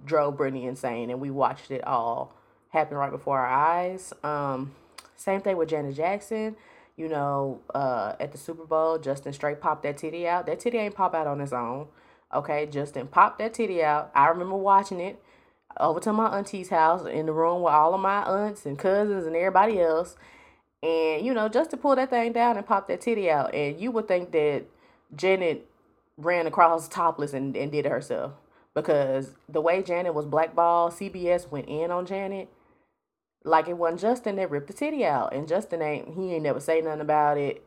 drove 0.05 0.37
Britney 0.37 0.67
insane, 0.67 1.11
and 1.11 1.21
we 1.21 1.31
watched 1.31 1.71
it 1.71 1.85
all 1.87 2.35
happen 2.71 2.97
right 2.97 3.11
before 3.11 3.39
our 3.39 3.47
eyes. 3.47 4.13
Um, 4.23 4.73
same 5.17 5.41
thing 5.41 5.57
with 5.57 5.69
Janet 5.69 5.95
Jackson. 5.95 6.57
You 6.97 7.09
know, 7.09 7.61
uh, 7.75 8.15
at 8.21 8.33
the 8.33 8.39
Super 8.39 8.65
Bowl, 8.65 8.99
Justin 8.99 9.33
straight 9.33 9.61
popped 9.61 9.83
that 9.83 9.99
titty 9.99 10.29
out. 10.29 10.47
That 10.47 10.61
titty 10.61 10.79
ain't 10.79 10.95
pop 10.95 11.15
out 11.15 11.27
on 11.27 11.41
its 11.41 11.53
own. 11.53 11.89
Okay, 12.33 12.67
Justin 12.67 13.09
popped 13.09 13.39
that 13.39 13.55
titty 13.55 13.83
out. 13.83 14.11
I 14.15 14.29
remember 14.29 14.57
watching 14.57 15.01
it 15.01 15.23
over 15.79 16.01
to 16.01 16.13
my 16.13 16.27
auntie's 16.39 16.69
house 16.69 17.07
in 17.07 17.27
the 17.27 17.33
room 17.33 17.63
with 17.63 17.73
all 17.73 17.95
of 17.95 18.01
my 18.01 18.23
aunts 18.23 18.67
and 18.67 18.79
cousins 18.79 19.27
and 19.27 19.37
everybody 19.37 19.81
else. 19.81 20.17
And, 20.83 21.25
you 21.25 21.33
know, 21.33 21.49
just 21.49 21.71
to 21.71 21.77
pull 21.77 21.97
that 21.97 22.11
thing 22.11 22.33
down 22.33 22.57
and 22.57 22.67
pop 22.67 22.89
that 22.89 23.01
titty 23.01 23.31
out. 23.31 23.55
And 23.55 23.81
you 23.81 23.91
would 23.91 24.07
think 24.07 24.33
that 24.33 24.65
Janet 25.17 25.67
ran 26.17 26.47
across 26.47 26.89
topless 26.89 27.33
and, 27.33 27.57
and 27.57 27.73
did 27.73 27.87
it 27.87 27.93
herself. 27.93 28.33
Because 28.75 29.35
the 29.49 29.61
way 29.61 29.83
Janet 29.83 30.15
was 30.15 30.27
blackballed, 30.27 30.93
CBS 30.93 31.51
went 31.51 31.69
in 31.69 31.91
on 31.91 32.07
Janet. 32.07 32.49
Like 33.45 33.69
it 33.69 33.79
wasn't 33.79 34.01
Justin 34.01 34.37
that 34.37 34.51
ripped 34.51 34.67
the 34.67 34.73
titty 34.73 35.05
out. 35.05 35.33
And 35.33 35.47
Justin 35.47 35.81
ain't 35.83 36.15
he 36.15 36.35
ain't 36.35 36.43
never 36.43 36.61
say 36.61 36.81
nothing 36.81 37.01
about 37.01 37.39
it. 37.39 37.65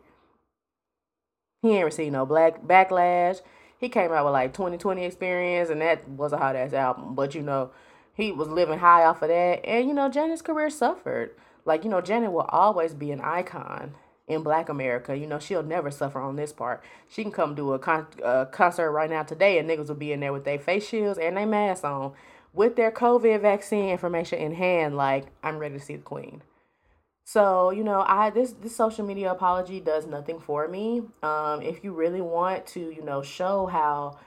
He 1.62 1.76
ain't 1.76 1.86
received 1.86 2.14
no 2.14 2.26
black 2.26 2.64
backlash. 2.64 3.42
He 3.80 3.90
came 3.90 4.12
out 4.12 4.26
with 4.26 4.34
like 4.34 4.54
2020 4.54 5.06
experience 5.06 5.70
and 5.70 5.82
that 5.82 6.08
was 6.10 6.34
a 6.34 6.38
hot 6.38 6.56
ass 6.56 6.74
album. 6.74 7.16
But 7.16 7.36
you 7.36 7.42
know, 7.42 7.72
he 8.18 8.32
was 8.32 8.50
living 8.50 8.80
high 8.80 9.06
off 9.06 9.22
of 9.22 9.30
that. 9.30 9.66
And 9.66 9.88
you 9.88 9.94
know, 9.94 10.10
Janet's 10.10 10.42
career 10.42 10.70
suffered. 10.70 11.32
Like, 11.64 11.84
you 11.84 11.90
know, 11.90 12.02
Janet 12.02 12.32
will 12.32 12.50
always 12.50 12.94
be 12.94 13.12
an 13.12 13.22
icon 13.22 13.96
in 14.28 14.42
black 14.42 14.70
America. 14.70 15.18
You 15.18 15.28
know, 15.28 15.40
she'll 15.40 15.64
never 15.64 15.92
suffer 15.92 16.20
on 16.20 16.36
this 16.36 16.52
part. 16.52 16.84
She 17.10 17.24
can 17.24 17.32
come 17.32 17.56
do 17.56 17.74
a, 17.74 17.80
con- 17.80 18.08
a 18.24 18.46
concert 18.46 18.92
right 18.92 19.10
now 19.10 19.24
today 19.24 19.60
and 19.60 19.70
niggas 19.70 19.88
will 19.88 19.96
be 19.96 20.12
in 20.12 20.22
there 20.22 20.34
with 20.34 20.46
their 20.46 20.60
face 20.60 20.88
shields 20.88 21.20
and 21.20 21.38
their 21.38 21.46
masks 21.46 21.84
on 21.84 22.14
with 22.54 22.76
their 22.76 22.92
COVID 22.92 23.42
vaccine 23.42 23.90
information 23.90 24.40
in 24.40 24.56
hand, 24.56 24.98
like, 24.98 25.28
I'm 25.44 25.60
ready 25.60 25.78
to 25.78 25.84
see 25.84 25.96
the 25.96 26.02
queen. 26.02 26.42
So, 27.24 27.72
you 27.72 27.84
know, 27.84 28.04
I 28.08 28.30
this 28.30 28.54
this 28.54 28.76
social 28.76 29.06
media 29.06 29.32
apology 29.32 29.82
does 29.82 30.08
nothing 30.08 30.40
for 30.40 30.68
me. 30.68 31.04
Um, 31.22 31.62
if 31.62 31.84
you 31.84 31.92
really 31.92 32.22
want 32.22 32.66
to, 32.68 32.80
you 32.80 33.04
know, 33.04 33.22
show 33.22 33.66
how 33.66 34.18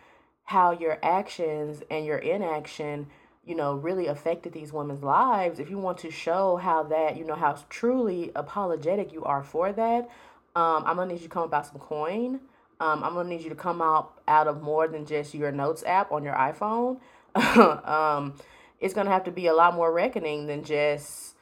how 0.44 0.72
your 0.72 0.98
actions 1.03 1.83
and 1.90 2.05
your 2.05 2.18
inaction 2.18 3.09
you 3.44 3.55
know, 3.55 3.74
really 3.74 4.07
affected 4.07 4.53
these 4.53 4.72
women's 4.72 5.03
lives, 5.03 5.59
if 5.59 5.70
you 5.70 5.79
want 5.79 5.98
to 5.98 6.11
show 6.11 6.57
how 6.57 6.83
that, 6.85 7.16
you 7.16 7.24
know, 7.24 7.35
how 7.35 7.59
truly 7.68 8.31
apologetic 8.35 9.12
you 9.12 9.24
are 9.24 9.42
for 9.42 9.72
that, 9.72 10.09
um, 10.57 10.85
I'm 10.87 10.96
gonna 10.96 11.12
need 11.12 11.20
you 11.20 11.29
to 11.29 11.35
come 11.35 11.44
about 11.44 11.66
some 11.66 11.79
coin. 11.79 12.40
Um, 12.81 13.05
I'm 13.05 13.14
gonna 13.14 13.29
need 13.29 13.42
you 13.42 13.50
to 13.50 13.55
come 13.55 13.81
out 13.81 14.20
out 14.29 14.48
of 14.48 14.62
more 14.62 14.88
than 14.88 15.07
just 15.07 15.35
your 15.35 15.53
notes 15.53 15.83
app 15.87 16.12
on 16.12 16.22
your 16.22 16.35
iPhone. 16.35 16.98
um, 17.88 18.35
it's 18.81 18.94
gonna 18.94 19.11
have 19.11 19.24
to 19.24 19.31
be 19.31 19.46
a 19.46 19.55
lot 19.55 19.74
more 19.74 19.92
reckoning 19.92 20.46
than 20.46 20.64
just 20.64 21.35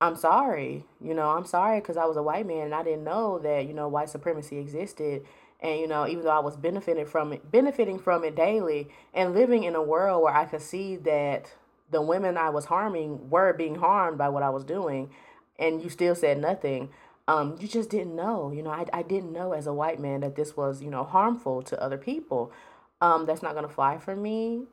I'm 0.00 0.16
sorry. 0.16 0.84
You 1.00 1.14
know, 1.14 1.30
I'm 1.30 1.46
sorry 1.46 1.80
because 1.80 1.96
I 1.96 2.04
was 2.04 2.16
a 2.16 2.22
white 2.22 2.46
man 2.46 2.64
and 2.66 2.74
I 2.74 2.82
didn't 2.82 3.04
know 3.04 3.38
that 3.38 3.66
you 3.66 3.72
know 3.72 3.88
white 3.88 4.10
supremacy 4.10 4.58
existed. 4.58 5.24
And 5.60 5.80
you 5.80 5.86
know, 5.86 6.06
even 6.06 6.24
though 6.24 6.30
I 6.30 6.40
was 6.40 6.56
benefiting 6.56 7.06
from 7.06 7.32
it, 7.32 7.50
benefiting 7.50 7.98
from 7.98 8.24
it 8.24 8.36
daily, 8.36 8.88
and 9.14 9.34
living 9.34 9.64
in 9.64 9.74
a 9.74 9.82
world 9.82 10.22
where 10.22 10.34
I 10.34 10.44
could 10.44 10.62
see 10.62 10.96
that 10.96 11.54
the 11.90 12.02
women 12.02 12.36
I 12.36 12.50
was 12.50 12.66
harming 12.66 13.30
were 13.30 13.52
being 13.52 13.76
harmed 13.76 14.18
by 14.18 14.28
what 14.28 14.42
I 14.42 14.50
was 14.50 14.64
doing, 14.64 15.10
and 15.58 15.82
you 15.82 15.88
still 15.88 16.14
said 16.14 16.38
nothing. 16.38 16.90
Um, 17.28 17.56
you 17.58 17.66
just 17.66 17.90
didn't 17.90 18.14
know. 18.14 18.52
You 18.52 18.62
know, 18.62 18.70
I, 18.70 18.86
I 18.92 19.02
didn't 19.02 19.32
know 19.32 19.52
as 19.52 19.66
a 19.66 19.72
white 19.72 19.98
man 19.98 20.20
that 20.20 20.36
this 20.36 20.56
was 20.56 20.82
you 20.82 20.90
know 20.90 21.04
harmful 21.04 21.62
to 21.62 21.82
other 21.82 21.98
people. 21.98 22.52
Um, 23.00 23.26
that's 23.26 23.42
not 23.42 23.54
gonna 23.54 23.68
fly 23.68 23.98
for 23.98 24.14
me. 24.14 24.64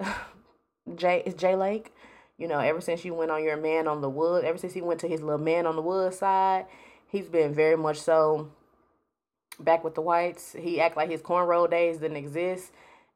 Jay 0.96 1.24
is 1.26 1.34
Jay 1.34 1.56
Lake. 1.56 1.94
You 2.38 2.48
know, 2.48 2.60
ever 2.60 2.82
since 2.82 3.06
you 3.06 3.14
went 3.14 3.32
on 3.32 3.44
your 3.44 3.58
man 3.58 3.88
on 3.88 4.02
the 4.02 4.10
wood, 4.10 4.44
ever 4.44 4.58
since 4.58 4.74
he 4.74 4.82
went 4.82 5.00
to 5.02 5.08
his 5.08 5.22
little 5.22 5.40
man 5.40 5.66
on 5.66 5.76
the 5.76 5.82
wood 5.82 6.14
side, 6.14 6.66
he's 7.08 7.30
been 7.30 7.54
very 7.54 7.78
much 7.78 8.02
so 8.02 8.52
back 9.60 9.84
with 9.84 9.96
the 9.96 10.02
whites. 10.02 10.56
He 10.60 10.80
act 10.80 10.98
like 10.98 11.10
his 11.10 11.22
cornrow 11.22 11.70
days 11.70 11.98
didn't 11.98 12.18
exist. 12.18 12.72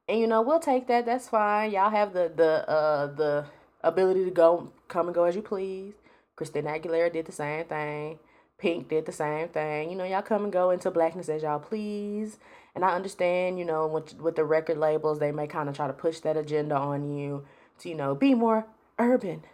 And 0.08 0.20
you 0.20 0.26
know, 0.26 0.40
we'll 0.40 0.60
take 0.60 0.86
that. 0.88 1.06
That's 1.06 1.28
fine. 1.28 1.70
Y'all 1.72 1.90
have 1.90 2.12
the 2.12 2.32
the 2.34 2.68
uh 2.68 3.06
the 3.08 3.44
ability 3.82 4.24
to 4.24 4.30
go 4.30 4.72
come 4.88 5.06
and 5.06 5.14
go 5.14 5.24
as 5.24 5.36
you 5.36 5.42
please. 5.42 5.94
Christina 6.36 6.70
Aguilera 6.70 7.12
did 7.12 7.26
the 7.26 7.32
same 7.32 7.64
thing. 7.64 8.18
Pink 8.58 8.88
did 8.88 9.06
the 9.06 9.12
same 9.12 9.48
thing. 9.48 9.90
You 9.90 9.96
know, 9.96 10.04
y'all 10.04 10.22
come 10.22 10.44
and 10.44 10.52
go 10.52 10.70
into 10.70 10.90
blackness 10.90 11.28
as 11.28 11.42
y'all 11.42 11.60
please. 11.60 12.38
And 12.74 12.84
I 12.84 12.94
understand, 12.94 13.58
you 13.58 13.64
know, 13.64 13.86
with 13.86 14.14
with 14.20 14.36
the 14.36 14.44
record 14.44 14.78
labels, 14.78 15.18
they 15.18 15.32
may 15.32 15.46
kind 15.46 15.68
of 15.68 15.76
try 15.76 15.86
to 15.86 15.92
push 15.92 16.20
that 16.20 16.36
agenda 16.36 16.76
on 16.76 17.16
you 17.16 17.44
to, 17.80 17.88
you 17.88 17.94
know, 17.94 18.14
be 18.14 18.34
more 18.34 18.66
urban, 18.98 19.44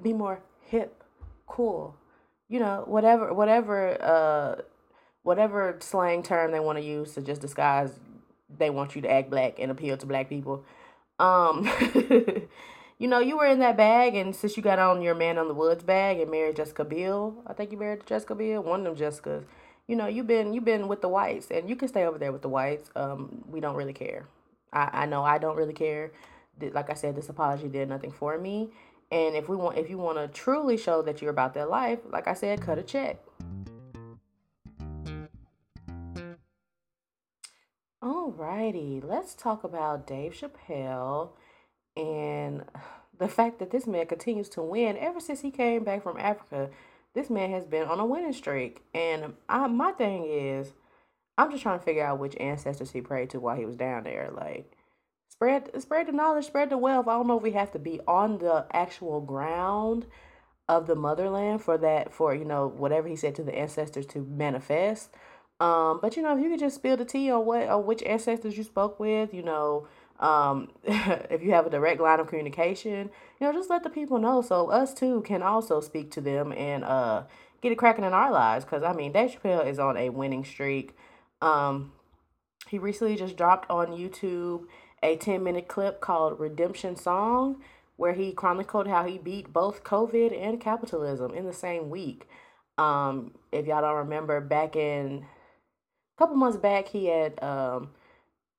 be 0.00 0.12
more 0.12 0.40
hip, 0.60 1.02
cool. 1.46 1.96
You 2.48 2.60
know, 2.60 2.84
whatever 2.86 3.32
whatever 3.32 4.00
uh 4.02 4.62
whatever 5.22 5.76
slang 5.80 6.22
term 6.22 6.52
they 6.52 6.60
want 6.60 6.78
to 6.78 6.84
use 6.84 7.14
to 7.14 7.22
just 7.22 7.40
disguise 7.40 7.98
they 8.58 8.70
want 8.70 8.96
you 8.96 9.02
to 9.02 9.10
act 9.10 9.30
black 9.30 9.58
and 9.58 9.70
appeal 9.70 9.96
to 9.96 10.06
black 10.06 10.28
people. 10.28 10.64
Um, 11.18 11.70
you 12.98 13.08
know, 13.08 13.20
you 13.20 13.36
were 13.36 13.46
in 13.46 13.60
that 13.60 13.76
bag, 13.76 14.14
and 14.14 14.34
since 14.34 14.56
you 14.56 14.62
got 14.62 14.78
on 14.78 15.02
your 15.02 15.14
man 15.14 15.38
on 15.38 15.48
the 15.48 15.54
woods 15.54 15.84
bag 15.84 16.18
and 16.18 16.30
married 16.30 16.56
Jessica 16.56 16.84
Biel, 16.84 17.42
I 17.46 17.52
think 17.52 17.70
you 17.72 17.78
married 17.78 18.06
Jessica 18.06 18.34
Biel, 18.34 18.62
one 18.62 18.86
of 18.86 18.98
them 18.98 19.10
Jessicas. 19.10 19.44
You 19.86 19.96
know, 19.96 20.06
you've 20.06 20.26
been 20.26 20.52
you've 20.52 20.64
been 20.64 20.88
with 20.88 21.00
the 21.00 21.08
whites, 21.08 21.50
and 21.50 21.68
you 21.68 21.76
can 21.76 21.88
stay 21.88 22.04
over 22.04 22.18
there 22.18 22.32
with 22.32 22.42
the 22.42 22.48
whites. 22.48 22.90
Um, 22.96 23.44
we 23.46 23.60
don't 23.60 23.76
really 23.76 23.92
care. 23.92 24.26
I 24.72 25.02
I 25.02 25.06
know 25.06 25.22
I 25.22 25.38
don't 25.38 25.56
really 25.56 25.74
care. 25.74 26.12
Like 26.60 26.90
I 26.90 26.94
said, 26.94 27.16
this 27.16 27.28
apology 27.28 27.68
did 27.68 27.88
nothing 27.88 28.12
for 28.12 28.36
me. 28.38 28.70
And 29.10 29.34
if 29.34 29.48
we 29.48 29.56
want, 29.56 29.76
if 29.76 29.90
you 29.90 29.98
want 29.98 30.18
to 30.18 30.28
truly 30.28 30.76
show 30.76 31.02
that 31.02 31.20
you're 31.20 31.30
about 31.30 31.54
their 31.54 31.66
life, 31.66 31.98
like 32.12 32.28
I 32.28 32.34
said, 32.34 32.60
cut 32.60 32.78
a 32.78 32.82
check. 32.82 33.18
Alrighty, 38.60 39.02
let's 39.02 39.34
talk 39.34 39.64
about 39.64 40.06
Dave 40.06 40.34
Chappelle 40.34 41.30
and 41.96 42.64
the 43.18 43.26
fact 43.26 43.58
that 43.58 43.70
this 43.70 43.86
man 43.86 44.06
continues 44.06 44.50
to 44.50 44.62
win 44.62 44.98
ever 44.98 45.18
since 45.18 45.40
he 45.40 45.50
came 45.50 45.82
back 45.82 46.02
from 46.02 46.18
Africa. 46.18 46.68
This 47.14 47.30
man 47.30 47.50
has 47.52 47.64
been 47.64 47.88
on 47.88 48.00
a 48.00 48.04
winning 48.04 48.34
streak, 48.34 48.82
and 48.94 49.32
I, 49.48 49.66
my 49.66 49.92
thing 49.92 50.26
is, 50.26 50.74
I'm 51.38 51.50
just 51.50 51.62
trying 51.62 51.78
to 51.78 51.84
figure 51.84 52.04
out 52.04 52.18
which 52.18 52.36
ancestors 52.38 52.90
he 52.90 53.00
prayed 53.00 53.30
to 53.30 53.40
while 53.40 53.56
he 53.56 53.64
was 53.64 53.76
down 53.76 54.04
there. 54.04 54.30
Like, 54.30 54.76
spread 55.30 55.70
spread 55.80 56.08
the 56.08 56.12
knowledge, 56.12 56.44
spread 56.44 56.68
the 56.68 56.76
wealth. 56.76 57.08
I 57.08 57.12
don't 57.12 57.26
know 57.26 57.38
if 57.38 57.42
we 57.42 57.52
have 57.52 57.72
to 57.72 57.78
be 57.78 58.00
on 58.06 58.38
the 58.38 58.66
actual 58.74 59.22
ground 59.22 60.06
of 60.68 60.86
the 60.86 60.94
motherland 60.94 61.62
for 61.62 61.78
that, 61.78 62.12
for 62.12 62.34
you 62.34 62.44
know 62.44 62.68
whatever 62.68 63.08
he 63.08 63.16
said 63.16 63.34
to 63.36 63.42
the 63.42 63.54
ancestors 63.54 64.06
to 64.08 64.20
manifest 64.20 65.08
um, 65.60 65.98
but 66.00 66.16
you 66.16 66.22
know, 66.22 66.36
if 66.36 66.42
you 66.42 66.50
could 66.50 66.60
just 66.60 66.76
spill 66.76 66.96
the 66.96 67.04
tea 67.04 67.30
on 67.30 67.44
what 67.44 67.68
on 67.68 67.84
which 67.84 68.02
ancestors 68.04 68.56
you 68.56 68.64
spoke 68.64 68.98
with, 68.98 69.34
you 69.34 69.42
know, 69.42 69.86
um, 70.18 70.70
if 70.84 71.42
you 71.42 71.52
have 71.52 71.66
a 71.66 71.70
direct 71.70 72.00
line 72.00 72.18
of 72.18 72.28
communication, 72.28 73.10
you 73.38 73.46
know, 73.46 73.52
just 73.52 73.68
let 73.68 73.82
the 73.82 73.90
people 73.90 74.18
know 74.18 74.40
so 74.40 74.70
us 74.70 74.94
too 74.94 75.22
can 75.22 75.42
also 75.42 75.80
speak 75.80 76.10
to 76.12 76.20
them 76.20 76.52
and 76.52 76.82
uh 76.84 77.24
get 77.60 77.72
it 77.72 77.78
cracking 77.78 78.04
in 78.04 78.14
our 78.14 78.32
lives. 78.32 78.64
Cause 78.64 78.82
I 78.82 78.94
mean, 78.94 79.12
Dave 79.12 79.32
Chappelle 79.32 79.66
is 79.66 79.78
on 79.78 79.98
a 79.98 80.08
winning 80.08 80.44
streak. 80.44 80.96
Um, 81.42 81.92
he 82.68 82.78
recently 82.78 83.16
just 83.16 83.36
dropped 83.36 83.68
on 83.68 83.88
YouTube 83.88 84.64
a 85.02 85.16
10 85.16 85.42
minute 85.42 85.68
clip 85.68 86.00
called 86.00 86.40
Redemption 86.40 86.96
Song, 86.96 87.60
where 87.96 88.14
he 88.14 88.32
chronicled 88.32 88.86
how 88.86 89.04
he 89.04 89.18
beat 89.18 89.52
both 89.52 89.84
COVID 89.84 90.38
and 90.38 90.58
capitalism 90.58 91.34
in 91.34 91.44
the 91.44 91.52
same 91.52 91.90
week. 91.90 92.26
Um, 92.78 93.32
if 93.52 93.66
y'all 93.66 93.82
don't 93.82 93.96
remember, 93.96 94.40
back 94.40 94.74
in 94.74 95.26
couple 96.20 96.36
months 96.36 96.58
back, 96.58 96.88
he 96.88 97.06
had 97.06 97.42
um, 97.42 97.88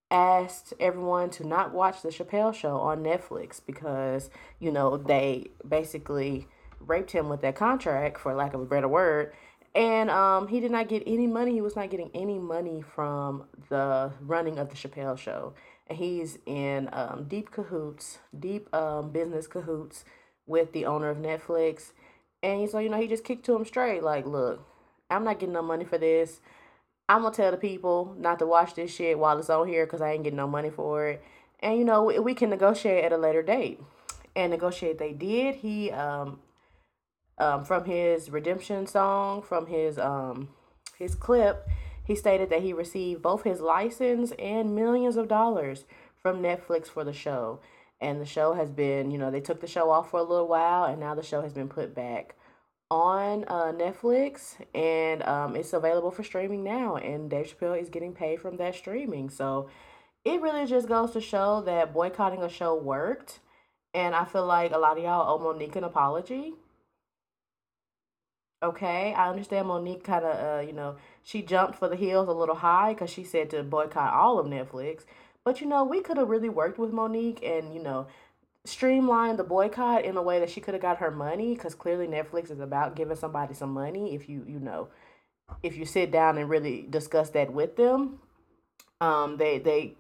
asked 0.10 0.74
everyone 0.80 1.30
to 1.30 1.46
not 1.46 1.72
watch 1.72 2.02
the 2.02 2.10
Chappelle 2.10 2.54
Show 2.54 2.78
on 2.78 3.04
Netflix 3.04 3.62
because 3.64 4.32
you 4.60 4.72
know 4.72 4.98
they 4.98 5.52
basically 5.68 6.48
raped 6.80 7.12
him 7.12 7.30
with 7.30 7.42
that 7.42 7.56
contract, 7.56 8.20
for 8.20 8.34
lack 8.34 8.56
of 8.56 8.62
a 8.62 8.66
better 8.66 8.88
word. 8.88 9.32
And 9.76 10.10
um, 10.10 10.48
he 10.48 10.60
did 10.60 10.72
not 10.72 10.90
get 10.90 11.04
any 11.06 11.28
money. 11.28 11.54
He 11.54 11.62
was 11.62 11.76
not 11.76 11.92
getting 11.92 12.10
any 12.16 12.40
money 12.40 12.82
from 12.82 13.46
the 13.70 14.12
running 14.20 14.58
of 14.58 14.70
the 14.70 14.76
Chappelle 14.76 15.18
Show. 15.18 15.54
And 15.88 15.98
he's 16.00 16.40
in 16.48 16.90
um, 16.92 17.26
deep 17.30 17.52
cahoots, 17.52 18.18
deep 18.38 18.74
um, 18.74 19.12
business 19.12 19.46
cahoots 19.46 20.04
with 20.48 20.74
the 20.74 20.86
owner 20.86 21.10
of 21.10 21.18
Netflix. 21.18 21.92
And 22.44 22.70
so, 22.70 22.80
you 22.80 22.90
know, 22.90 23.00
he 23.00 23.08
just 23.08 23.24
kicked 23.24 23.46
to 23.46 23.56
him 23.56 23.64
straight 23.64 24.04
like, 24.04 24.26
look, 24.26 24.68
I'm 25.10 25.24
not 25.24 25.40
getting 25.40 25.54
no 25.54 25.62
money 25.62 25.86
for 25.86 26.00
this. 26.00 26.42
I'm 27.12 27.24
gonna 27.24 27.36
tell 27.36 27.52
the 27.52 27.58
people 27.58 28.16
not 28.18 28.40
to 28.40 28.46
watch 28.46 28.74
this 28.74 28.96
shit 28.96 29.20
while 29.20 29.38
it's 29.38 29.50
on 29.50 29.68
here 29.68 29.86
because 29.86 30.00
I 30.00 30.14
ain't 30.14 30.24
getting 30.24 30.38
no 30.38 30.48
money 30.48 30.70
for 30.70 31.08
it. 31.08 31.22
And 31.60 31.78
you 31.78 31.84
know, 31.84 32.06
we, 32.06 32.34
can 32.34 32.50
negotiate 32.50 33.04
at 33.04 33.12
a 33.12 33.18
later 33.18 33.44
date. 33.44 33.82
And 34.34 34.50
negotiate 34.50 34.98
they 34.98 35.12
did. 35.12 35.56
He 35.56 35.92
um 35.92 36.40
um 37.38 37.66
from 37.66 37.84
his 37.84 38.30
redemption 38.30 38.88
song, 38.88 39.42
from 39.42 39.68
his 39.68 40.00
um 40.00 40.52
his 40.98 41.14
clip, 41.14 41.68
he 42.06 42.16
stated 42.16 42.50
that 42.50 42.62
he 42.62 42.72
received 42.72 43.22
both 43.22 43.44
his 43.44 43.60
license 43.60 44.32
and 44.40 44.74
millions 44.74 45.18
of 45.18 45.28
dollars 45.28 45.84
from 46.18 46.42
Netflix 46.42 46.88
for 46.88 47.04
the 47.04 47.12
show. 47.12 47.60
And 48.00 48.22
the 48.22 48.26
show 48.26 48.54
has 48.54 48.72
been, 48.72 49.12
you 49.12 49.18
know, 49.18 49.30
they 49.30 49.42
took 49.42 49.60
the 49.60 49.68
show 49.68 49.90
off 49.90 50.12
for 50.12 50.22
a 50.22 50.24
little 50.24 50.48
while 50.48 50.86
and 50.86 51.02
now 51.02 51.14
the 51.14 51.24
show 51.24 51.42
has 51.42 51.52
been 51.52 51.68
put 51.68 51.94
back 51.94 52.36
on 52.92 53.46
uh, 53.48 53.72
Netflix, 53.72 54.58
and 54.76 55.24
um, 55.24 55.56
it's 55.56 55.72
available 55.72 56.12
for 56.12 56.24
streaming 56.24 56.62
now. 56.62 56.98
And 56.98 57.30
Dave 57.30 57.48
Chappelle 57.48 57.82
is 57.82 57.90
getting 57.90 58.14
paid 58.14 58.42
from 58.42 58.58
that 58.58 58.76
streaming. 58.76 59.30
So 59.30 59.70
it 60.26 60.42
really 60.42 60.66
just 60.66 60.90
goes 60.90 61.12
to 61.12 61.22
show 61.22 61.62
that 61.62 61.94
boycotting 61.94 62.44
a 62.44 62.50
show 62.50 62.76
worked. 62.76 63.40
And 63.94 64.14
I 64.14 64.26
feel 64.26 64.46
like 64.46 64.72
a 64.74 64.78
lot 64.78 64.98
of 64.98 65.04
y'all 65.04 65.34
owe 65.34 65.40
Mo'Nique 65.40 65.78
an 65.78 65.86
apology. 65.86 66.54
Okay, 68.62 69.14
I 69.14 69.30
understand 69.30 69.68
Mo'Nique 69.68 70.04
kind 70.04 70.26
of, 70.26 70.60
uh, 70.60 70.62
you 70.62 70.74
know, 70.74 70.98
she 71.24 71.42
jumped 71.42 71.80
for 71.80 71.88
the 71.88 71.96
hills 71.96 72.28
a 72.28 72.34
little 72.34 72.56
high 72.56 72.94
because 72.94 73.10
she 73.10 73.24
said 73.24 73.50
to 73.52 73.64
boycott 73.64 74.14
all 74.14 74.38
of 74.38 74.46
Netflix. 74.46 75.06
But, 75.44 75.62
you 75.62 75.68
know, 75.68 75.84
we 75.84 76.02
could 76.02 76.18
have 76.18 76.30
really 76.30 76.50
worked 76.50 76.78
with 76.78 76.92
Mo'Nique 76.92 77.42
and, 77.42 77.74
you 77.74 77.82
know, 77.82 78.08
streamline 78.66 79.38
the 79.38 79.44
boycott 79.44 80.06
in 80.06 80.16
a 80.18 80.22
way 80.22 80.40
that 80.40 80.50
she 80.50 80.62
could 80.62 80.74
have 80.74 80.82
got 80.82 80.98
her 80.98 81.12
money 81.12 81.56
because 81.56 81.74
clearly 81.74 82.08
Netflix 82.08 82.52
is 82.52 82.60
about 82.60 82.96
giving 82.96 83.16
somebody 83.16 83.54
some 83.54 83.72
money 83.72 84.14
if 84.14 84.30
you 84.30 84.44
you 84.48 84.60
know 84.60 84.88
if 85.64 85.76
you 85.76 85.86
sit 85.86 86.12
down 86.12 86.38
and 86.38 86.50
really 86.50 86.86
discuss 86.90 87.32
that 87.32 87.52
with 87.52 87.76
them. 87.76 88.20
Um 89.00 89.38
they 89.38 89.58
they 89.58 89.96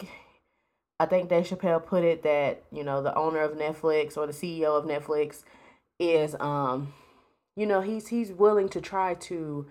I 0.99 1.07
think 1.07 1.29
Dave 1.29 1.47
Chappelle 1.47 1.83
put 1.83 2.03
it 2.03 2.21
that 2.23 2.63
you 2.71 2.83
know 2.83 3.01
the 3.01 3.15
owner 3.15 3.39
of 3.39 3.57
Netflix 3.57 4.15
or 4.15 4.27
the 4.27 4.33
CEO 4.33 4.77
of 4.77 4.85
Netflix 4.85 5.43
is 5.99 6.35
um 6.39 6.93
you 7.55 7.65
know 7.65 7.81
he's 7.81 8.09
he's 8.09 8.31
willing 8.31 8.69
to 8.69 8.79
try 8.79 9.15
to 9.15 9.65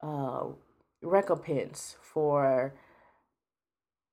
uh 0.00 0.44
recompense 1.02 1.96
for 2.00 2.72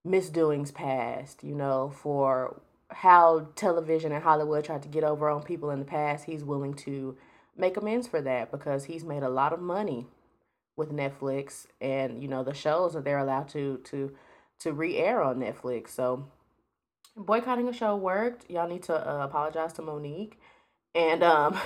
misdoings 0.03 0.71
past 0.71 1.43
you 1.43 1.55
know 1.55 1.93
for 1.95 2.59
how 2.93 3.47
television 3.55 4.11
and 4.11 4.23
Hollywood 4.23 4.63
tried 4.63 4.83
to 4.83 4.89
get 4.89 5.03
over 5.03 5.29
on 5.29 5.43
people 5.43 5.69
in 5.71 5.79
the 5.79 5.85
past, 5.85 6.25
he's 6.25 6.43
willing 6.43 6.73
to 6.75 7.17
make 7.55 7.77
amends 7.77 8.07
for 8.07 8.21
that 8.21 8.51
because 8.51 8.85
he's 8.85 9.03
made 9.03 9.23
a 9.23 9.29
lot 9.29 9.53
of 9.53 9.59
money 9.59 10.07
with 10.75 10.91
Netflix 10.91 11.67
and 11.81 12.21
you 12.21 12.27
know 12.27 12.43
the 12.43 12.53
shows 12.53 12.93
that 12.93 13.03
they're 13.03 13.19
allowed 13.19 13.47
to 13.49 13.79
to 13.85 14.15
to 14.59 14.73
re-air 14.73 15.21
on 15.21 15.37
Netflix. 15.37 15.89
So 15.89 16.27
boycotting 17.15 17.67
a 17.67 17.73
show 17.73 17.95
worked. 17.95 18.49
Y'all 18.49 18.67
need 18.67 18.83
to 18.83 18.95
uh, 18.95 19.25
apologize 19.25 19.73
to 19.73 19.81
Mo'Nique, 19.81 20.33
and 20.95 21.23
um, 21.23 21.59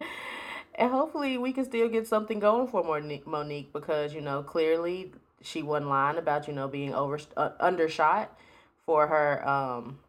and 0.74 0.90
hopefully 0.90 1.38
we 1.38 1.52
can 1.52 1.64
still 1.64 1.88
get 1.88 2.06
something 2.06 2.40
going 2.40 2.66
for 2.68 2.82
Mo'Nique. 2.82 3.72
Because 3.72 4.14
you 4.14 4.20
know 4.20 4.42
clearly 4.42 5.12
she 5.42 5.62
wasn't 5.62 5.90
lying 5.90 6.18
about 6.18 6.48
you 6.48 6.54
know 6.54 6.68
being 6.68 6.94
over 6.94 7.18
uh, 7.36 7.50
undershot 7.60 8.36
for 8.90 9.06
her 9.06 9.48
um 9.48 10.00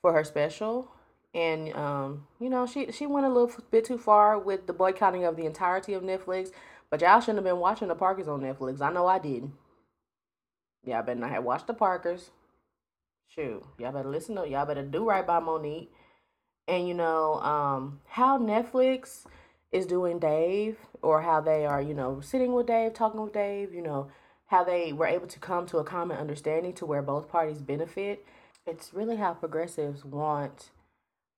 for 0.00 0.12
her 0.12 0.22
special 0.22 0.88
and 1.34 1.72
um, 1.74 2.28
you 2.38 2.48
know 2.48 2.68
she 2.68 2.92
she 2.92 3.04
went 3.04 3.26
a 3.26 3.28
little 3.28 3.50
bit 3.72 3.84
too 3.84 3.98
far 3.98 4.38
with 4.38 4.68
the 4.68 4.72
boycotting 4.72 5.24
of 5.24 5.34
the 5.34 5.44
entirety 5.44 5.92
of 5.94 6.04
Netflix. 6.04 6.52
But 6.90 7.00
y'all 7.00 7.18
shouldn't 7.18 7.38
have 7.38 7.44
been 7.44 7.58
watching 7.58 7.88
the 7.88 7.96
Parkers 7.96 8.28
on 8.28 8.42
Netflix. 8.42 8.80
I 8.80 8.92
know 8.92 9.08
I 9.08 9.18
didn't. 9.18 9.54
Y'all 10.84 11.02
better 11.02 11.18
not 11.18 11.30
have 11.30 11.42
watched 11.42 11.66
the 11.66 11.74
Parkers. 11.74 12.30
Shoot, 13.26 13.64
y'all 13.80 13.90
better 13.90 14.08
listen 14.08 14.36
to 14.36 14.48
y'all 14.48 14.64
better 14.64 14.84
do 14.84 15.04
right 15.04 15.26
by 15.26 15.40
Mo'Nique. 15.40 15.88
And 16.68 16.86
you 16.86 16.94
know 16.94 17.40
um, 17.40 17.98
how 18.06 18.38
Netflix 18.38 19.24
is 19.72 19.84
doing 19.84 20.20
Dave, 20.20 20.76
or 21.02 21.22
how 21.22 21.40
they 21.40 21.66
are 21.66 21.82
you 21.82 21.94
know 21.94 22.20
sitting 22.20 22.52
with 22.52 22.68
Dave, 22.68 22.94
talking 22.94 23.20
with 23.20 23.32
Dave. 23.32 23.74
You 23.74 23.82
know 23.82 24.12
how 24.54 24.62
they 24.62 24.92
were 24.92 25.06
able 25.06 25.26
to 25.26 25.40
come 25.40 25.66
to 25.66 25.78
a 25.78 25.84
common 25.84 26.16
understanding 26.16 26.72
to 26.72 26.86
where 26.86 27.02
both 27.02 27.28
parties 27.28 27.60
benefit. 27.60 28.24
It's 28.64 28.94
really 28.94 29.16
how 29.16 29.34
progressives 29.34 30.04
want 30.04 30.70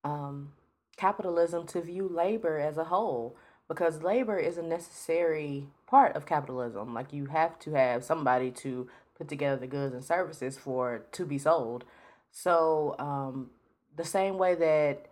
um, 0.04 0.52
capitalism 0.98 1.66
to 1.68 1.80
view 1.80 2.06
labor 2.06 2.58
as 2.58 2.76
a 2.76 2.84
whole 2.84 3.34
because 3.68 4.02
labor 4.02 4.38
is 4.38 4.58
a 4.58 4.62
necessary 4.62 5.68
part 5.86 6.14
of 6.14 6.26
capitalism. 6.26 6.92
Like 6.92 7.14
you 7.14 7.26
have 7.26 7.58
to 7.60 7.72
have 7.72 8.04
somebody 8.04 8.50
to 8.50 8.86
put 9.16 9.28
together 9.28 9.56
the 9.56 9.66
goods 9.66 9.94
and 9.94 10.04
services 10.04 10.58
for 10.58 11.06
to 11.12 11.24
be 11.24 11.38
sold. 11.38 11.84
So 12.30 12.96
um, 12.98 13.48
the 13.96 14.04
same 14.04 14.36
way 14.36 14.54
that 14.56 15.06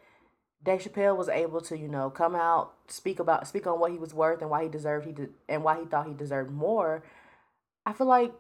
Dave 0.63 0.83
Chappelle 0.83 1.17
was 1.17 1.31
able 1.31 1.63
to, 1.63 1.79
you 1.79 1.89
know, 1.89 2.11
come 2.11 2.35
out 2.35 2.75
speak 2.87 3.19
about 3.19 3.49
speak 3.49 3.67
on 3.67 3.81
what 3.81 3.93
he 3.93 3.99
was 3.99 4.13
worth 4.13 4.43
and 4.43 4.51
why 4.51 4.65
he 4.65 4.69
deserved 4.69 5.07
he 5.07 5.13
did 5.13 5.33
and 5.49 5.65
why 5.65 5.81
he 5.81 5.87
thought 5.87 6.07
he 6.07 6.13
deserved 6.13 6.51
more. 6.51 7.03
I 7.87 7.93
feel 7.93 8.07
like 8.07 8.33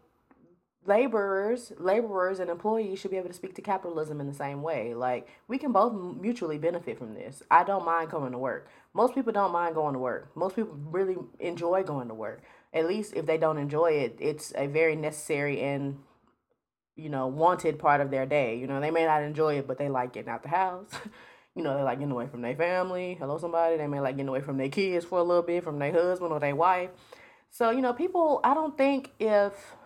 laborers, 0.87 1.73
laborers 1.79 2.39
and 2.39 2.51
employees 2.51 2.99
should 2.99 3.11
be 3.11 3.17
able 3.17 3.29
to 3.29 3.35
speak 3.35 3.55
to 3.55 3.63
capitalism 3.63 4.21
in 4.21 4.27
the 4.27 4.35
same 4.35 4.63
way. 4.63 4.95
Like 4.95 5.29
we 5.49 5.59
can 5.59 5.73
both 5.73 5.93
mutually 6.21 6.59
benefit 6.59 6.99
from 6.99 7.15
this. 7.15 7.43
I 7.51 7.65
don't 7.65 7.85
mind 7.85 8.11
coming 8.11 8.33
to 8.33 8.39
work. 8.39 8.69
Most 8.93 9.15
people 9.15 9.33
don't 9.33 9.53
mind 9.53 9.75
going 9.75 9.95
to 9.95 9.99
work. 9.99 10.31
Most 10.37 10.57
people 10.57 10.79
really 10.91 11.17
enjoy 11.41 11.83
going 11.83 12.09
to 12.09 12.15
work. 12.15 12.43
At 12.73 12.87
least 12.87 13.15
if 13.15 13.27
they 13.27 13.39
don't 13.39 13.59
enjoy 13.59 13.93
it, 13.93 14.17
it's 14.19 14.53
a 14.57 14.67
very 14.67 14.97
necessary 14.97 15.61
and 15.61 15.99
you 16.97 17.09
know, 17.09 17.27
wanted 17.27 17.79
part 17.79 18.01
of 18.01 18.11
their 18.11 18.27
day. 18.27 18.57
You 18.57 18.67
know, 18.67 18.81
they 18.81 18.91
may 18.91 19.05
not 19.05 19.23
enjoy 19.23 19.59
it, 19.59 19.67
but 19.67 19.79
they 19.79 19.89
like 19.89 20.13
getting 20.13 20.31
out 20.31 20.43
the 20.43 20.49
house. 20.49 20.91
you 21.55 21.63
know, 21.63 21.77
they 21.77 21.83
like 21.83 21.99
getting 21.99 22.13
away 22.13 22.29
from 22.29 22.43
their 22.43 22.55
family. 22.55 23.17
Hello, 23.19 23.39
somebody. 23.39 23.77
They 23.77 23.87
may 23.87 24.01
like 24.01 24.17
getting 24.17 24.29
away 24.29 24.41
from 24.41 24.59
their 24.59 24.69
kids 24.69 25.05
for 25.05 25.19
a 25.19 25.23
little 25.23 25.43
bit, 25.43 25.65
from 25.65 25.79
their 25.79 25.93
husband 25.93 26.33
or 26.33 26.41
their 26.41 26.55
wife. 26.55 26.91
So, 27.55 27.71
you 27.71 27.83
know, 27.83 27.93
people, 27.93 28.41
I 28.43 28.53
don't 28.53 28.77
think 28.77 29.13
if 29.21 29.77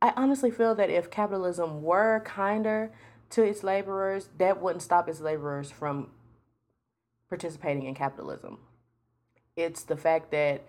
I 0.00 0.14
honestly 0.16 0.50
feel 0.50 0.74
that 0.76 0.88
if 0.88 1.10
capitalism 1.10 1.82
were 1.82 2.20
kinder 2.20 2.90
to 3.28 3.42
its 3.42 3.62
laborers, 3.62 4.30
that 4.38 4.62
wouldn't 4.62 4.80
stop 4.80 5.06
its 5.06 5.20
laborers 5.20 5.70
from 5.70 6.08
participating 7.28 7.84
in 7.84 7.94
capitalism. 7.94 8.60
It's 9.56 9.82
the 9.82 9.96
fact 9.98 10.30
that, 10.30 10.64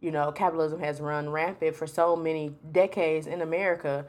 you 0.00 0.10
know, 0.10 0.32
capitalism 0.32 0.80
has 0.80 1.00
run 1.00 1.30
rampant 1.30 1.76
for 1.76 1.86
so 1.86 2.14
many 2.14 2.54
decades 2.70 3.26
in 3.26 3.40
America 3.40 4.04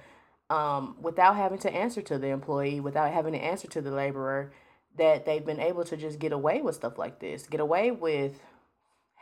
um, 0.50 0.98
without 1.00 1.38
having 1.38 1.60
to 1.60 1.74
answer 1.74 2.02
to 2.02 2.18
the 2.18 2.28
employee, 2.28 2.82
without 2.82 3.14
having 3.14 3.32
to 3.32 3.40
answer 3.42 3.70
to 3.70 3.82
the 3.82 3.92
laborer, 3.92 4.52
that 4.98 5.26
they've 5.26 5.46
been 5.46 5.62
able 5.62 5.86
to 5.86 5.96
just 5.96 6.20
get 6.20 6.34
away 6.34 6.62
with 6.62 6.76
stuff 6.76 6.98
like 6.98 7.22
this, 7.22 7.48
get 7.48 7.62
away 7.62 7.92
with 7.92 8.42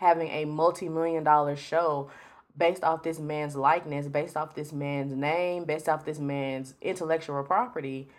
having 0.02 0.30
a 0.30 0.46
multi 0.46 0.90
million 0.90 1.24
dollar 1.24 1.56
show 1.56 2.10
based 2.58 2.84
off 2.84 3.04
this 3.04 3.20
man's 3.20 3.56
likeness, 3.56 4.08
based 4.08 4.36
off 4.36 4.56
this 4.56 4.74
man's 4.74 5.14
name, 5.14 5.64
based 5.64 5.88
off 5.88 6.04
this 6.04 6.20
man's 6.20 6.74
intellectual 6.82 7.42
property. 7.44 8.10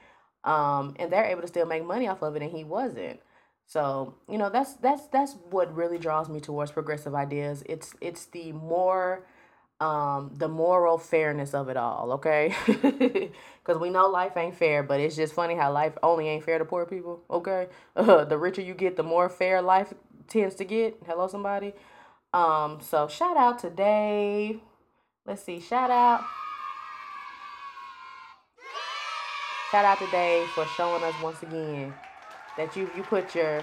Um, 0.45 0.95
and 0.99 1.13
they're 1.13 1.25
able 1.25 1.43
to 1.43 1.49
still 1.49 1.67
make 1.67 1.85
money 1.85 2.09
off 2.09 2.23
of 2.23 2.35
it 2.37 2.43
and 2.43 2.51
he 2.51 2.65
wasn't. 2.65 3.21
So, 3.67 4.15
you 4.29 4.39
know, 4.39 4.49
that's 4.49 4.75
that's 4.75 5.07
that's 5.09 5.37
what 5.51 5.75
really 5.75 5.99
draws 5.99 6.29
me 6.29 6.41
towards 6.41 6.71
progressive 6.71 7.15
ideas. 7.15 7.63
It's 7.67 7.95
it's 8.01 8.27
the 8.27 8.53
more 8.53 9.27
um 9.81 10.33
the 10.37 10.49
moral 10.49 10.99
fairness 10.99 11.55
of 11.55 11.69
it 11.69 11.77
all, 11.77 12.13
okay? 12.13 12.55
Cuz 13.65 13.79
we 13.79 13.91
know 13.91 14.09
life 14.09 14.37
ain't 14.37 14.55
fair, 14.57 14.83
but 14.83 15.01
it's 15.01 15.17
just 15.17 15.35
funny 15.35 15.57
how 15.57 15.73
life 15.73 15.97
only 16.03 16.29
ain't 16.29 16.45
fair 16.45 16.59
to 16.59 16.65
poor 16.65 16.87
people, 16.87 17.23
okay? 17.31 17.69
Uh, 17.97 18.25
the 18.33 18.39
richer 18.39 18.63
you 18.63 18.75
get, 18.75 18.97
the 18.97 19.03
more 19.03 19.29
fair 19.29 19.63
life 19.63 19.95
tends 20.33 20.55
to 20.57 20.65
get. 20.65 20.99
Hello 21.07 21.29
somebody. 21.29 21.75
Um, 22.33 22.79
so 22.81 23.07
shout 23.07 23.37
out 23.37 23.59
to 23.61 23.71
Dave. 23.71 24.61
Let's 25.27 25.45
see, 25.45 25.61
shout 25.61 25.91
out. 25.91 26.25
Shout 29.71 29.85
out 29.85 29.99
to 29.99 30.07
Dave 30.11 30.49
for 30.49 30.65
showing 30.77 31.03
us 31.03 31.15
once 31.23 31.43
again 31.43 31.95
that 32.57 32.75
you 32.77 32.91
you 32.97 33.03
put 33.03 33.35
your 33.35 33.63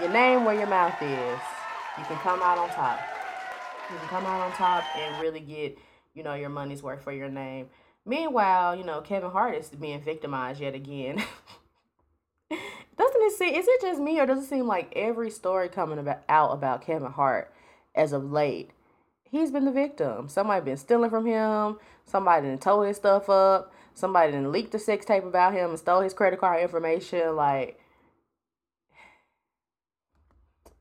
your 0.00 0.10
name 0.10 0.44
where 0.44 0.54
your 0.54 0.66
mouth 0.66 1.00
is. 1.02 1.40
You 1.98 2.04
can 2.04 2.16
come 2.18 2.40
out 2.42 2.58
on 2.58 2.68
top. 2.70 3.00
You 3.90 3.98
can 3.98 4.08
come 4.08 4.24
out 4.24 4.40
on 4.40 4.52
top 4.52 4.84
and 4.96 5.20
really 5.20 5.40
get, 5.40 5.76
you 6.14 6.22
know, 6.22 6.34
your 6.34 6.48
money's 6.48 6.82
worth 6.82 7.02
for 7.02 7.12
your 7.12 7.28
name. 7.28 7.66
Meanwhile, 8.06 8.76
you 8.76 8.84
know, 8.84 9.00
Kevin 9.00 9.30
Hart 9.30 9.56
is 9.56 9.68
being 9.68 10.00
victimized 10.00 10.60
yet 10.60 10.74
again. 10.74 11.22
It 13.30 13.36
seem? 13.36 13.54
Is 13.54 13.66
it 13.68 13.80
just 13.80 14.00
me, 14.00 14.18
or 14.18 14.26
does 14.26 14.42
it 14.42 14.48
seem 14.48 14.66
like 14.66 14.92
every 14.96 15.30
story 15.30 15.68
coming 15.68 15.98
about 15.98 16.22
out 16.28 16.50
about 16.52 16.82
Kevin 16.82 17.12
Hart 17.12 17.52
as 17.94 18.12
of 18.12 18.32
late, 18.32 18.70
he's 19.22 19.50
been 19.52 19.64
the 19.64 19.70
victim. 19.70 20.28
Somebody 20.28 20.64
been 20.64 20.76
stealing 20.76 21.10
from 21.10 21.26
him. 21.26 21.78
Somebody 22.04 22.48
done 22.48 22.58
tore 22.58 22.86
his 22.86 22.96
stuff 22.96 23.30
up. 23.30 23.72
Somebody 23.94 24.32
done 24.32 24.50
leaked 24.50 24.72
the 24.72 24.78
sex 24.78 25.06
tape 25.06 25.24
about 25.24 25.52
him 25.52 25.70
and 25.70 25.78
stole 25.78 26.00
his 26.00 26.14
credit 26.14 26.40
card 26.40 26.60
information. 26.60 27.36
Like, 27.36 27.78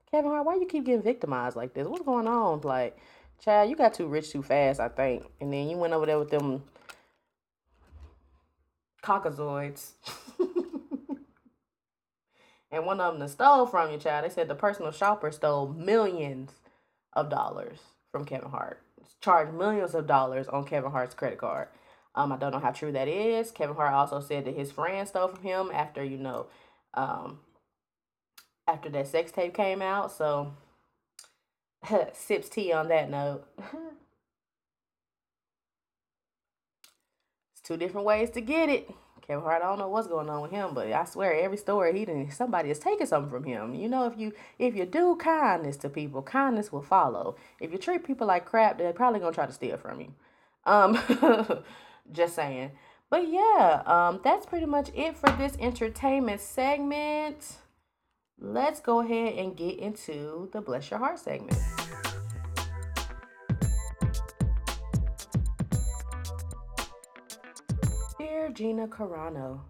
Kevin 0.09 0.31
Hart, 0.31 0.45
why 0.45 0.55
you 0.55 0.65
keep 0.65 0.85
getting 0.85 1.03
victimized 1.03 1.55
like 1.55 1.73
this? 1.75 1.87
What's 1.87 2.03
going 2.03 2.27
on? 2.27 2.61
Like, 2.61 2.97
child, 3.43 3.69
you 3.69 3.75
got 3.75 3.93
too 3.93 4.07
rich 4.07 4.31
too 4.31 4.41
fast, 4.41 4.79
I 4.79 4.89
think. 4.89 5.23
And 5.39 5.53
then 5.53 5.69
you 5.69 5.77
went 5.77 5.93
over 5.93 6.07
there 6.07 6.17
with 6.17 6.31
them 6.31 6.63
caucasoids. 9.03 9.91
and 12.71 12.85
one 12.85 12.99
of 12.99 13.13
them 13.13 13.19
that 13.19 13.29
stole 13.29 13.65
from 13.65 13.91
you, 13.91 13.97
child. 13.97 14.25
They 14.25 14.29
said 14.29 14.47
the 14.47 14.55
personal 14.55 14.91
shopper 14.91 15.31
stole 15.31 15.69
millions 15.69 16.51
of 17.13 17.29
dollars 17.29 17.79
from 18.11 18.25
Kevin 18.25 18.49
Hart. 18.49 18.81
Charged 19.21 19.53
millions 19.53 19.95
of 19.95 20.07
dollars 20.07 20.47
on 20.47 20.65
Kevin 20.65 20.91
Hart's 20.91 21.15
credit 21.15 21.39
card. 21.39 21.67
Um, 22.15 22.31
I 22.31 22.37
don't 22.37 22.51
know 22.51 22.59
how 22.59 22.71
true 22.71 22.91
that 22.91 23.07
is. 23.07 23.51
Kevin 23.51 23.75
Hart 23.75 23.93
also 23.93 24.19
said 24.19 24.45
that 24.45 24.55
his 24.55 24.71
friend 24.71 25.07
stole 25.07 25.29
from 25.29 25.43
him 25.43 25.71
after 25.73 26.03
you 26.03 26.17
know, 26.17 26.47
um, 26.93 27.39
after 28.67 28.89
that 28.89 29.07
sex 29.07 29.31
tape 29.31 29.53
came 29.53 29.81
out. 29.81 30.11
So, 30.11 30.53
sips 32.13 32.49
tea 32.49 32.71
on 32.71 32.87
that 32.89 33.09
note. 33.09 33.45
it's 37.51 37.61
two 37.63 37.77
different 37.77 38.05
ways 38.05 38.29
to 38.31 38.41
get 38.41 38.69
it. 38.69 38.89
Kevin 39.29 39.43
Hart, 39.43 39.61
I 39.61 39.67
don't 39.67 39.77
know 39.77 39.89
what's 39.89 40.07
going 40.07 40.27
on 40.27 40.41
with 40.41 40.49
him, 40.49 40.73
but 40.73 40.91
I 40.91 41.05
swear 41.05 41.39
every 41.39 41.57
story 41.57 41.93
he 41.93 42.03
didn't 42.03 42.31
somebody 42.31 42.71
is 42.71 42.79
taking 42.79 43.05
something 43.05 43.29
from 43.29 43.43
him. 43.43 43.75
You 43.75 43.87
know, 43.87 44.07
if 44.07 44.17
you 44.17 44.33
if 44.57 44.75
you 44.75 44.87
do 44.87 45.15
kindness 45.17 45.77
to 45.77 45.89
people, 45.89 46.23
kindness 46.23 46.71
will 46.71 46.81
follow. 46.81 47.35
If 47.59 47.71
you 47.71 47.77
treat 47.77 48.03
people 48.03 48.25
like 48.25 48.45
crap, 48.45 48.79
they're 48.79 48.91
probably 48.91 49.19
gonna 49.19 49.31
try 49.31 49.45
to 49.45 49.53
steal 49.53 49.77
from 49.77 50.01
you. 50.01 50.13
Um 50.65 50.97
just 52.11 52.33
saying. 52.33 52.71
But 53.11 53.29
yeah, 53.29 53.83
um 53.85 54.19
that's 54.23 54.47
pretty 54.47 54.65
much 54.65 54.89
it 54.95 55.15
for 55.15 55.29
this 55.33 55.55
entertainment 55.59 56.41
segment. 56.41 57.57
Let's 58.39 58.79
go 58.79 59.01
ahead 59.01 59.35
and 59.35 59.55
get 59.55 59.77
into 59.77 60.49
the 60.53 60.61
bless 60.61 60.89
your 60.89 60.97
heart 60.97 61.19
segment. 61.19 61.55
Gina 68.49 68.87
Carano, 68.87 69.61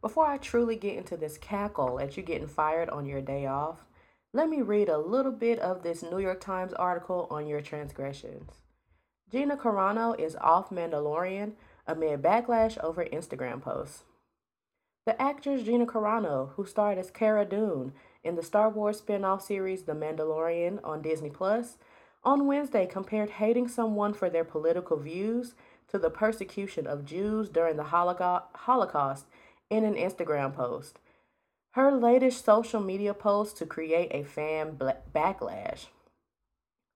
before 0.00 0.26
I 0.26 0.38
truly 0.38 0.76
get 0.76 0.96
into 0.96 1.16
this 1.16 1.38
cackle 1.38 2.00
at 2.00 2.16
you 2.16 2.22
getting 2.22 2.48
fired 2.48 2.90
on 2.90 3.06
your 3.06 3.20
day 3.20 3.46
off, 3.46 3.86
let 4.32 4.48
me 4.48 4.60
read 4.60 4.88
a 4.88 4.98
little 4.98 5.32
bit 5.32 5.58
of 5.60 5.82
this 5.82 6.02
New 6.02 6.18
York 6.18 6.40
Times 6.40 6.72
article 6.72 7.28
on 7.30 7.46
your 7.46 7.60
transgressions. 7.60 8.50
Gina 9.30 9.56
Carano 9.56 10.18
is 10.18 10.36
off 10.36 10.70
Mandalorian 10.70 11.52
amid 11.86 12.22
backlash 12.22 12.76
over 12.82 13.04
Instagram 13.04 13.62
posts. 13.62 14.02
The 15.06 15.20
actress 15.20 15.62
Gina 15.62 15.86
Carano, 15.86 16.50
who 16.54 16.66
starred 16.66 16.98
as 16.98 17.10
Cara 17.10 17.44
Dune 17.44 17.92
in 18.22 18.36
the 18.36 18.42
Star 18.42 18.68
Wars 18.68 18.98
spin-off 18.98 19.42
series 19.42 19.82
The 19.82 19.92
Mandalorian 19.92 20.80
on 20.82 21.02
Disney 21.02 21.30
Plus, 21.30 21.76
on 22.24 22.46
Wednesday 22.46 22.86
compared 22.86 23.30
hating 23.30 23.68
someone 23.68 24.14
for 24.14 24.30
their 24.30 24.44
political 24.44 24.96
views 24.96 25.54
to 25.88 25.98
the 25.98 26.10
persecution 26.10 26.86
of 26.86 27.04
Jews 27.04 27.48
during 27.48 27.76
the 27.76 27.84
Holocaust 27.84 29.26
in 29.70 29.84
an 29.84 29.94
Instagram 29.94 30.54
post. 30.54 30.98
Her 31.72 31.90
latest 31.90 32.44
social 32.44 32.80
media 32.80 33.14
post 33.14 33.56
to 33.58 33.66
create 33.66 34.10
a 34.12 34.22
fan 34.22 34.78
backlash. 35.12 35.86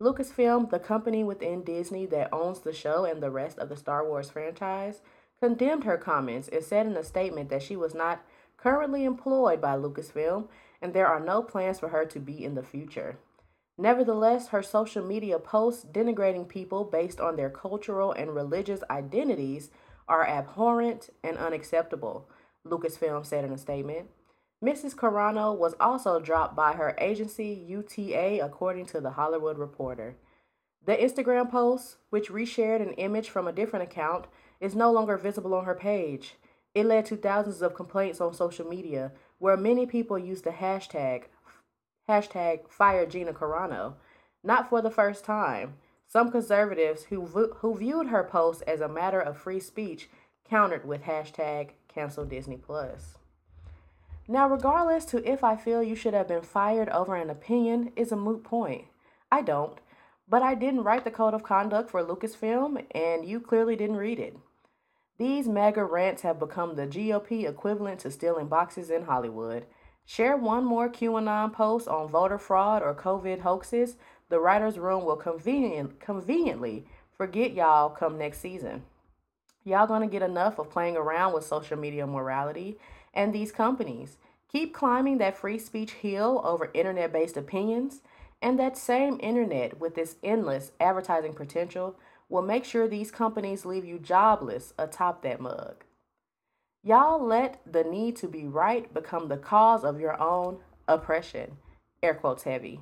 Lucasfilm, 0.00 0.70
the 0.70 0.78
company 0.78 1.24
within 1.24 1.64
Disney 1.64 2.06
that 2.06 2.32
owns 2.32 2.60
the 2.60 2.72
show 2.72 3.04
and 3.04 3.20
the 3.20 3.30
rest 3.30 3.58
of 3.58 3.68
the 3.68 3.76
Star 3.76 4.06
Wars 4.06 4.30
franchise, 4.30 5.00
condemned 5.40 5.84
her 5.84 5.98
comments 5.98 6.48
and 6.48 6.62
said 6.62 6.86
in 6.86 6.96
a 6.96 7.02
statement 7.02 7.48
that 7.50 7.62
she 7.62 7.76
was 7.76 7.94
not 7.94 8.24
currently 8.56 9.04
employed 9.04 9.60
by 9.60 9.74
Lucasfilm 9.76 10.46
and 10.80 10.94
there 10.94 11.08
are 11.08 11.18
no 11.18 11.42
plans 11.42 11.80
for 11.80 11.88
her 11.88 12.04
to 12.06 12.20
be 12.20 12.44
in 12.44 12.54
the 12.54 12.62
future. 12.62 13.18
Nevertheless, 13.80 14.48
her 14.48 14.62
social 14.62 15.04
media 15.04 15.38
posts 15.38 15.84
denigrating 15.84 16.48
people 16.48 16.82
based 16.82 17.20
on 17.20 17.36
their 17.36 17.48
cultural 17.48 18.10
and 18.10 18.34
religious 18.34 18.82
identities 18.90 19.70
are 20.08 20.26
abhorrent 20.26 21.10
and 21.22 21.38
unacceptable, 21.38 22.28
Lucasfilm 22.66 23.24
said 23.24 23.44
in 23.44 23.52
a 23.52 23.58
statement. 23.58 24.08
Mrs. 24.62 24.96
Carano 24.96 25.56
was 25.56 25.76
also 25.78 26.18
dropped 26.18 26.56
by 26.56 26.72
her 26.72 26.96
agency, 26.98 27.54
UTA, 27.68 28.40
according 28.44 28.86
to 28.86 29.00
The 29.00 29.12
Hollywood 29.12 29.56
Reporter. 29.56 30.16
The 30.84 30.96
Instagram 30.96 31.48
post, 31.48 31.98
which 32.10 32.30
reshared 32.30 32.82
an 32.82 32.94
image 32.94 33.28
from 33.28 33.46
a 33.46 33.52
different 33.52 33.84
account, 33.84 34.26
is 34.60 34.74
no 34.74 34.90
longer 34.90 35.16
visible 35.16 35.54
on 35.54 35.66
her 35.66 35.76
page. 35.76 36.34
It 36.74 36.86
led 36.86 37.06
to 37.06 37.16
thousands 37.16 37.62
of 37.62 37.74
complaints 37.74 38.20
on 38.20 38.34
social 38.34 38.66
media, 38.66 39.12
where 39.38 39.56
many 39.56 39.86
people 39.86 40.18
used 40.18 40.42
the 40.42 40.50
hashtag 40.50 41.24
hashtag 42.08 42.70
fire 42.70 43.06
Gina 43.06 43.32
Carano, 43.32 43.94
not 44.42 44.68
for 44.68 44.80
the 44.80 44.90
first 44.90 45.24
time. 45.24 45.74
Some 46.06 46.30
conservatives 46.30 47.04
who, 47.04 47.26
who 47.26 47.76
viewed 47.76 48.08
her 48.08 48.24
post 48.24 48.62
as 48.66 48.80
a 48.80 48.88
matter 48.88 49.20
of 49.20 49.36
free 49.36 49.60
speech 49.60 50.08
countered 50.48 50.86
with 50.86 51.02
hashtag 51.02 51.70
cancel 51.86 52.24
Disney 52.24 52.56
Plus. 52.56 53.18
Now, 54.26 54.48
regardless 54.48 55.04
to 55.06 55.30
if 55.30 55.42
I 55.42 55.56
feel 55.56 55.82
you 55.82 55.94
should 55.94 56.14
have 56.14 56.28
been 56.28 56.42
fired 56.42 56.88
over 56.90 57.16
an 57.16 57.30
opinion 57.30 57.92
is 57.96 58.12
a 58.12 58.16
moot 58.16 58.44
point. 58.44 58.84
I 59.30 59.42
don't, 59.42 59.78
but 60.28 60.42
I 60.42 60.54
didn't 60.54 60.84
write 60.84 61.04
the 61.04 61.10
code 61.10 61.34
of 61.34 61.42
conduct 61.42 61.90
for 61.90 62.02
Lucasfilm, 62.02 62.84
and 62.90 63.26
you 63.26 63.40
clearly 63.40 63.76
didn't 63.76 63.96
read 63.96 64.18
it. 64.18 64.36
These 65.18 65.48
MAGA 65.48 65.84
rants 65.84 66.22
have 66.22 66.38
become 66.38 66.76
the 66.76 66.86
GOP 66.86 67.48
equivalent 67.48 68.00
to 68.00 68.10
stealing 68.10 68.46
boxes 68.46 68.90
in 68.90 69.02
Hollywood. 69.02 69.66
Share 70.10 70.38
one 70.38 70.64
more 70.64 70.88
QAnon 70.88 71.52
post 71.52 71.86
on 71.86 72.08
voter 72.08 72.38
fraud 72.38 72.82
or 72.82 72.94
COVID 72.94 73.40
hoaxes, 73.40 73.96
the 74.30 74.40
writer's 74.40 74.78
room 74.78 75.04
will 75.04 75.16
convenient, 75.16 76.00
conveniently 76.00 76.86
forget 77.14 77.52
y'all 77.52 77.90
come 77.90 78.16
next 78.16 78.38
season. 78.38 78.84
Y'all 79.64 79.86
gonna 79.86 80.06
get 80.06 80.22
enough 80.22 80.58
of 80.58 80.70
playing 80.70 80.96
around 80.96 81.34
with 81.34 81.44
social 81.44 81.76
media 81.76 82.06
morality 82.06 82.78
and 83.12 83.34
these 83.34 83.52
companies. 83.52 84.16
Keep 84.50 84.72
climbing 84.72 85.18
that 85.18 85.36
free 85.36 85.58
speech 85.58 85.92
hill 85.92 86.40
over 86.42 86.70
internet 86.72 87.12
based 87.12 87.36
opinions, 87.36 88.00
and 88.40 88.58
that 88.58 88.78
same 88.78 89.20
internet 89.20 89.78
with 89.78 89.98
its 89.98 90.16
endless 90.24 90.72
advertising 90.80 91.34
potential 91.34 91.96
will 92.30 92.40
make 92.40 92.64
sure 92.64 92.88
these 92.88 93.10
companies 93.10 93.66
leave 93.66 93.84
you 93.84 93.98
jobless 93.98 94.72
atop 94.78 95.20
that 95.20 95.38
mug. 95.38 95.84
Y'all 96.88 97.22
let 97.22 97.60
the 97.70 97.84
need 97.84 98.16
to 98.16 98.26
be 98.26 98.46
right 98.46 98.94
become 98.94 99.28
the 99.28 99.36
cause 99.36 99.84
of 99.84 100.00
your 100.00 100.18
own 100.18 100.56
oppression. 100.88 101.58
Air 102.02 102.14
quotes 102.14 102.44
heavy. 102.44 102.80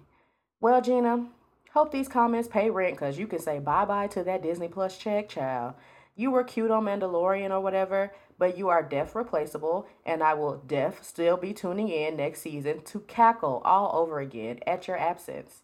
Well, 0.61 0.81
Gina, 0.81 1.27
hope 1.73 1.91
these 1.91 2.07
comments 2.07 2.47
pay 2.47 2.71
rent 2.71 2.95
because 2.95 3.19
you 3.19 3.27
can 3.27 3.41
say 3.41 3.59
bye 3.59 3.85
bye 3.85 4.07
to 4.07 4.23
that 4.23 4.45
Disney 4.45 4.69
Plus 4.69 4.97
check, 4.97 5.29
child. 5.29 5.75
You 6.15 6.31
were 6.31 6.45
cute 6.45 6.71
on 6.71 6.85
Mandalorian 6.85 7.51
or 7.51 7.59
whatever, 7.59 8.13
but 8.39 8.57
you 8.57 8.69
are 8.69 8.81
deaf 8.81 9.17
replaceable, 9.17 9.89
and 10.05 10.23
I 10.23 10.35
will 10.35 10.59
deaf 10.59 11.03
still 11.03 11.37
be 11.37 11.53
tuning 11.53 11.89
in 11.89 12.17
next 12.17 12.43
season 12.43 12.83
to 12.83 13.01
cackle 13.01 13.61
all 13.65 13.91
over 14.01 14.21
again 14.21 14.61
at 14.69 14.87
your 14.87 14.99
absence. 14.99 15.63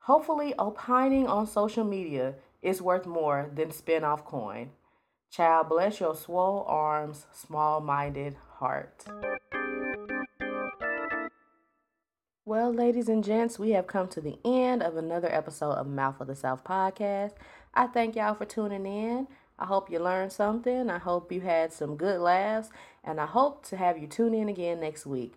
Hopefully, 0.00 0.52
opining 0.58 1.26
on 1.26 1.46
social 1.46 1.84
media 1.84 2.34
is 2.60 2.82
worth 2.82 3.06
more 3.06 3.50
than 3.54 3.70
spin 3.70 4.04
off 4.04 4.22
coin. 4.22 4.72
Child, 5.34 5.68
bless 5.68 5.98
your 5.98 6.14
swole 6.14 6.64
arms, 6.68 7.26
small 7.32 7.80
minded 7.80 8.36
heart. 8.58 9.04
Well, 12.44 12.72
ladies 12.72 13.08
and 13.08 13.24
gents, 13.24 13.58
we 13.58 13.70
have 13.70 13.88
come 13.88 14.06
to 14.10 14.20
the 14.20 14.38
end 14.44 14.80
of 14.80 14.96
another 14.96 15.26
episode 15.28 15.72
of 15.72 15.88
Mouth 15.88 16.20
of 16.20 16.28
the 16.28 16.36
South 16.36 16.62
podcast. 16.62 17.32
I 17.74 17.88
thank 17.88 18.14
y'all 18.14 18.36
for 18.36 18.44
tuning 18.44 18.86
in. 18.86 19.26
I 19.58 19.66
hope 19.66 19.90
you 19.90 19.98
learned 19.98 20.30
something. 20.30 20.88
I 20.88 20.98
hope 20.98 21.32
you 21.32 21.40
had 21.40 21.72
some 21.72 21.96
good 21.96 22.20
laughs, 22.20 22.70
and 23.02 23.20
I 23.20 23.26
hope 23.26 23.66
to 23.66 23.76
have 23.76 23.98
you 23.98 24.06
tune 24.06 24.34
in 24.34 24.48
again 24.48 24.78
next 24.78 25.04
week. 25.04 25.34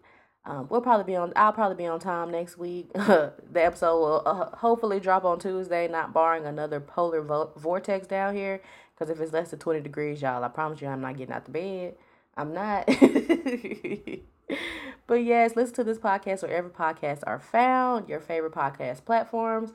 Um, 0.48 0.68
we'll 0.70 0.82
probably 0.82 1.04
be 1.04 1.18
on. 1.18 1.34
I'll 1.36 1.52
probably 1.52 1.76
be 1.76 1.86
on 1.86 2.00
time 2.00 2.32
next 2.32 2.58
week. 2.58 2.92
the 2.94 3.34
episode 3.54 4.00
will 4.00 4.24
uh, 4.26 4.56
hopefully 4.56 5.02
drop 5.02 5.26
on 5.26 5.40
Tuesday, 5.40 5.90
not 5.90 6.14
barring 6.14 6.46
another 6.46 6.80
polar 6.80 7.22
vo- 7.22 7.52
vortex 7.58 8.08
down 8.08 8.34
here. 8.34 8.62
Because 8.96 9.12
if 9.12 9.20
it's 9.20 9.34
less 9.34 9.50
than 9.50 9.60
20 9.60 9.82
degrees, 9.82 10.22
y'all, 10.22 10.44
I 10.44 10.48
promise 10.48 10.82
you 10.82 10.88
I'm 10.88 11.02
not 11.02 11.18
getting 11.18 11.36
out 11.36 11.44
the 11.44 11.52
bed. 11.52 11.96
I'm 12.38 12.54
not. 12.54 12.88
but 15.08 15.16
yes, 15.16 15.58
listen 15.58 15.76
to 15.76 15.84
this 15.84 15.98
podcast 15.98 16.44
wherever 16.44 16.70
podcasts 16.70 17.24
are 17.28 17.40
found, 17.40 18.08
your 18.08 18.22
favorite 18.22 18.54
podcast 18.54 19.04
platforms. 19.04 19.74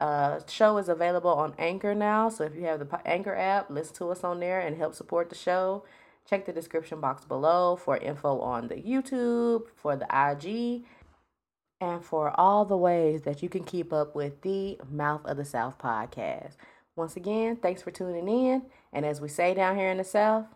Uh, 0.00 0.40
show 0.46 0.76
is 0.76 0.90
available 0.90 1.30
on 1.30 1.54
Anchor 1.58 1.94
now. 1.94 2.28
So 2.28 2.44
if 2.44 2.54
you 2.54 2.64
have 2.64 2.78
the 2.78 3.00
Anchor 3.06 3.34
app, 3.34 3.70
listen 3.70 3.94
to 3.96 4.10
us 4.10 4.22
on 4.22 4.40
there 4.40 4.60
and 4.60 4.76
help 4.76 4.94
support 4.94 5.30
the 5.30 5.34
show. 5.34 5.84
Check 6.30 6.46
the 6.46 6.52
description 6.52 7.00
box 7.00 7.24
below 7.24 7.74
for 7.74 7.96
info 7.96 8.38
on 8.38 8.68
the 8.68 8.76
YouTube, 8.76 9.62
for 9.74 9.96
the 9.96 10.04
IG, 10.04 10.84
and 11.80 12.04
for 12.04 12.32
all 12.38 12.64
the 12.64 12.76
ways 12.76 13.22
that 13.22 13.42
you 13.42 13.48
can 13.48 13.64
keep 13.64 13.92
up 13.92 14.14
with 14.14 14.40
the 14.42 14.78
Mouth 14.88 15.24
of 15.24 15.36
the 15.38 15.44
South 15.44 15.76
podcast. 15.76 16.52
Once 16.94 17.16
again, 17.16 17.56
thanks 17.56 17.82
for 17.82 17.90
tuning 17.90 18.28
in. 18.28 18.62
And 18.92 19.04
as 19.04 19.20
we 19.20 19.26
say 19.26 19.54
down 19.54 19.76
here 19.76 19.90
in 19.90 19.98
the 19.98 20.04
South, 20.04 20.46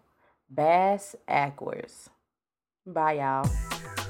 bass 0.48 1.16
ackwards. 1.26 2.08
Bye, 2.86 3.14
y'all. 3.14 4.03